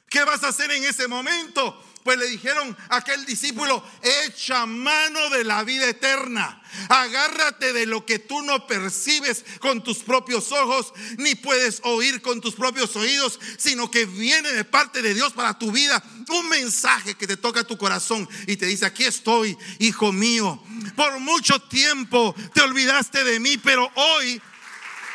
¿Qué 0.08 0.24
vas 0.24 0.44
a 0.44 0.48
hacer 0.48 0.70
en 0.70 0.84
ese 0.84 1.08
momento? 1.08 1.82
Pues 2.04 2.18
le 2.18 2.26
dijeron 2.26 2.76
a 2.90 2.96
aquel 2.96 3.24
discípulo, 3.24 3.82
echa 4.26 4.66
mano 4.66 5.30
de 5.30 5.42
la 5.42 5.64
vida 5.64 5.88
eterna. 5.88 6.62
Agárrate 6.90 7.72
de 7.72 7.86
lo 7.86 8.04
que 8.04 8.18
tú 8.18 8.42
no 8.42 8.66
percibes 8.66 9.42
con 9.58 9.82
tus 9.82 10.00
propios 10.00 10.52
ojos, 10.52 10.92
ni 11.16 11.34
puedes 11.34 11.80
oír 11.82 12.20
con 12.20 12.42
tus 12.42 12.56
propios 12.56 12.94
oídos, 12.96 13.40
sino 13.56 13.90
que 13.90 14.04
viene 14.04 14.52
de 14.52 14.64
parte 14.64 15.00
de 15.00 15.14
Dios 15.14 15.32
para 15.32 15.58
tu 15.58 15.72
vida. 15.72 16.04
Un 16.28 16.50
mensaje 16.50 17.14
que 17.14 17.26
te 17.26 17.38
toca 17.38 17.64
tu 17.64 17.78
corazón 17.78 18.28
y 18.46 18.58
te 18.58 18.66
dice, 18.66 18.84
aquí 18.84 19.04
estoy, 19.04 19.56
hijo 19.78 20.12
mío. 20.12 20.62
Por 20.94 21.18
mucho 21.20 21.58
tiempo 21.58 22.34
te 22.52 22.60
olvidaste 22.60 23.24
de 23.24 23.40
mí, 23.40 23.56
pero 23.56 23.90
hoy 23.94 24.42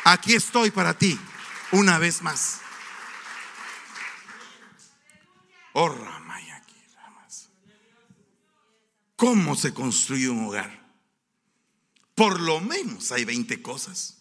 aquí 0.02 0.34
estoy 0.34 0.72
para 0.72 0.98
ti, 0.98 1.16
una 1.70 1.98
vez 2.00 2.20
más. 2.20 2.58
Oh, 5.72 6.19
¿Cómo 9.20 9.54
se 9.54 9.74
construye 9.74 10.30
un 10.30 10.46
hogar? 10.46 10.80
Por 12.14 12.40
lo 12.40 12.58
menos 12.58 13.12
hay 13.12 13.26
20 13.26 13.60
cosas. 13.60 14.16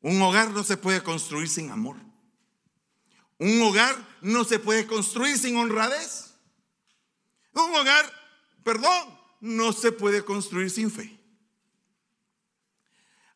Un 0.00 0.22
hogar 0.22 0.52
no 0.52 0.62
se 0.62 0.76
puede 0.76 1.02
construir 1.02 1.48
sin 1.48 1.72
amor. 1.72 1.96
Un 3.36 3.60
hogar 3.62 3.96
no 4.20 4.44
se 4.44 4.60
puede 4.60 4.86
construir 4.86 5.36
sin 5.36 5.56
honradez. 5.56 6.34
Un 7.52 7.74
hogar, 7.74 8.08
perdón, 8.62 9.18
no 9.40 9.72
se 9.72 9.90
puede 9.90 10.24
construir 10.24 10.70
sin 10.70 10.88
fe. 10.88 11.18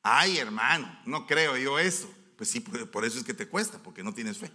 Ay, 0.04 0.38
hermano, 0.38 1.00
no 1.04 1.26
creo 1.26 1.56
yo 1.56 1.80
eso. 1.80 2.08
Pues 2.36 2.48
sí, 2.48 2.60
por 2.60 3.04
eso 3.04 3.18
es 3.18 3.24
que 3.24 3.34
te 3.34 3.48
cuesta, 3.48 3.82
porque 3.82 4.04
no 4.04 4.14
tienes 4.14 4.38
fe, 4.38 4.52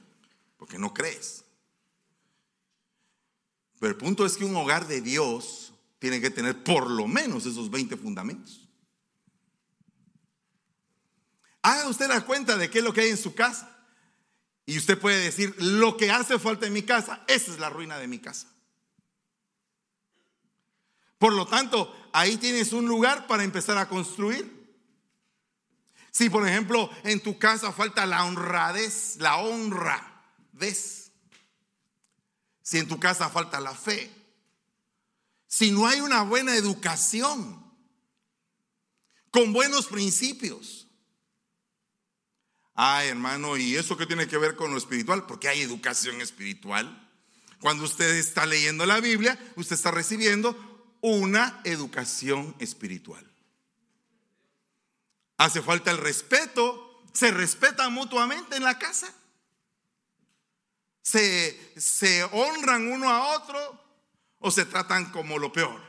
porque 0.56 0.80
no 0.80 0.94
crees. 0.94 1.44
Pero 3.82 3.94
el 3.94 3.98
punto 3.98 4.28
es 4.28 4.38
que 4.38 4.46
un 4.46 4.56
hogar 4.56 4.88
de 4.88 5.02
Dios 5.02 5.74
tiene 5.98 6.22
que 6.22 6.30
tener 6.30 6.64
por 6.64 6.88
lo 6.88 7.08
menos 7.08 7.48
esos 7.48 7.72
20 7.72 7.98
fundamentos. 7.98 8.70
Haga 11.64 11.90
usted 11.90 12.08
la 12.08 12.22
cuenta 12.22 12.58
de 12.58 12.70
qué 12.70 12.78
es 12.78 12.84
lo 12.84 12.94
que 12.94 13.02
hay 13.02 13.10
en 13.10 13.18
su 13.18 13.34
casa. 13.34 13.76
Y 14.68 14.78
usted 14.78 15.00
puede 15.00 15.18
decir, 15.24 15.56
lo 15.58 15.98
que 15.98 16.12
hace 16.12 16.38
falta 16.38 16.68
en 16.68 16.74
mi 16.74 16.84
casa, 16.84 17.24
esa 17.28 17.52
es 17.54 17.58
la 17.58 17.72
ruina 17.72 17.98
de 17.98 18.08
mi 18.08 18.20
casa. 18.20 18.48
Por 21.18 21.34
lo 21.34 21.48
tanto, 21.48 21.92
ahí 22.14 22.38
tienes 22.38 22.74
un 22.74 22.86
lugar 22.86 23.26
para 23.26 23.44
empezar 23.44 23.80
a 23.80 23.90
construir. 23.90 24.62
Si, 26.12 26.30
por 26.30 26.48
ejemplo, 26.48 26.88
en 27.04 27.20
tu 27.20 27.40
casa 27.40 27.72
falta 27.72 28.06
la 28.06 28.26
honradez, 28.26 29.18
la 29.18 29.38
honradez, 29.38 31.01
si 32.72 32.78
en 32.78 32.88
tu 32.88 33.02
casa 33.02 33.30
falta 33.30 33.60
la 33.60 33.76
fe, 33.76 34.10
si 35.46 35.72
no 35.72 35.88
hay 35.88 36.00
una 36.00 36.22
buena 36.22 36.56
educación, 36.56 37.62
con 39.30 39.52
buenos 39.52 39.88
principios. 39.88 40.88
Ay, 42.74 43.10
hermano, 43.10 43.58
¿y 43.58 43.76
eso 43.76 43.98
qué 43.98 44.06
tiene 44.06 44.26
que 44.26 44.38
ver 44.38 44.56
con 44.56 44.72
lo 44.72 44.78
espiritual? 44.78 45.26
Porque 45.26 45.50
hay 45.50 45.60
educación 45.60 46.22
espiritual. 46.22 47.12
Cuando 47.60 47.84
usted 47.84 48.16
está 48.16 48.46
leyendo 48.46 48.86
la 48.86 49.02
Biblia, 49.02 49.38
usted 49.58 49.76
está 49.76 49.92
recibiendo 49.92 50.56
una 51.02 51.60
educación 51.66 52.56
espiritual. 52.60 53.30
Hace 55.36 55.62
falta 55.62 55.92
el 55.92 55.98
respeto, 55.98 57.04
se 57.12 57.32
respeta 57.32 57.90
mutuamente 57.90 58.56
en 58.56 58.64
la 58.64 58.80
casa 58.80 59.14
se, 61.02 62.24
honran 62.32 62.92
uno 62.92 63.10
a 63.10 63.36
otro 63.36 63.80
o 64.40 64.52
se 64.52 64.66
tratan 64.66 65.12
como 65.12 65.38
lo 65.38 65.52
peor. 65.52 65.82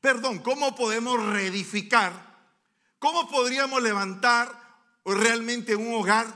Perdón, 0.00 0.38
¿cómo 0.38 0.74
podemos 0.74 1.24
reedificar? 1.26 2.12
¿Cómo 2.98 3.28
podríamos 3.28 3.82
levantar 3.82 4.80
realmente 5.04 5.76
un 5.76 5.94
hogar 5.94 6.26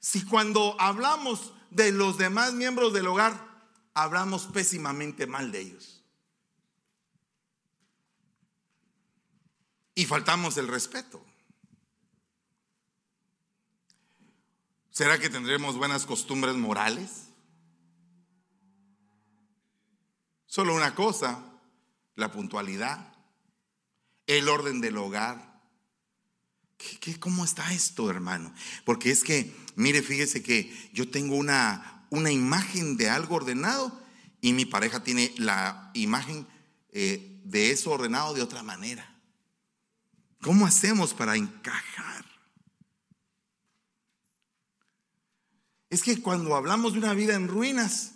si 0.00 0.24
cuando 0.24 0.76
hablamos 0.80 1.52
de 1.70 1.92
los 1.92 2.18
demás 2.18 2.52
miembros 2.52 2.92
del 2.92 3.06
hogar, 3.06 3.32
hablamos 3.94 4.46
pésimamente 4.46 5.26
mal 5.26 5.52
de 5.52 5.60
ellos? 5.60 6.04
Y 9.94 10.06
faltamos 10.06 10.56
el 10.56 10.68
respeto. 10.68 11.24
¿Será 14.92 15.18
que 15.18 15.30
tendremos 15.30 15.78
buenas 15.78 16.04
costumbres 16.04 16.54
morales? 16.54 17.30
Solo 20.44 20.74
una 20.74 20.94
cosa, 20.94 21.42
la 22.14 22.30
puntualidad, 22.30 23.14
el 24.26 24.50
orden 24.50 24.82
del 24.82 24.98
hogar. 24.98 25.62
¿Qué, 26.76 27.18
cómo 27.18 27.42
está 27.42 27.72
esto, 27.72 28.10
hermano? 28.10 28.52
Porque 28.84 29.10
es 29.10 29.24
que, 29.24 29.56
mire, 29.76 30.02
fíjese 30.02 30.42
que 30.42 30.90
yo 30.92 31.08
tengo 31.10 31.36
una, 31.36 32.06
una 32.10 32.30
imagen 32.30 32.98
de 32.98 33.08
algo 33.08 33.36
ordenado 33.36 33.98
y 34.42 34.52
mi 34.52 34.66
pareja 34.66 35.02
tiene 35.02 35.32
la 35.38 35.90
imagen 35.94 36.46
eh, 36.90 37.40
de 37.44 37.70
eso 37.70 37.92
ordenado 37.92 38.34
de 38.34 38.42
otra 38.42 38.62
manera. 38.62 39.10
¿Cómo 40.42 40.66
hacemos 40.66 41.14
para 41.14 41.34
encajar? 41.34 42.21
Es 45.92 46.02
que 46.02 46.22
cuando 46.22 46.56
hablamos 46.56 46.94
de 46.94 47.00
una 47.00 47.12
vida 47.12 47.34
en 47.34 47.48
ruinas, 47.48 48.14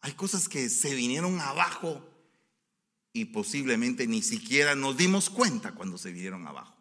hay 0.00 0.12
cosas 0.14 0.48
que 0.48 0.70
se 0.70 0.94
vinieron 0.94 1.38
abajo 1.38 2.02
y 3.12 3.26
posiblemente 3.26 4.06
ni 4.06 4.22
siquiera 4.22 4.74
nos 4.74 4.96
dimos 4.96 5.28
cuenta 5.28 5.72
cuando 5.72 5.98
se 5.98 6.10
vinieron 6.10 6.46
abajo. 6.46 6.74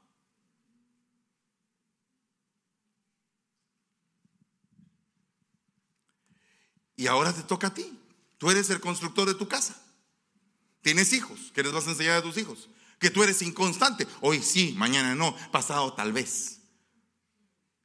Y 6.95 7.07
ahora 7.07 7.33
te 7.33 7.43
toca 7.43 7.67
a 7.67 7.73
ti. 7.73 7.99
Tú 8.37 8.49
eres 8.49 8.69
el 8.69 8.79
constructor 8.79 9.27
de 9.27 9.35
tu 9.35 9.49
casa. 9.49 9.75
Tienes 10.81 11.11
hijos. 11.11 11.51
¿Qué 11.53 11.61
les 11.61 11.73
vas 11.73 11.87
a 11.87 11.89
enseñar 11.89 12.19
a 12.19 12.23
tus 12.23 12.37
hijos? 12.37 12.69
que 12.99 13.09
tú 13.09 13.21
eres 13.21 13.41
inconstante. 13.41 14.07
Hoy 14.21 14.41
sí, 14.41 14.73
mañana 14.77 15.13
no, 15.13 15.35
pasado 15.51 15.91
tal 15.91 16.13
vez. 16.13 16.62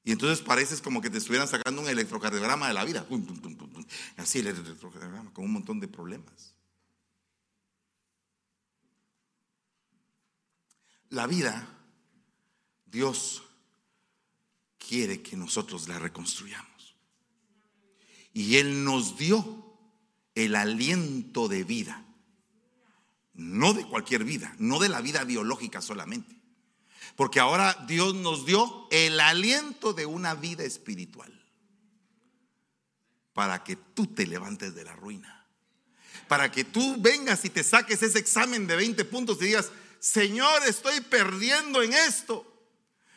Y 0.09 0.13
entonces 0.13 0.41
pareces 0.41 0.81
como 0.81 1.03
que 1.03 1.11
te 1.11 1.19
estuvieran 1.19 1.49
sacando 1.49 1.83
un 1.83 1.87
electrocardiograma 1.87 2.69
de 2.69 2.73
la 2.73 2.83
vida. 2.87 3.07
Así 4.17 4.39
el 4.39 4.47
electrocardiograma 4.47 5.35
con 5.35 5.45
un 5.45 5.53
montón 5.53 5.81
de 5.81 5.87
problemas. 5.87 6.55
La 11.11 11.27
vida, 11.27 11.69
Dios 12.87 13.43
quiere 14.79 15.21
que 15.21 15.37
nosotros 15.37 15.89
la 15.89 15.99
reconstruyamos. 15.99 16.97
Y 18.33 18.57
Él 18.57 18.85
nos 18.85 19.19
dio 19.19 19.79
el 20.35 20.57
aliento 20.57 21.49
de 21.49 21.65
vida. 21.65 22.03
No 23.35 23.75
de 23.75 23.87
cualquier 23.87 24.25
vida, 24.25 24.57
no 24.59 24.79
de 24.79 24.89
la 24.89 25.03
vida 25.03 25.25
biológica 25.25 25.83
solamente. 25.83 26.38
Porque 27.17 27.41
ahora 27.41 27.85
Dios 27.87 28.15
nos 28.15 28.47
dio 28.47 28.87
el 28.91 29.21
aliento 29.21 29.93
de 29.93 30.07
una 30.07 30.35
vida 30.35 30.65
espiritual. 30.65 31.33
Para 33.33 33.63
que 33.65 33.77
tú 33.77 34.07
te 34.07 34.27
levantes 34.27 34.75
de 34.75 34.85
la 34.85 34.95
ruina. 34.95 35.47
Para 36.29 36.51
que 36.51 36.65
tú 36.65 36.97
vengas 36.99 37.45
y 37.45 37.51
te 37.51 37.65
saques 37.65 38.03
ese 38.03 38.19
examen 38.19 38.67
de 38.67 38.77
20 38.77 39.05
puntos 39.07 39.39
y 39.41 39.47
digas, 39.47 39.71
Señor, 39.99 40.63
estoy 40.67 41.01
perdiendo 41.01 41.83
en 41.83 41.93
esto. 41.93 42.45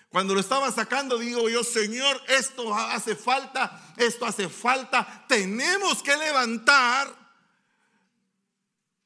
Cuando 0.10 0.34
lo 0.34 0.42
estaba 0.42 0.72
sacando, 0.72 1.18
digo 1.18 1.48
yo, 1.48 1.64
Señor, 1.64 2.22
esto 2.28 2.76
hace 2.76 3.16
falta, 3.16 3.94
esto 3.96 4.26
hace 4.26 4.50
falta. 4.50 5.26
Tenemos 5.28 6.04
que 6.04 6.18
levantar 6.18 7.21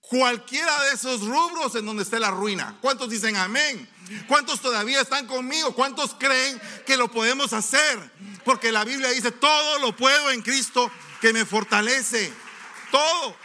cualquiera 0.09 0.83
de 0.83 0.93
esos 0.93 1.21
rubros 1.21 1.75
en 1.75 1.85
donde 1.85 2.03
esté 2.03 2.19
la 2.19 2.31
ruina. 2.31 2.77
¿Cuántos 2.81 3.09
dicen 3.09 3.35
amén? 3.35 3.89
¿Cuántos 4.27 4.61
todavía 4.61 5.01
están 5.01 5.25
conmigo? 5.27 5.73
¿Cuántos 5.73 6.13
creen 6.13 6.61
que 6.85 6.97
lo 6.97 7.09
podemos 7.09 7.53
hacer? 7.53 8.11
Porque 8.43 8.71
la 8.71 8.83
Biblia 8.83 9.09
dice, 9.09 9.31
todo 9.31 9.79
lo 9.79 9.95
puedo 9.95 10.31
en 10.31 10.41
Cristo 10.41 10.91
que 11.21 11.33
me 11.33 11.45
fortalece. 11.45 12.31
Todo. 12.91 13.35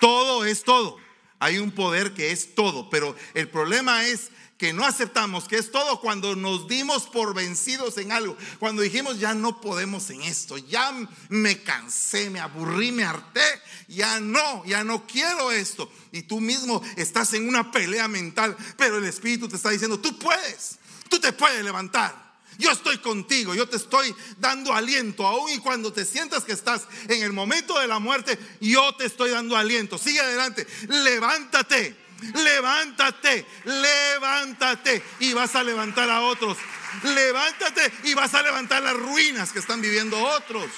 Todo 0.00 0.44
es 0.44 0.64
todo. 0.64 0.98
Hay 1.38 1.58
un 1.58 1.72
poder 1.72 2.12
que 2.12 2.30
es 2.30 2.54
todo, 2.54 2.90
pero 2.90 3.16
el 3.34 3.48
problema 3.48 4.04
es 4.04 4.30
que 4.62 4.72
no 4.72 4.84
aceptamos 4.84 5.48
que 5.48 5.56
es 5.56 5.72
todo 5.72 6.00
cuando 6.00 6.36
nos 6.36 6.68
dimos 6.68 7.08
por 7.08 7.34
vencidos 7.34 7.98
en 7.98 8.12
algo, 8.12 8.36
cuando 8.60 8.80
dijimos 8.82 9.18
ya 9.18 9.34
no 9.34 9.60
podemos 9.60 10.08
en 10.10 10.22
esto, 10.22 10.56
ya 10.56 10.94
me 11.30 11.64
cansé, 11.64 12.30
me 12.30 12.38
aburrí, 12.38 12.92
me 12.92 13.02
harté, 13.02 13.42
ya 13.88 14.20
no, 14.20 14.64
ya 14.64 14.84
no 14.84 15.04
quiero 15.04 15.50
esto. 15.50 15.90
Y 16.12 16.22
tú 16.22 16.40
mismo 16.40 16.80
estás 16.94 17.32
en 17.32 17.48
una 17.48 17.72
pelea 17.72 18.06
mental, 18.06 18.56
pero 18.76 18.98
el 18.98 19.04
Espíritu 19.04 19.48
te 19.48 19.56
está 19.56 19.70
diciendo, 19.70 19.98
tú 19.98 20.16
puedes, 20.16 20.78
tú 21.08 21.18
te 21.18 21.32
puedes 21.32 21.64
levantar. 21.64 22.22
Yo 22.56 22.70
estoy 22.70 22.98
contigo, 22.98 23.56
yo 23.56 23.68
te 23.68 23.78
estoy 23.78 24.14
dando 24.38 24.72
aliento, 24.72 25.26
aun 25.26 25.50
y 25.50 25.58
cuando 25.58 25.92
te 25.92 26.04
sientas 26.04 26.44
que 26.44 26.52
estás 26.52 26.82
en 27.08 27.20
el 27.24 27.32
momento 27.32 27.80
de 27.80 27.88
la 27.88 27.98
muerte, 27.98 28.38
yo 28.60 28.94
te 28.94 29.06
estoy 29.06 29.30
dando 29.30 29.56
aliento. 29.56 29.98
Sigue 29.98 30.20
adelante, 30.20 30.68
levántate, 30.88 31.96
levántate, 32.34 33.46
levántate 33.64 35.02
y 35.20 35.32
vas 35.32 35.54
a 35.54 35.62
levantar 35.62 36.08
a 36.10 36.22
otros. 36.22 36.56
Levántate 37.04 37.92
y 38.04 38.14
vas 38.14 38.34
a 38.34 38.42
levantar 38.42 38.82
las 38.82 38.94
ruinas 38.94 39.52
que 39.52 39.58
están 39.58 39.80
viviendo 39.80 40.18
otros 40.18 40.70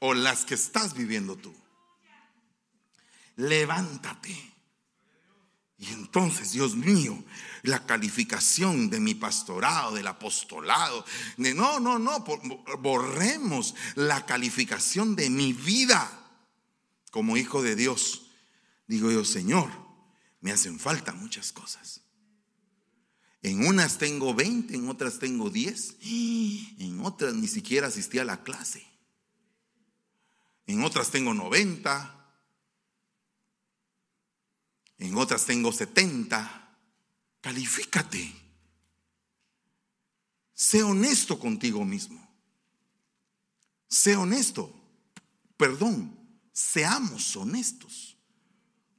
o 0.00 0.12
las 0.12 0.44
que 0.44 0.54
estás 0.54 0.94
viviendo 0.94 1.36
tú. 1.36 1.54
Levántate. 3.36 4.54
Y 5.78 5.88
entonces, 5.88 6.52
Dios 6.52 6.76
mío, 6.76 7.22
la 7.62 7.84
calificación 7.84 8.90
de 8.90 9.00
mi 9.00 9.14
pastorado, 9.14 9.94
del 9.94 10.06
apostolado, 10.06 11.04
no, 11.36 11.80
no, 11.80 11.98
no, 11.98 12.24
borremos 12.78 13.74
la 13.94 14.24
calificación 14.24 15.16
de 15.16 15.30
mi 15.30 15.52
vida 15.52 16.10
como 17.10 17.36
hijo 17.36 17.62
de 17.62 17.74
Dios. 17.76 18.23
Digo 18.86 19.10
yo, 19.10 19.24
Señor, 19.24 19.70
me 20.40 20.52
hacen 20.52 20.78
falta 20.78 21.12
muchas 21.12 21.52
cosas. 21.52 22.02
En 23.40 23.66
unas 23.66 23.98
tengo 23.98 24.34
20, 24.34 24.74
en 24.74 24.88
otras 24.88 25.18
tengo 25.18 25.50
10, 25.50 25.96
en 26.78 27.00
otras 27.00 27.34
ni 27.34 27.48
siquiera 27.48 27.88
asistí 27.88 28.18
a 28.18 28.24
la 28.24 28.42
clase. 28.42 28.86
En 30.66 30.82
otras 30.82 31.10
tengo 31.10 31.34
90, 31.34 32.14
en 34.98 35.16
otras 35.16 35.44
tengo 35.44 35.72
70. 35.72 36.60
Califícate. 37.40 38.34
Sé 40.54 40.82
honesto 40.82 41.38
contigo 41.38 41.84
mismo. 41.84 42.26
Sé 43.88 44.16
honesto. 44.16 44.72
Perdón, 45.58 46.18
seamos 46.52 47.36
honestos 47.36 48.13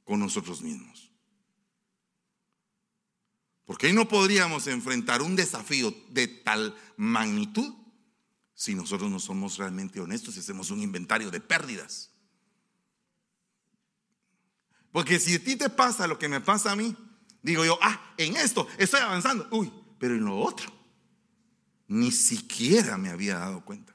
con 0.06 0.20
nosotros 0.20 0.62
mismos. 0.62 1.10
Porque 3.66 3.88
ahí 3.88 3.92
no 3.92 4.08
podríamos 4.08 4.68
enfrentar 4.68 5.20
un 5.20 5.36
desafío 5.36 5.92
de 6.10 6.28
tal 6.28 6.74
magnitud 6.96 7.74
si 8.54 8.74
nosotros 8.74 9.10
no 9.10 9.18
somos 9.18 9.58
realmente 9.58 10.00
honestos 10.00 10.36
y 10.36 10.40
hacemos 10.40 10.70
un 10.70 10.80
inventario 10.80 11.30
de 11.30 11.40
pérdidas. 11.40 12.10
Porque 14.92 15.18
si 15.18 15.34
a 15.34 15.44
ti 15.44 15.56
te 15.56 15.68
pasa 15.68 16.06
lo 16.06 16.18
que 16.18 16.28
me 16.28 16.40
pasa 16.40 16.72
a 16.72 16.76
mí, 16.76 16.96
digo 17.42 17.64
yo, 17.64 17.78
ah, 17.82 18.14
en 18.16 18.36
esto 18.36 18.66
estoy 18.78 19.00
avanzando. 19.00 19.46
Uy, 19.50 19.70
pero 19.98 20.14
en 20.14 20.24
lo 20.24 20.38
otro, 20.38 20.72
ni 21.88 22.12
siquiera 22.12 22.96
me 22.96 23.10
había 23.10 23.38
dado 23.38 23.64
cuenta. 23.64 23.94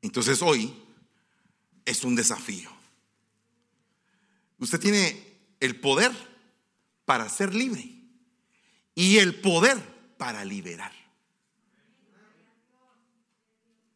Entonces 0.00 0.40
hoy 0.40 0.74
es 1.90 2.04
un 2.04 2.14
desafío. 2.14 2.70
Usted 4.58 4.78
tiene 4.78 5.38
el 5.58 5.80
poder 5.80 6.12
para 7.04 7.28
ser 7.28 7.54
libre 7.54 7.92
y 8.94 9.18
el 9.18 9.40
poder 9.40 9.78
para 10.16 10.44
liberar. 10.44 10.92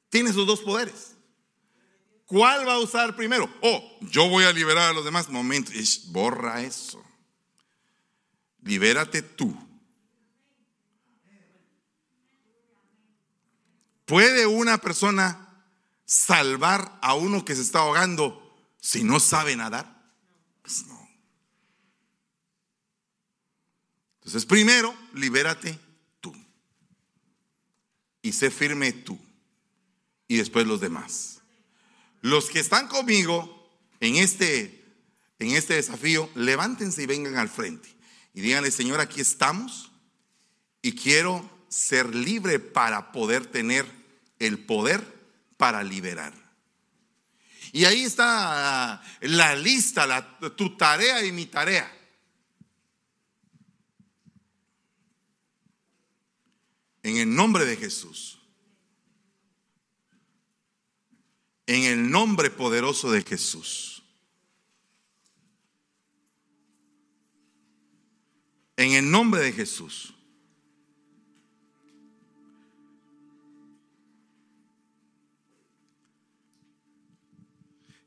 Tiene 0.08 0.30
esos 0.30 0.46
dos 0.46 0.60
poderes. 0.60 1.14
¿Cuál 2.26 2.66
va 2.66 2.74
a 2.74 2.78
usar 2.78 3.14
primero? 3.14 3.52
Oh, 3.60 3.98
yo 4.00 4.28
voy 4.28 4.44
a 4.44 4.52
liberar 4.52 4.90
a 4.90 4.92
los 4.92 5.04
demás. 5.04 5.28
Momento, 5.28 5.70
borra 6.08 6.62
eso. 6.62 7.04
Libérate 8.62 9.22
tú. 9.22 9.54
¿Puede 14.06 14.46
una 14.46 14.78
persona 14.78 15.43
salvar 16.04 16.98
a 17.02 17.14
uno 17.14 17.44
que 17.44 17.54
se 17.54 17.62
está 17.62 17.80
ahogando 17.80 18.40
si 18.80 19.04
no 19.04 19.20
sabe 19.20 19.56
nadar? 19.56 20.12
Pues 20.62 20.86
no. 20.86 21.04
Entonces, 24.18 24.46
primero, 24.46 24.94
libérate 25.12 25.78
tú. 26.20 26.34
Y 28.22 28.32
sé 28.32 28.50
firme 28.50 28.92
tú. 28.92 29.18
Y 30.28 30.36
después 30.38 30.66
los 30.66 30.80
demás. 30.80 31.42
Los 32.22 32.48
que 32.48 32.60
están 32.60 32.88
conmigo 32.88 33.70
en 34.00 34.16
este, 34.16 34.82
en 35.38 35.50
este 35.50 35.74
desafío, 35.74 36.30
levántense 36.34 37.02
y 37.02 37.06
vengan 37.06 37.36
al 37.36 37.50
frente. 37.50 37.94
Y 38.32 38.40
díganle, 38.40 38.70
Señor, 38.70 39.00
aquí 39.00 39.20
estamos 39.20 39.92
y 40.80 40.94
quiero 40.94 41.48
ser 41.68 42.14
libre 42.14 42.58
para 42.58 43.12
poder 43.12 43.46
tener 43.46 43.86
el 44.38 44.58
poder 44.58 45.13
para 45.56 45.82
liberar. 45.82 46.32
Y 47.72 47.84
ahí 47.86 48.04
está 48.04 49.02
la 49.20 49.56
lista, 49.56 50.06
la, 50.06 50.38
tu 50.56 50.76
tarea 50.76 51.24
y 51.24 51.32
mi 51.32 51.46
tarea. 51.46 51.90
En 57.02 57.16
el 57.18 57.34
nombre 57.34 57.64
de 57.64 57.76
Jesús. 57.76 58.38
En 61.66 61.82
el 61.82 62.10
nombre 62.10 62.50
poderoso 62.50 63.10
de 63.10 63.22
Jesús. 63.22 64.02
En 68.76 68.92
el 68.92 69.10
nombre 69.10 69.40
de 69.42 69.52
Jesús. 69.52 70.13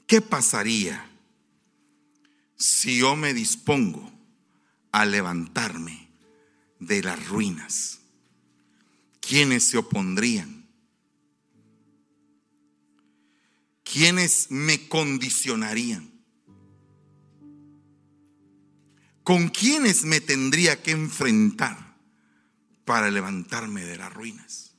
¿Qué 0.08 0.22
pasaría 0.22 1.06
si 2.56 3.00
yo 3.00 3.16
me 3.16 3.34
dispongo 3.34 4.12
a 4.92 5.06
levantarme 5.06 6.10
de 6.80 7.04
las 7.04 7.28
ruinas? 7.28 8.00
¿Quiénes 9.20 9.64
se 9.66 9.78
opondrían? 9.78 10.58
¿quiénes 13.84 14.52
me 14.52 14.88
condicionarían? 14.90 16.12
¿con 19.24 19.50
quiénes 19.50 20.06
me 20.06 20.22
tendría 20.22 20.82
que 20.82 20.92
enfrentar 20.92 21.98
para 22.86 23.12
levantarme 23.12 23.84
de 23.84 23.98
las 23.98 24.14
ruinas? 24.14 24.72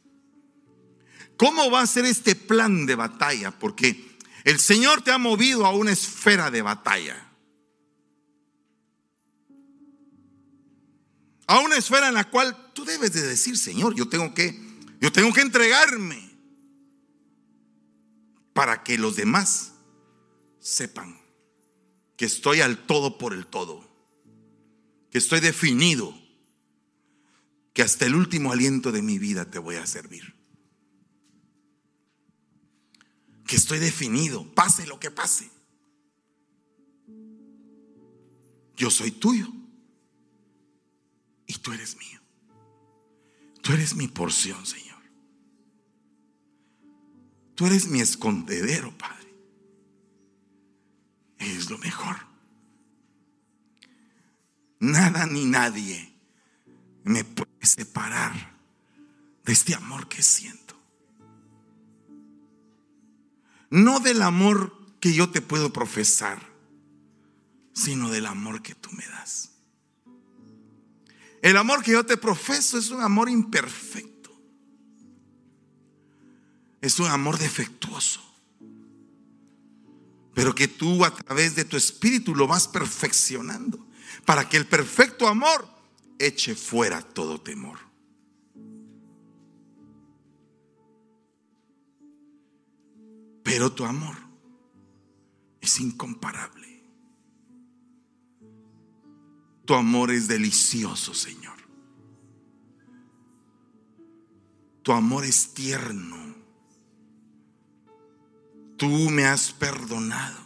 ¿Cómo 1.37 1.71
va 1.71 1.83
a 1.83 1.87
ser 1.87 2.07
este 2.07 2.35
plan 2.35 2.87
de 2.87 2.95
batalla? 2.95 3.51
Porque 3.51 4.17
el 4.45 4.59
Señor 4.59 5.03
te 5.03 5.13
ha 5.13 5.19
movido 5.19 5.67
a 5.67 5.75
una 5.75 5.93
esfera 5.93 6.51
de 6.51 6.63
batalla. 6.63 7.25
A 11.47 11.61
una 11.61 11.77
esfera 11.77 12.09
en 12.09 12.15
la 12.15 12.29
cual 12.29 12.73
tú 12.75 12.85
debes 12.85 13.13
de 13.13 13.23
decir, 13.23 13.57
Señor, 13.57 13.95
yo 13.95 14.09
tengo 14.09 14.35
que 14.35 14.69
yo 15.01 15.13
tengo 15.13 15.33
que 15.33 15.41
entregarme 15.41 16.29
para 18.53 18.83
que 18.83 18.99
los 18.99 19.17
demás 19.17 19.73
sepan 20.59 21.19
que 22.17 22.25
estoy 22.25 22.61
al 22.61 22.85
todo 22.85 23.17
por 23.17 23.33
el 23.33 23.47
todo, 23.47 23.89
que 25.11 25.19
estoy 25.19 25.39
definido, 25.39 26.13
que 27.73 27.83
hasta 27.83 28.07
el 28.07 28.17
último 28.17 28.53
aliento 28.53 28.91
de 28.91 29.03
mi 29.03 29.21
vida 29.21 29.49
te 29.49 29.61
voy 29.61 29.77
a 29.77 29.87
servir. 29.87 30.38
Que 33.49 33.57
estoy 33.57 33.81
definido, 33.81 34.47
pase 34.55 34.87
lo 34.87 35.01
que 35.01 35.11
pase. 35.11 35.51
Yo 38.77 38.91
soy 38.91 39.11
tuyo 39.11 39.49
y 41.47 41.55
tú 41.55 41.73
eres 41.73 41.97
mío. 41.97 42.21
Tú 43.61 43.73
eres 43.73 43.97
mi 43.97 44.07
porción, 44.07 44.65
Señor. 44.65 45.03
Tú 47.57 47.67
eres 47.67 47.89
mi 47.89 48.01
escondedero, 48.01 48.97
Padre 48.97 49.19
es 51.39 51.71
lo 51.71 51.79
mejor. 51.79 52.17
Nada 54.81 55.27
ni 55.27 55.45
nadie 55.45 56.15
me 57.05 57.25
puede 57.25 57.67
separar 57.67 58.57
de 59.45 59.53
este 59.53 59.75
amor 59.75 60.09
que 60.09 60.23
siento. 60.23 60.68
No 63.71 64.01
del 64.01 64.23
amor 64.23 64.73
que 65.01 65.13
yo 65.13 65.31
te 65.31 65.41
puedo 65.41 65.73
profesar, 65.73 66.41
sino 67.73 68.11
del 68.11 68.27
amor 68.27 68.63
que 68.63 68.75
tú 68.75 68.91
me 68.93 69.07
das. 69.07 69.51
El 71.43 71.57
amor 71.57 71.83
que 71.83 71.93
yo 71.93 72.05
te 72.05 72.17
profeso 72.17 72.79
es 72.79 72.91
un 72.91 73.03
amor 73.03 73.29
imperfecto. 73.29 74.33
Es 76.81 76.99
un 76.99 77.07
amor 77.07 77.39
defectuoso 77.39 78.29
pero 80.39 80.55
que 80.55 80.69
tú 80.69 81.05
a 81.05 81.13
través 81.13 81.57
de 81.57 81.65
tu 81.65 81.77
espíritu 81.77 82.33
lo 82.33 82.47
vas 82.47 82.69
perfeccionando 82.69 83.85
para 84.25 84.49
que 84.49 84.57
el 84.57 84.69
perfecto 84.69 85.27
amor 85.27 85.69
eche 86.17 86.55
fuera 86.55 87.03
todo 87.03 87.41
temor. 87.41 87.81
Pero 93.51 93.73
tu 93.73 93.85
amor 93.85 94.17
es 95.61 95.81
incomparable. 95.81 96.83
Tu 99.65 99.75
amor 99.75 100.11
es 100.11 100.29
delicioso, 100.29 101.15
Señor. 101.15 101.57
Tu 104.83 104.93
amor 104.93 105.25
es 105.25 105.53
tierno 105.53 106.29
tú 108.79 108.89
me 109.11 109.27
has 109.27 109.53
perdonado, 109.53 110.39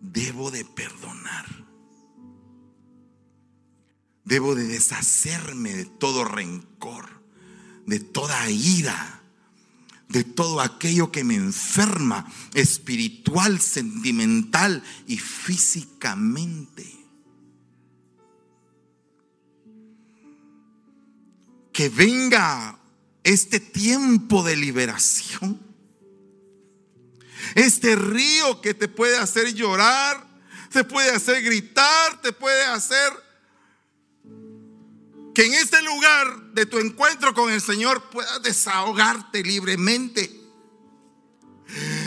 debo 0.00 0.50
de 0.50 0.64
perdonar. 0.66 1.46
Debo 4.24 4.54
de 4.54 4.66
deshacerme 4.66 5.74
de 5.74 5.84
todo 5.84 6.24
rencor, 6.24 7.08
de 7.86 7.98
toda 7.98 8.48
ira, 8.50 9.21
de 10.12 10.24
todo 10.24 10.60
aquello 10.60 11.10
que 11.10 11.24
me 11.24 11.34
enferma 11.34 12.30
espiritual, 12.54 13.60
sentimental 13.60 14.82
y 15.06 15.18
físicamente. 15.18 16.86
Que 21.72 21.88
venga 21.88 22.78
este 23.24 23.58
tiempo 23.58 24.42
de 24.42 24.56
liberación 24.56 25.72
este 27.54 27.96
río 27.96 28.60
que 28.60 28.74
te 28.74 28.88
puede 28.88 29.18
hacer 29.18 29.54
llorar, 29.54 30.26
te 30.70 30.84
puede 30.84 31.10
hacer 31.10 31.42
gritar, 31.42 32.20
te 32.22 32.32
puede 32.32 32.64
hacer 32.64 33.12
que 35.34 35.46
en 35.46 35.54
este 35.54 35.82
lugar 35.82 36.52
de 36.52 36.66
tu 36.66 36.78
encuentro 36.78 37.34
con 37.34 37.50
el 37.52 37.60
Señor 37.60 38.10
puedas 38.10 38.42
desahogarte 38.42 39.42
libremente. 39.42 40.42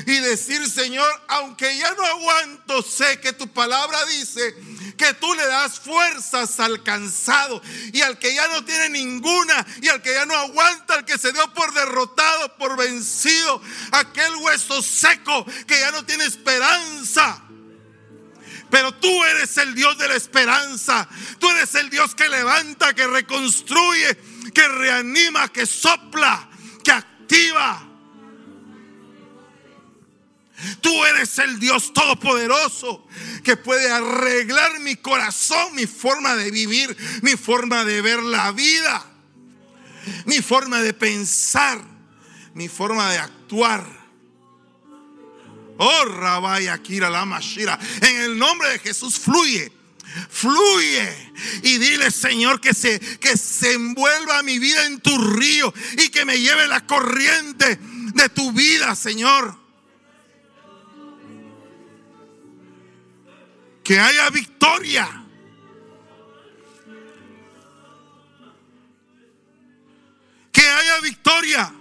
Y 0.06 0.20
decir, 0.20 0.70
Señor, 0.70 1.10
aunque 1.28 1.76
ya 1.78 1.92
no 1.96 2.06
aguanto, 2.06 2.84
sé 2.84 3.20
que 3.20 3.34
tu 3.34 3.48
palabra 3.48 3.98
dice 4.06 4.56
que 4.96 5.14
tú 5.16 5.34
le 5.34 5.46
das 5.48 5.80
fuerzas 5.80 6.60
al 6.60 6.84
cansado 6.84 7.62
y 7.92 8.02
al 8.02 8.20
que 8.20 8.36
ya 8.36 8.48
no 8.50 8.64
tiene 8.64 8.90
ninguna 8.90 9.66
y 9.82 9.88
al 9.88 10.04
que 10.04 10.14
ya 10.14 10.26
no 10.26 10.36
aguanta, 10.36 10.94
al 10.94 11.06
que 11.06 11.18
se 11.18 11.34
dio 11.34 11.52
por 11.54 11.74
derrotado, 11.74 12.56
por 12.58 12.78
vencido, 12.78 13.60
aquel 13.92 14.36
hueso 14.36 14.84
seco 14.84 15.46
que 15.66 15.80
ya 15.80 15.90
no 15.90 16.06
tiene 16.06 16.26
esperanza. 16.26 17.42
Pero 18.76 18.94
tú 18.96 19.24
eres 19.24 19.58
el 19.58 19.74
Dios 19.74 19.98
de 19.98 20.10
la 20.10 20.16
esperanza. 20.16 21.08
Tú 21.40 21.50
eres 21.50 21.74
el 21.76 21.90
Dios 21.90 22.14
que 22.14 22.28
levanta, 22.28 22.94
que 22.94 23.08
reconstruye, 23.08 24.18
que 24.54 24.68
reanima, 24.68 25.48
que 25.48 25.66
sopla, 25.66 26.50
que 26.84 26.92
activa. 26.92 27.88
Tú 30.82 31.06
eres 31.06 31.40
el 31.40 31.58
Dios 31.58 31.94
todopoderoso 31.94 33.08
que 33.46 33.56
puede 33.56 33.90
arreglar 33.90 34.82
mi 34.82 34.98
corazón, 34.98 35.74
mi 35.74 35.86
forma 35.86 36.36
de 36.36 36.52
vivir, 36.52 36.98
mi 37.22 37.38
forma 37.38 37.86
de 37.86 38.02
ver 38.02 38.22
la 38.24 38.52
vida, 38.52 39.06
mi 40.26 40.42
forma 40.42 40.82
de 40.82 40.94
pensar, 40.94 41.82
mi 42.54 42.68
forma 42.68 43.10
de 43.10 43.20
actuar. 43.20 44.05
Oh, 45.78 46.06
Rabaya 46.06 46.78
Kira 46.82 47.10
Lama 47.10 47.40
Shira. 47.40 47.78
En 48.02 48.22
el 48.22 48.38
nombre 48.38 48.70
de 48.70 48.80
Jesús 48.80 49.20
fluye. 49.20 49.72
Fluye 50.30 51.34
y 51.64 51.78
dile, 51.78 52.10
Señor, 52.10 52.62
que 52.62 52.74
se, 52.74 53.00
que 53.00 53.36
se 53.36 53.74
envuelva 53.74 54.44
mi 54.44 54.60
vida 54.60 54.86
en 54.86 55.02
tu 55.02 55.18
río 55.18 55.74
y 55.98 56.08
que 56.10 56.24
me 56.24 56.40
lleve 56.40 56.68
la 56.68 56.86
corriente 56.86 57.78
de 58.14 58.30
tu 58.30 58.54
vida, 58.54 58.96
Señor. 58.96 59.66
que 63.86 64.00
haya 64.00 64.32
victoria. 64.32 65.08
Que 70.52 70.62
haya 70.68 71.00
victoria. 71.02 71.75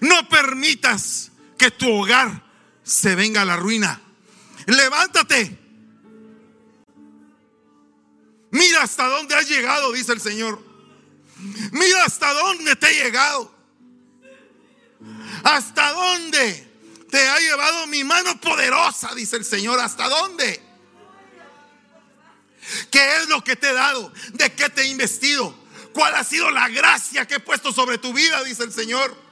No 0.00 0.28
permitas 0.28 1.30
que 1.58 1.70
tu 1.70 1.90
hogar 1.90 2.42
se 2.82 3.14
venga 3.14 3.42
a 3.42 3.44
la 3.44 3.56
ruina. 3.56 4.00
Levántate. 4.66 5.58
Mira 8.50 8.82
hasta 8.82 9.06
dónde 9.08 9.34
has 9.34 9.48
llegado, 9.48 9.92
dice 9.92 10.12
el 10.12 10.20
Señor. 10.20 10.62
Mira 11.72 12.04
hasta 12.04 12.32
dónde 12.32 12.76
te 12.76 12.88
he 12.88 13.04
llegado. 13.04 13.54
Hasta 15.44 15.92
dónde 15.92 16.66
te 17.10 17.28
ha 17.28 17.38
llevado 17.38 17.86
mi 17.86 18.02
mano 18.04 18.40
poderosa, 18.40 19.14
dice 19.14 19.36
el 19.36 19.44
Señor. 19.44 19.78
¿Hasta 19.80 20.08
dónde? 20.08 20.62
¿Qué 22.90 23.16
es 23.16 23.28
lo 23.28 23.44
que 23.44 23.56
te 23.56 23.70
he 23.70 23.74
dado? 23.74 24.12
¿De 24.32 24.52
qué 24.52 24.68
te 24.70 24.82
he 24.82 24.86
investido? 24.86 25.56
¿Cuál 25.92 26.14
ha 26.14 26.24
sido 26.24 26.50
la 26.50 26.68
gracia 26.68 27.26
que 27.26 27.36
he 27.36 27.40
puesto 27.40 27.72
sobre 27.72 27.98
tu 27.98 28.12
vida? 28.12 28.42
Dice 28.44 28.64
el 28.64 28.72
Señor. 28.72 29.25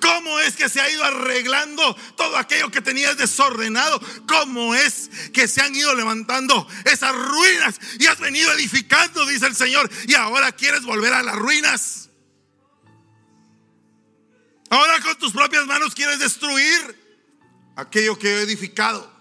¿Cómo 0.00 0.40
es 0.40 0.56
que 0.56 0.68
se 0.68 0.80
ha 0.80 0.90
ido 0.90 1.04
arreglando 1.04 1.94
todo 2.16 2.36
aquello 2.36 2.70
que 2.70 2.80
tenías 2.80 3.16
desordenado? 3.16 4.00
¿Cómo 4.26 4.74
es 4.74 5.10
que 5.32 5.46
se 5.48 5.60
han 5.60 5.74
ido 5.74 5.94
levantando 5.94 6.66
esas 6.84 7.14
ruinas 7.14 7.78
y 7.98 8.06
has 8.06 8.18
venido 8.18 8.52
edificando, 8.52 9.26
dice 9.26 9.46
el 9.46 9.54
Señor, 9.54 9.90
y 10.06 10.14
ahora 10.14 10.52
quieres 10.52 10.82
volver 10.82 11.12
a 11.12 11.22
las 11.22 11.36
ruinas? 11.36 12.08
Ahora 14.70 15.00
con 15.00 15.16
tus 15.18 15.32
propias 15.32 15.66
manos 15.66 15.94
quieres 15.94 16.18
destruir 16.18 17.06
aquello 17.76 18.18
que 18.18 18.28
he 18.28 18.42
edificado. 18.42 19.14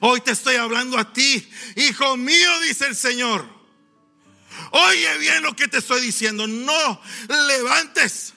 Hoy 0.00 0.20
te 0.20 0.30
estoy 0.30 0.56
hablando 0.56 0.96
a 0.98 1.12
ti, 1.12 1.48
hijo 1.74 2.16
mío, 2.16 2.60
dice 2.60 2.86
el 2.86 2.94
Señor. 2.94 3.57
Oye 4.70 5.18
bien 5.18 5.42
lo 5.42 5.54
que 5.54 5.68
te 5.68 5.78
estoy 5.78 6.00
diciendo. 6.00 6.46
No 6.46 7.00
levantes 7.28 8.34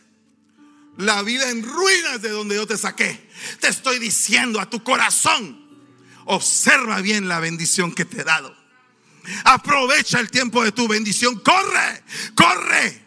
la 0.98 1.22
vida 1.24 1.50
en 1.50 1.64
ruinas 1.64 2.22
de 2.22 2.30
donde 2.30 2.56
yo 2.56 2.68
te 2.68 2.78
saqué. 2.78 3.30
Te 3.60 3.68
estoy 3.68 4.00
diciendo 4.00 4.60
a 4.60 4.70
tu 4.70 4.84
corazón, 4.84 5.60
observa 6.26 7.02
bien 7.02 7.28
la 7.28 7.40
bendición 7.40 7.94
que 7.94 8.06
te 8.06 8.22
he 8.22 8.24
dado. 8.24 8.56
Aprovecha 9.44 10.20
el 10.20 10.32
tiempo 10.32 10.64
de 10.64 10.72
tu 10.72 10.88
bendición. 10.88 11.40
Corre, 11.40 12.04
corre. 12.36 13.02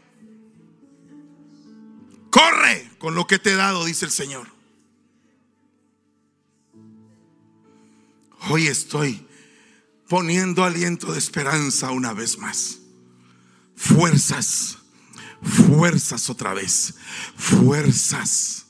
Corre 2.30 2.90
con 2.98 3.14
lo 3.14 3.26
que 3.26 3.38
te 3.38 3.52
he 3.52 3.56
dado, 3.56 3.84
dice 3.84 4.04
el 4.04 4.10
Señor. 4.10 4.48
Hoy 8.48 8.66
estoy 8.66 9.26
poniendo 10.08 10.64
aliento 10.64 11.12
de 11.12 11.18
esperanza 11.18 11.90
una 11.90 12.12
vez 12.12 12.38
más. 12.38 12.78
Fuerzas, 13.76 14.78
fuerzas 15.42 16.30
otra 16.30 16.54
vez, 16.54 16.94
fuerzas. 17.36 18.66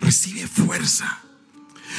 Recibe 0.00 0.46
fuerza. 0.46 1.22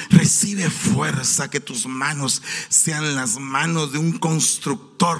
Recibe 0.10 0.70
fuerza, 0.70 1.50
que 1.50 1.60
tus 1.60 1.86
manos 1.86 2.42
sean 2.70 3.16
las 3.16 3.38
manos 3.40 3.92
de 3.92 3.98
un 3.98 4.18
constructor. 4.18 5.20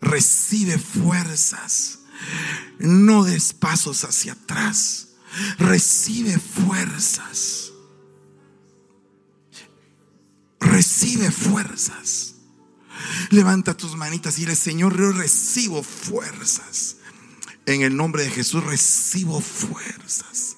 Recibe 0.00 0.78
fuerzas. 0.78 2.00
No 2.78 3.24
des 3.24 3.52
pasos 3.52 4.04
hacia 4.04 4.32
atrás. 4.32 5.08
Recibe 5.58 6.38
fuerzas. 6.38 7.72
Recibe 10.60 11.30
fuerzas. 11.30 12.35
Levanta 13.30 13.76
tus 13.76 13.96
manitas 13.96 14.38
y 14.38 14.42
dile, 14.42 14.56
Señor, 14.56 14.98
yo 14.98 15.12
recibo 15.12 15.82
fuerzas. 15.82 16.96
En 17.66 17.82
el 17.82 17.96
nombre 17.96 18.22
de 18.22 18.30
Jesús 18.30 18.64
recibo 18.64 19.40
fuerzas. 19.40 20.56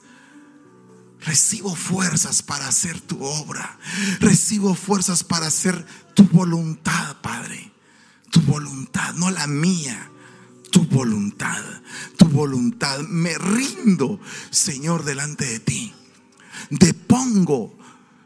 Recibo 1.20 1.74
fuerzas 1.74 2.43
para 2.43 2.68
hacer 2.68 3.01
tu 3.01 3.22
obra. 3.22 3.78
Recibo 4.20 4.74
fuerzas 4.74 5.24
para 5.24 5.47
hacer 5.47 5.86
tu 6.14 6.24
voluntad, 6.24 7.20
Padre. 7.22 7.72
Tu 8.30 8.41
voluntad, 8.43 9.14
no 9.14 9.30
la 9.30 9.47
mía. 9.47 10.11
Tu 10.70 10.84
voluntad, 10.84 11.62
tu 12.16 12.26
voluntad. 12.28 13.01
Me 13.01 13.36
rindo, 13.39 14.20
Señor, 14.51 15.05
delante 15.05 15.47
de 15.47 15.61
ti. 15.61 15.95
Depongo, 16.70 17.76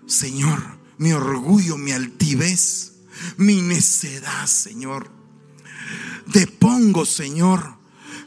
Señor, 0.06 0.78
mi 0.98 1.12
orgullo, 1.12 1.78
mi 1.78 1.92
altivez, 1.92 2.91
mi 3.36 3.62
necedad, 3.62 4.46
Señor. 4.46 5.10
Depongo, 6.26 7.04
Señor, 7.04 7.76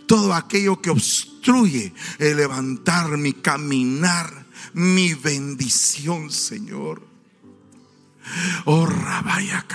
todo 0.08 0.34
aquello 0.34 0.82
que 0.82 0.90
obstruye 0.90 1.94
el 2.20 2.38
levantar 2.38 3.18
mi 3.18 3.34
caminar, 3.34 4.46
mi 4.74 5.14
bendición, 5.14 6.32
Señor. 6.32 7.16
Oh, 8.66 8.86
Rabaya 8.86 9.66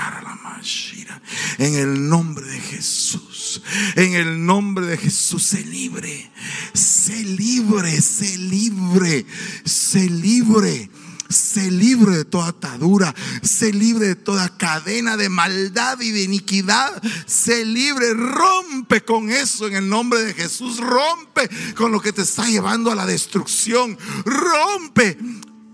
Mashira. 0.42 1.22
En 1.58 1.74
el 1.74 2.08
nombre 2.08 2.46
de 2.46 2.60
Jesús. 2.60 3.62
En 3.94 4.14
el 4.14 4.44
nombre 4.44 4.86
de 4.86 4.96
Jesús. 4.96 5.42
Sé 5.42 5.64
libre. 5.64 6.30
Sé 6.74 7.24
libre. 7.24 8.00
Sé 8.00 8.38
libre. 8.38 9.26
Sé 9.64 10.10
libre. 10.10 10.90
Sé 11.30 11.70
libre 11.70 12.16
de 12.16 12.24
toda 12.26 12.48
atadura. 12.48 13.14
Sé 13.42 13.72
libre 13.72 14.08
de 14.08 14.16
toda 14.16 14.48
cadena 14.56 15.16
de 15.16 15.30
maldad 15.30 15.98
y 16.00 16.10
de 16.10 16.22
iniquidad. 16.22 17.02
Sé 17.26 17.64
libre. 17.64 18.12
Rompe 18.12 19.02
con 19.02 19.30
eso 19.30 19.66
en 19.66 19.76
el 19.76 19.88
nombre 19.88 20.22
de 20.22 20.34
Jesús. 20.34 20.78
Rompe 20.78 21.48
con 21.74 21.92
lo 21.92 22.00
que 22.00 22.12
te 22.12 22.22
está 22.22 22.46
llevando 22.46 22.90
a 22.90 22.94
la 22.94 23.06
destrucción. 23.06 23.96
Rompe. 24.24 25.16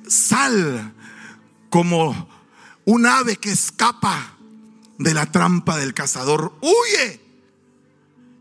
Sal 0.06 0.94
como 1.68 2.28
un 2.84 3.06
ave 3.06 3.36
que 3.36 3.50
escapa 3.50 4.36
de 4.98 5.14
la 5.14 5.30
trampa 5.30 5.76
del 5.76 5.94
cazador, 5.94 6.54
huye 6.60 7.20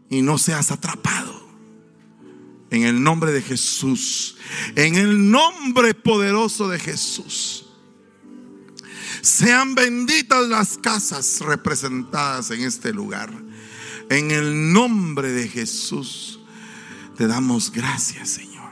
y 0.10 0.22
no 0.22 0.38
seas 0.38 0.72
atrapado. 0.72 1.45
En 2.76 2.84
el 2.84 3.02
nombre 3.02 3.32
de 3.32 3.42
Jesús, 3.42 4.38
en 4.76 4.96
el 4.96 5.32
nombre 5.32 5.94
poderoso 5.94 6.68
de 6.68 6.80
Jesús. 6.80 7.66
Sean 9.22 9.74
benditas 9.74 10.48
las 10.48 10.78
casas 10.78 11.42
representadas 11.42 12.52
en 12.52 12.62
este 12.62 12.94
lugar. 12.94 13.32
En 14.10 14.30
el 14.32 14.72
nombre 14.72 15.32
de 15.32 15.48
Jesús 15.48 16.40
te 17.18 17.26
damos 17.26 17.72
gracias, 17.72 18.30
Señor. 18.30 18.72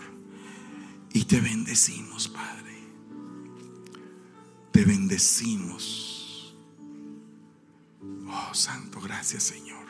Y 1.14 1.24
te 1.26 1.40
bendecimos, 1.40 2.28
Padre 2.28 2.54
te 4.74 4.84
bendecimos. 4.84 6.56
Oh, 8.28 8.54
Santo, 8.54 9.00
gracias 9.00 9.44
Señor. 9.44 9.86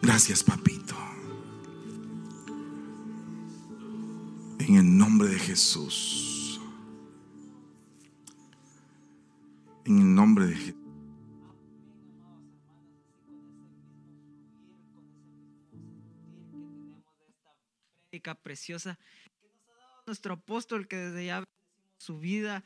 Gracias, 0.00 0.44
papito. 0.44 0.94
En 4.68 4.76
el 4.76 4.98
nombre 4.98 5.28
de 5.28 5.38
Jesús. 5.38 6.60
En 9.86 9.98
el 9.98 10.14
nombre 10.14 10.46
de 10.46 10.54
Jesús. 10.54 10.74
preciosa 18.42 18.98
que 19.40 19.48
nos 19.48 19.62
ha 19.70 19.78
dado 19.78 20.02
nuestro 20.06 20.34
apóstol 20.34 20.86
que 20.86 20.96
desde 20.96 21.26
ya 21.26 21.44
su 21.98 22.18
vida 22.18 22.62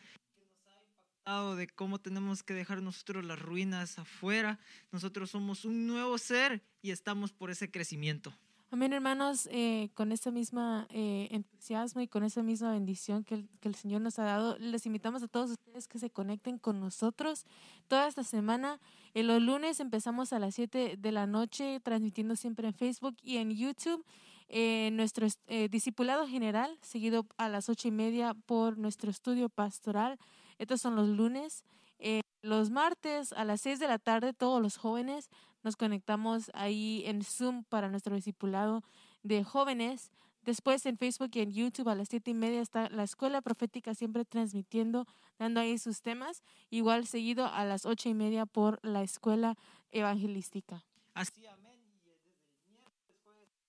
de 1.56 1.68
cómo 1.68 2.00
tenemos 2.00 2.42
que 2.42 2.52
dejar 2.52 2.82
nosotros 2.82 3.24
las 3.24 3.38
ruinas 3.38 3.98
afuera. 3.98 4.58
Nosotros 4.90 5.30
somos 5.30 5.64
un 5.64 5.86
nuevo 5.86 6.18
ser 6.18 6.64
y 6.82 6.90
estamos 6.90 7.32
por 7.32 7.50
ese 7.50 7.70
crecimiento. 7.70 8.36
Amén, 8.72 8.94
hermanos, 8.94 9.50
eh, 9.52 9.90
con 9.92 10.12
ese 10.12 10.30
mismo 10.30 10.86
eh, 10.88 11.28
entusiasmo 11.30 12.00
y 12.00 12.08
con 12.08 12.24
esa 12.24 12.42
misma 12.42 12.72
bendición 12.72 13.22
que 13.22 13.44
el, 13.60 13.74
Señor 13.74 14.00
nos 14.00 14.18
ha 14.18 14.24
dado, 14.24 14.56
les 14.58 14.86
invitamos 14.86 15.22
a 15.22 15.28
todos 15.28 15.50
ustedes 15.50 15.86
que 15.86 15.98
se 15.98 16.08
conecten 16.08 16.56
con 16.56 16.80
nosotros 16.80 17.44
toda 17.86 18.08
esta 18.08 18.24
semana. 18.24 18.80
En 19.12 19.26
los 19.26 19.42
lunes 19.42 19.78
empezamos 19.78 20.32
a 20.32 20.38
las 20.38 20.54
7 20.54 20.96
de 20.96 21.12
la 21.12 21.26
noche, 21.26 21.80
transmitiendo 21.80 22.34
siempre 22.34 22.66
en 22.66 22.72
Facebook 22.72 23.14
y 23.22 23.36
en 23.36 23.50
YouTube. 23.50 24.06
Eh, 24.48 24.88
nuestro 24.94 25.26
discipulado 25.70 26.26
general, 26.26 26.78
seguido 26.80 27.26
a 27.36 27.50
las 27.50 27.68
ocho 27.68 27.88
y 27.88 27.90
media 27.90 28.32
por 28.32 28.78
nuestro 28.78 29.10
estudio 29.10 29.50
pastoral. 29.50 30.18
Estos 30.56 30.80
son 30.80 30.96
los 30.96 31.10
lunes. 31.10 31.62
Eh, 31.98 32.22
los 32.42 32.70
martes 32.70 33.32
a 33.34 33.44
las 33.44 33.60
6 33.60 33.78
de 33.78 33.86
la 33.86 33.98
tarde, 34.00 34.32
todos 34.32 34.60
los 34.60 34.76
jóvenes 34.76 35.30
nos 35.62 35.76
conectamos 35.76 36.50
ahí 36.54 37.02
en 37.06 37.22
Zoom 37.22 37.64
para 37.64 37.88
nuestro 37.88 38.14
discipulado 38.14 38.82
de 39.22 39.44
jóvenes. 39.44 40.10
Después 40.44 40.84
en 40.86 40.98
Facebook 40.98 41.30
y 41.34 41.40
en 41.40 41.52
YouTube 41.52 41.88
a 41.88 41.94
las 41.94 42.08
siete 42.08 42.32
y 42.32 42.34
media 42.34 42.60
está 42.60 42.88
la 42.90 43.04
escuela 43.04 43.40
profética 43.42 43.94
siempre 43.94 44.24
transmitiendo, 44.24 45.06
dando 45.38 45.60
ahí 45.60 45.78
sus 45.78 46.02
temas. 46.02 46.42
Igual 46.70 47.06
seguido 47.06 47.46
a 47.46 47.64
las 47.64 47.86
ocho 47.86 48.08
y 48.08 48.14
media 48.14 48.46
por 48.46 48.80
la 48.82 49.02
escuela 49.02 49.56
evangelística. 49.90 50.84
Así, 51.14 51.46
amén. 51.46 51.80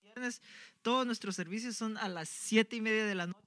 viernes, 0.02 0.42
todos 0.82 1.06
nuestros 1.06 1.36
servicios 1.36 1.76
son 1.76 1.96
a 1.96 2.08
las 2.08 2.28
siete 2.28 2.76
y 2.76 2.80
media 2.80 3.06
de 3.06 3.14
la 3.14 3.26
noche 3.26 3.44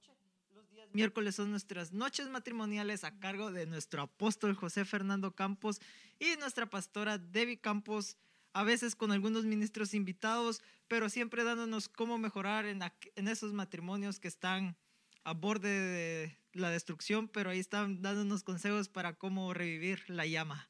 miércoles 0.92 1.36
son 1.36 1.50
nuestras 1.50 1.92
noches 1.92 2.28
matrimoniales 2.28 3.04
a 3.04 3.18
cargo 3.18 3.52
de 3.52 3.66
nuestro 3.66 4.02
apóstol 4.02 4.54
José 4.54 4.84
Fernando 4.84 5.32
Campos 5.32 5.80
y 6.18 6.36
nuestra 6.38 6.66
pastora 6.66 7.18
Debbie 7.18 7.60
Campos, 7.60 8.16
a 8.58 8.64
veces 8.64 8.96
con 8.96 9.12
algunos 9.12 9.44
ministros 9.44 9.94
invitados, 9.94 10.62
pero 10.88 11.08
siempre 11.08 11.44
dándonos 11.44 11.88
cómo 11.88 12.18
mejorar 12.18 12.66
en, 12.66 12.80
en 13.14 13.28
esos 13.28 13.52
matrimonios 13.52 14.18
que 14.18 14.26
están 14.26 14.76
a 15.22 15.32
borde 15.32 15.68
de 15.68 16.38
la 16.54 16.68
destrucción, 16.70 17.28
pero 17.28 17.50
ahí 17.50 17.60
están 17.60 18.02
dándonos 18.02 18.42
consejos 18.42 18.88
para 18.88 19.14
cómo 19.14 19.54
revivir 19.54 20.02
la 20.10 20.26
llama. 20.26 20.68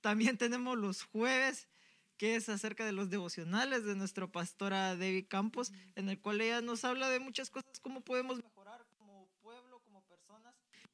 También 0.00 0.38
tenemos 0.38 0.76
los 0.76 1.04
jueves 1.04 1.68
que 2.16 2.34
es 2.34 2.48
acerca 2.48 2.84
de 2.84 2.90
los 2.90 3.10
devocionales 3.10 3.84
de 3.84 3.94
nuestra 3.94 4.26
pastora 4.26 4.96
Debbie 4.96 5.28
Campos, 5.28 5.70
en 5.94 6.08
el 6.08 6.20
cual 6.20 6.40
ella 6.40 6.62
nos 6.62 6.84
habla 6.84 7.08
de 7.10 7.20
muchas 7.20 7.48
cosas, 7.48 7.78
cómo 7.80 8.00
podemos 8.00 8.38
mejorar 8.42 8.84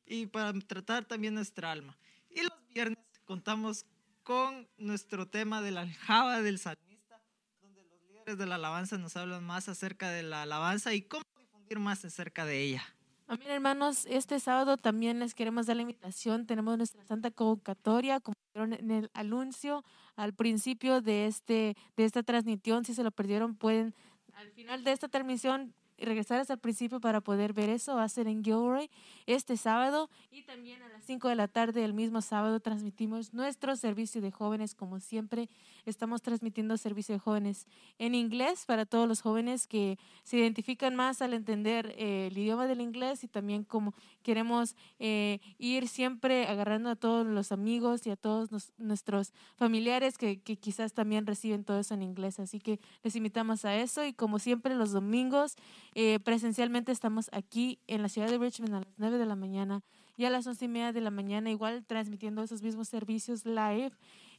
y 0.04 0.26
para 0.26 0.52
tratar 0.60 1.06
también 1.06 1.32
nuestra 1.32 1.72
alma. 1.72 1.96
Y 2.28 2.42
los 2.42 2.52
viernes 2.68 2.98
contamos 3.24 3.86
con 4.26 4.68
nuestro 4.76 5.28
tema 5.28 5.62
de 5.62 5.70
la 5.70 5.82
aljaba 5.82 6.42
del 6.42 6.58
salmista, 6.58 7.22
donde 7.62 7.84
los 7.84 8.02
líderes 8.08 8.36
de 8.36 8.44
la 8.46 8.56
alabanza 8.56 8.98
nos 8.98 9.16
hablan 9.16 9.44
más 9.44 9.68
acerca 9.68 10.10
de 10.10 10.24
la 10.24 10.42
alabanza 10.42 10.92
y 10.94 11.02
cómo 11.02 11.22
difundir 11.38 11.78
más 11.78 12.04
acerca 12.04 12.44
de 12.44 12.60
ella. 12.60 12.82
Amén, 13.28 13.48
hermanos. 13.48 14.04
Este 14.06 14.40
sábado 14.40 14.78
también 14.78 15.20
les 15.20 15.32
queremos 15.32 15.66
dar 15.66 15.76
la 15.76 15.82
invitación. 15.82 16.44
Tenemos 16.44 16.76
nuestra 16.76 17.04
santa 17.04 17.30
convocatoria, 17.30 18.18
como 18.18 18.34
vieron 18.52 18.72
en 18.72 18.90
el 18.90 19.10
anuncio 19.14 19.84
al 20.16 20.34
principio 20.34 21.00
de, 21.00 21.26
este, 21.26 21.76
de 21.96 22.04
esta 22.04 22.24
transmisión. 22.24 22.84
Si 22.84 22.94
se 22.94 23.04
lo 23.04 23.12
perdieron, 23.12 23.54
pueden 23.54 23.94
al 24.34 24.50
final 24.50 24.82
de 24.82 24.90
esta 24.90 25.06
transmisión 25.06 25.72
regresar 25.98 26.40
hasta 26.40 26.54
el 26.54 26.58
principio 26.58 27.00
para 27.00 27.20
poder 27.20 27.52
ver 27.52 27.70
eso. 27.70 27.96
Va 27.96 28.04
a 28.04 28.08
ser 28.08 28.26
en 28.26 28.44
Gilroy 28.44 28.90
este 29.26 29.56
sábado 29.56 30.10
y 30.30 30.42
también 30.42 30.82
a 30.82 30.88
las 30.88 31.04
5 31.04 31.28
de 31.28 31.34
la 31.34 31.48
tarde 31.48 31.84
el 31.84 31.94
mismo 31.94 32.20
sábado 32.22 32.60
transmitimos 32.60 33.32
nuestro 33.32 33.76
servicio 33.76 34.20
de 34.20 34.30
jóvenes. 34.30 34.74
Como 34.74 35.00
siempre, 35.00 35.48
estamos 35.84 36.22
transmitiendo 36.22 36.76
servicio 36.76 37.14
de 37.14 37.18
jóvenes 37.18 37.66
en 37.98 38.14
inglés 38.14 38.64
para 38.66 38.86
todos 38.86 39.08
los 39.08 39.20
jóvenes 39.20 39.66
que 39.66 39.98
se 40.22 40.36
identifican 40.36 40.94
más 40.96 41.22
al 41.22 41.34
entender 41.34 41.94
eh, 41.96 42.28
el 42.30 42.38
idioma 42.38 42.66
del 42.66 42.80
inglés 42.80 43.24
y 43.24 43.28
también 43.28 43.64
como 43.64 43.94
queremos 44.22 44.76
eh, 44.98 45.40
ir 45.58 45.88
siempre 45.88 46.46
agarrando 46.46 46.90
a 46.90 46.96
todos 46.96 47.26
los 47.26 47.52
amigos 47.52 48.06
y 48.06 48.10
a 48.10 48.16
todos 48.16 48.50
nuestros 48.78 49.32
familiares 49.54 50.18
que, 50.18 50.40
que 50.40 50.56
quizás 50.56 50.92
también 50.92 51.26
reciben 51.26 51.64
todo 51.64 51.78
eso 51.78 51.94
en 51.94 52.02
inglés. 52.02 52.40
Así 52.40 52.58
que 52.58 52.80
les 53.02 53.16
invitamos 53.16 53.64
a 53.64 53.76
eso 53.76 54.04
y 54.04 54.12
como 54.12 54.38
siempre 54.38 54.74
los 54.74 54.92
domingos 54.92 55.56
eh, 55.98 56.20
presencialmente 56.20 56.92
estamos 56.92 57.30
aquí 57.32 57.80
en 57.86 58.02
la 58.02 58.10
ciudad 58.10 58.28
de 58.28 58.36
Richmond 58.36 58.74
a 58.74 58.80
las 58.80 58.98
9 58.98 59.16
de 59.16 59.24
la 59.24 59.34
mañana 59.34 59.82
y 60.18 60.26
a 60.26 60.30
las 60.30 60.46
once 60.46 60.66
y 60.66 60.68
media 60.68 60.92
de 60.92 61.00
la 61.00 61.10
mañana 61.10 61.50
igual 61.50 61.86
transmitiendo 61.86 62.42
esos 62.42 62.62
mismos 62.62 62.88
servicios 62.88 63.46
live 63.46 63.92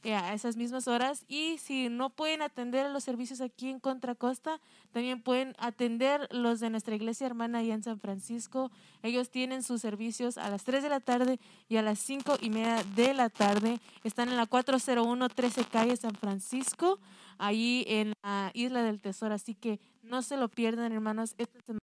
a 0.04 0.32
esas 0.32 0.56
mismas 0.56 0.88
horas. 0.88 1.24
Y 1.28 1.58
si 1.58 1.88
no 1.88 2.10
pueden 2.10 2.42
atender 2.42 2.90
los 2.90 3.04
servicios 3.04 3.40
aquí 3.40 3.68
en 3.68 3.80
Contra 3.80 4.14
Costa, 4.14 4.60
también 4.92 5.22
pueden 5.22 5.54
atender 5.58 6.28
los 6.30 6.60
de 6.60 6.70
nuestra 6.70 6.94
iglesia 6.94 7.26
hermana 7.26 7.58
allá 7.58 7.74
en 7.74 7.82
San 7.82 8.00
Francisco. 8.00 8.70
Ellos 9.02 9.30
tienen 9.30 9.62
sus 9.62 9.80
servicios 9.80 10.38
a 10.38 10.50
las 10.50 10.64
3 10.64 10.82
de 10.82 10.88
la 10.88 11.00
tarde 11.00 11.38
y 11.68 11.76
a 11.76 11.82
las 11.82 11.98
5 11.98 12.38
y 12.40 12.50
media 12.50 12.82
de 12.94 13.14
la 13.14 13.28
tarde. 13.28 13.80
Están 14.04 14.28
en 14.28 14.36
la 14.36 14.46
401 14.46 15.28
13 15.28 15.64
calle 15.64 15.96
San 15.96 16.14
Francisco, 16.14 16.98
ahí 17.38 17.84
en 17.86 18.12
la 18.22 18.50
Isla 18.54 18.82
del 18.82 19.00
Tesoro. 19.00 19.34
Así 19.34 19.54
que 19.54 19.80
no 20.02 20.22
se 20.22 20.36
lo 20.36 20.48
pierdan, 20.48 20.92
hermanos. 20.92 21.34
Esta 21.38 21.60
semana 21.60 21.87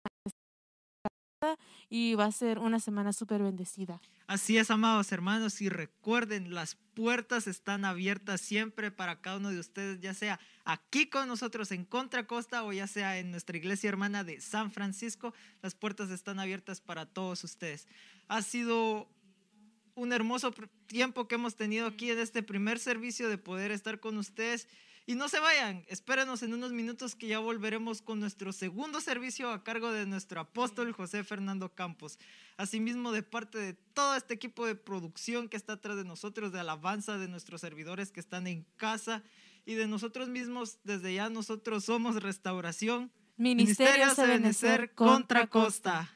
y 1.90 2.16
va 2.16 2.26
a 2.26 2.32
ser 2.32 2.60
una 2.60 2.80
semana 2.80 3.14
súper 3.14 3.42
bendecida. 3.42 4.02
Así 4.28 4.58
es, 4.58 4.72
amados 4.72 5.12
hermanos, 5.12 5.62
y 5.62 5.70
recuerden, 5.70 6.54
las 6.54 6.76
puertas 6.96 7.48
están 7.48 7.86
abiertas 7.86 8.42
siempre 8.42 8.90
para 8.90 9.22
cada 9.22 9.38
uno 9.38 9.52
de 9.52 9.60
ustedes, 9.60 10.00
ya 10.00 10.14
sea 10.14 10.40
aquí 10.64 11.08
con 11.08 11.28
nosotros 11.28 11.72
en 11.72 11.86
Contra 11.86 12.26
Costa 12.26 12.64
o 12.64 12.74
ya 12.74 12.88
sea 12.88 13.20
en 13.20 13.32
nuestra 13.32 13.58
iglesia 13.58 13.90
hermana 13.90 14.24
de 14.24 14.42
San 14.42 14.72
Francisco, 14.72 15.34
las 15.62 15.76
puertas 15.76 16.10
están 16.10 16.40
abiertas 16.40 16.82
para 16.82 17.06
todos 17.06 17.44
ustedes. 17.44 17.88
Ha 18.28 18.42
sido 18.42 19.08
un 19.96 20.12
hermoso 20.12 20.54
tiempo 20.88 21.28
que 21.28 21.36
hemos 21.36 21.56
tenido 21.56 21.88
aquí 21.88 22.12
en 22.12 22.20
este 22.20 22.44
primer 22.44 22.80
servicio 22.80 23.30
de 23.30 23.38
poder 23.38 23.72
estar 23.72 24.00
con 24.00 24.18
ustedes 24.18 24.68
y 25.08 25.14
no 25.14 25.30
se 25.30 25.40
vayan, 25.40 25.86
espérenos 25.88 26.42
en 26.42 26.54
unos 26.54 26.72
minutos 26.72 27.16
que 27.16 27.28
ya 27.28 27.38
volveremos 27.38 28.02
con 28.02 28.20
nuestro 28.20 28.52
segundo 28.52 29.02
servicio 29.02 29.52
a 29.52 29.64
cargo 29.64 29.92
de 29.92 30.08
nuestro 30.08 30.40
apóstol 30.42 30.92
José 30.94 31.24
Fernando 31.24 31.70
Campos. 31.70 32.18
Asimismo, 32.58 33.12
de 33.12 33.22
parte 33.22 33.60
de 33.60 33.74
todo 33.74 34.16
este 34.16 34.34
equipo 34.34 34.66
de 34.66 34.74
producción 34.74 35.48
que 35.48 35.58
está 35.58 35.74
atrás 35.74 35.96
de 35.98 36.06
nosotros, 36.06 36.52
de 36.52 36.60
alabanza 36.60 37.20
de 37.20 37.28
nuestros 37.28 37.62
servidores 37.62 38.12
que 38.12 38.20
están 38.20 38.48
en 38.48 38.66
casa 38.78 39.22
y 39.64 39.76
de 39.76 39.88
nosotros 39.88 40.28
mismos, 40.28 40.80
desde 40.84 41.14
ya 41.14 41.30
nosotros 41.30 41.86
somos 41.86 42.24
Restauración. 42.24 43.12
Ministerio, 43.38 44.08
Ministerio 44.18 44.90
contra 44.96 45.46
Costa. 45.46 46.10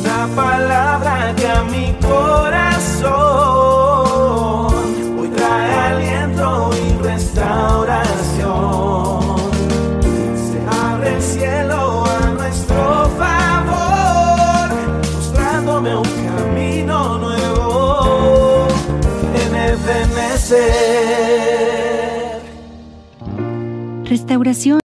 Una 0.00 0.28
palabra 0.34 1.34
que 1.36 1.46
a 1.46 1.62
mi 1.64 1.92
corazón 2.00 2.27
Restauración 24.08 24.76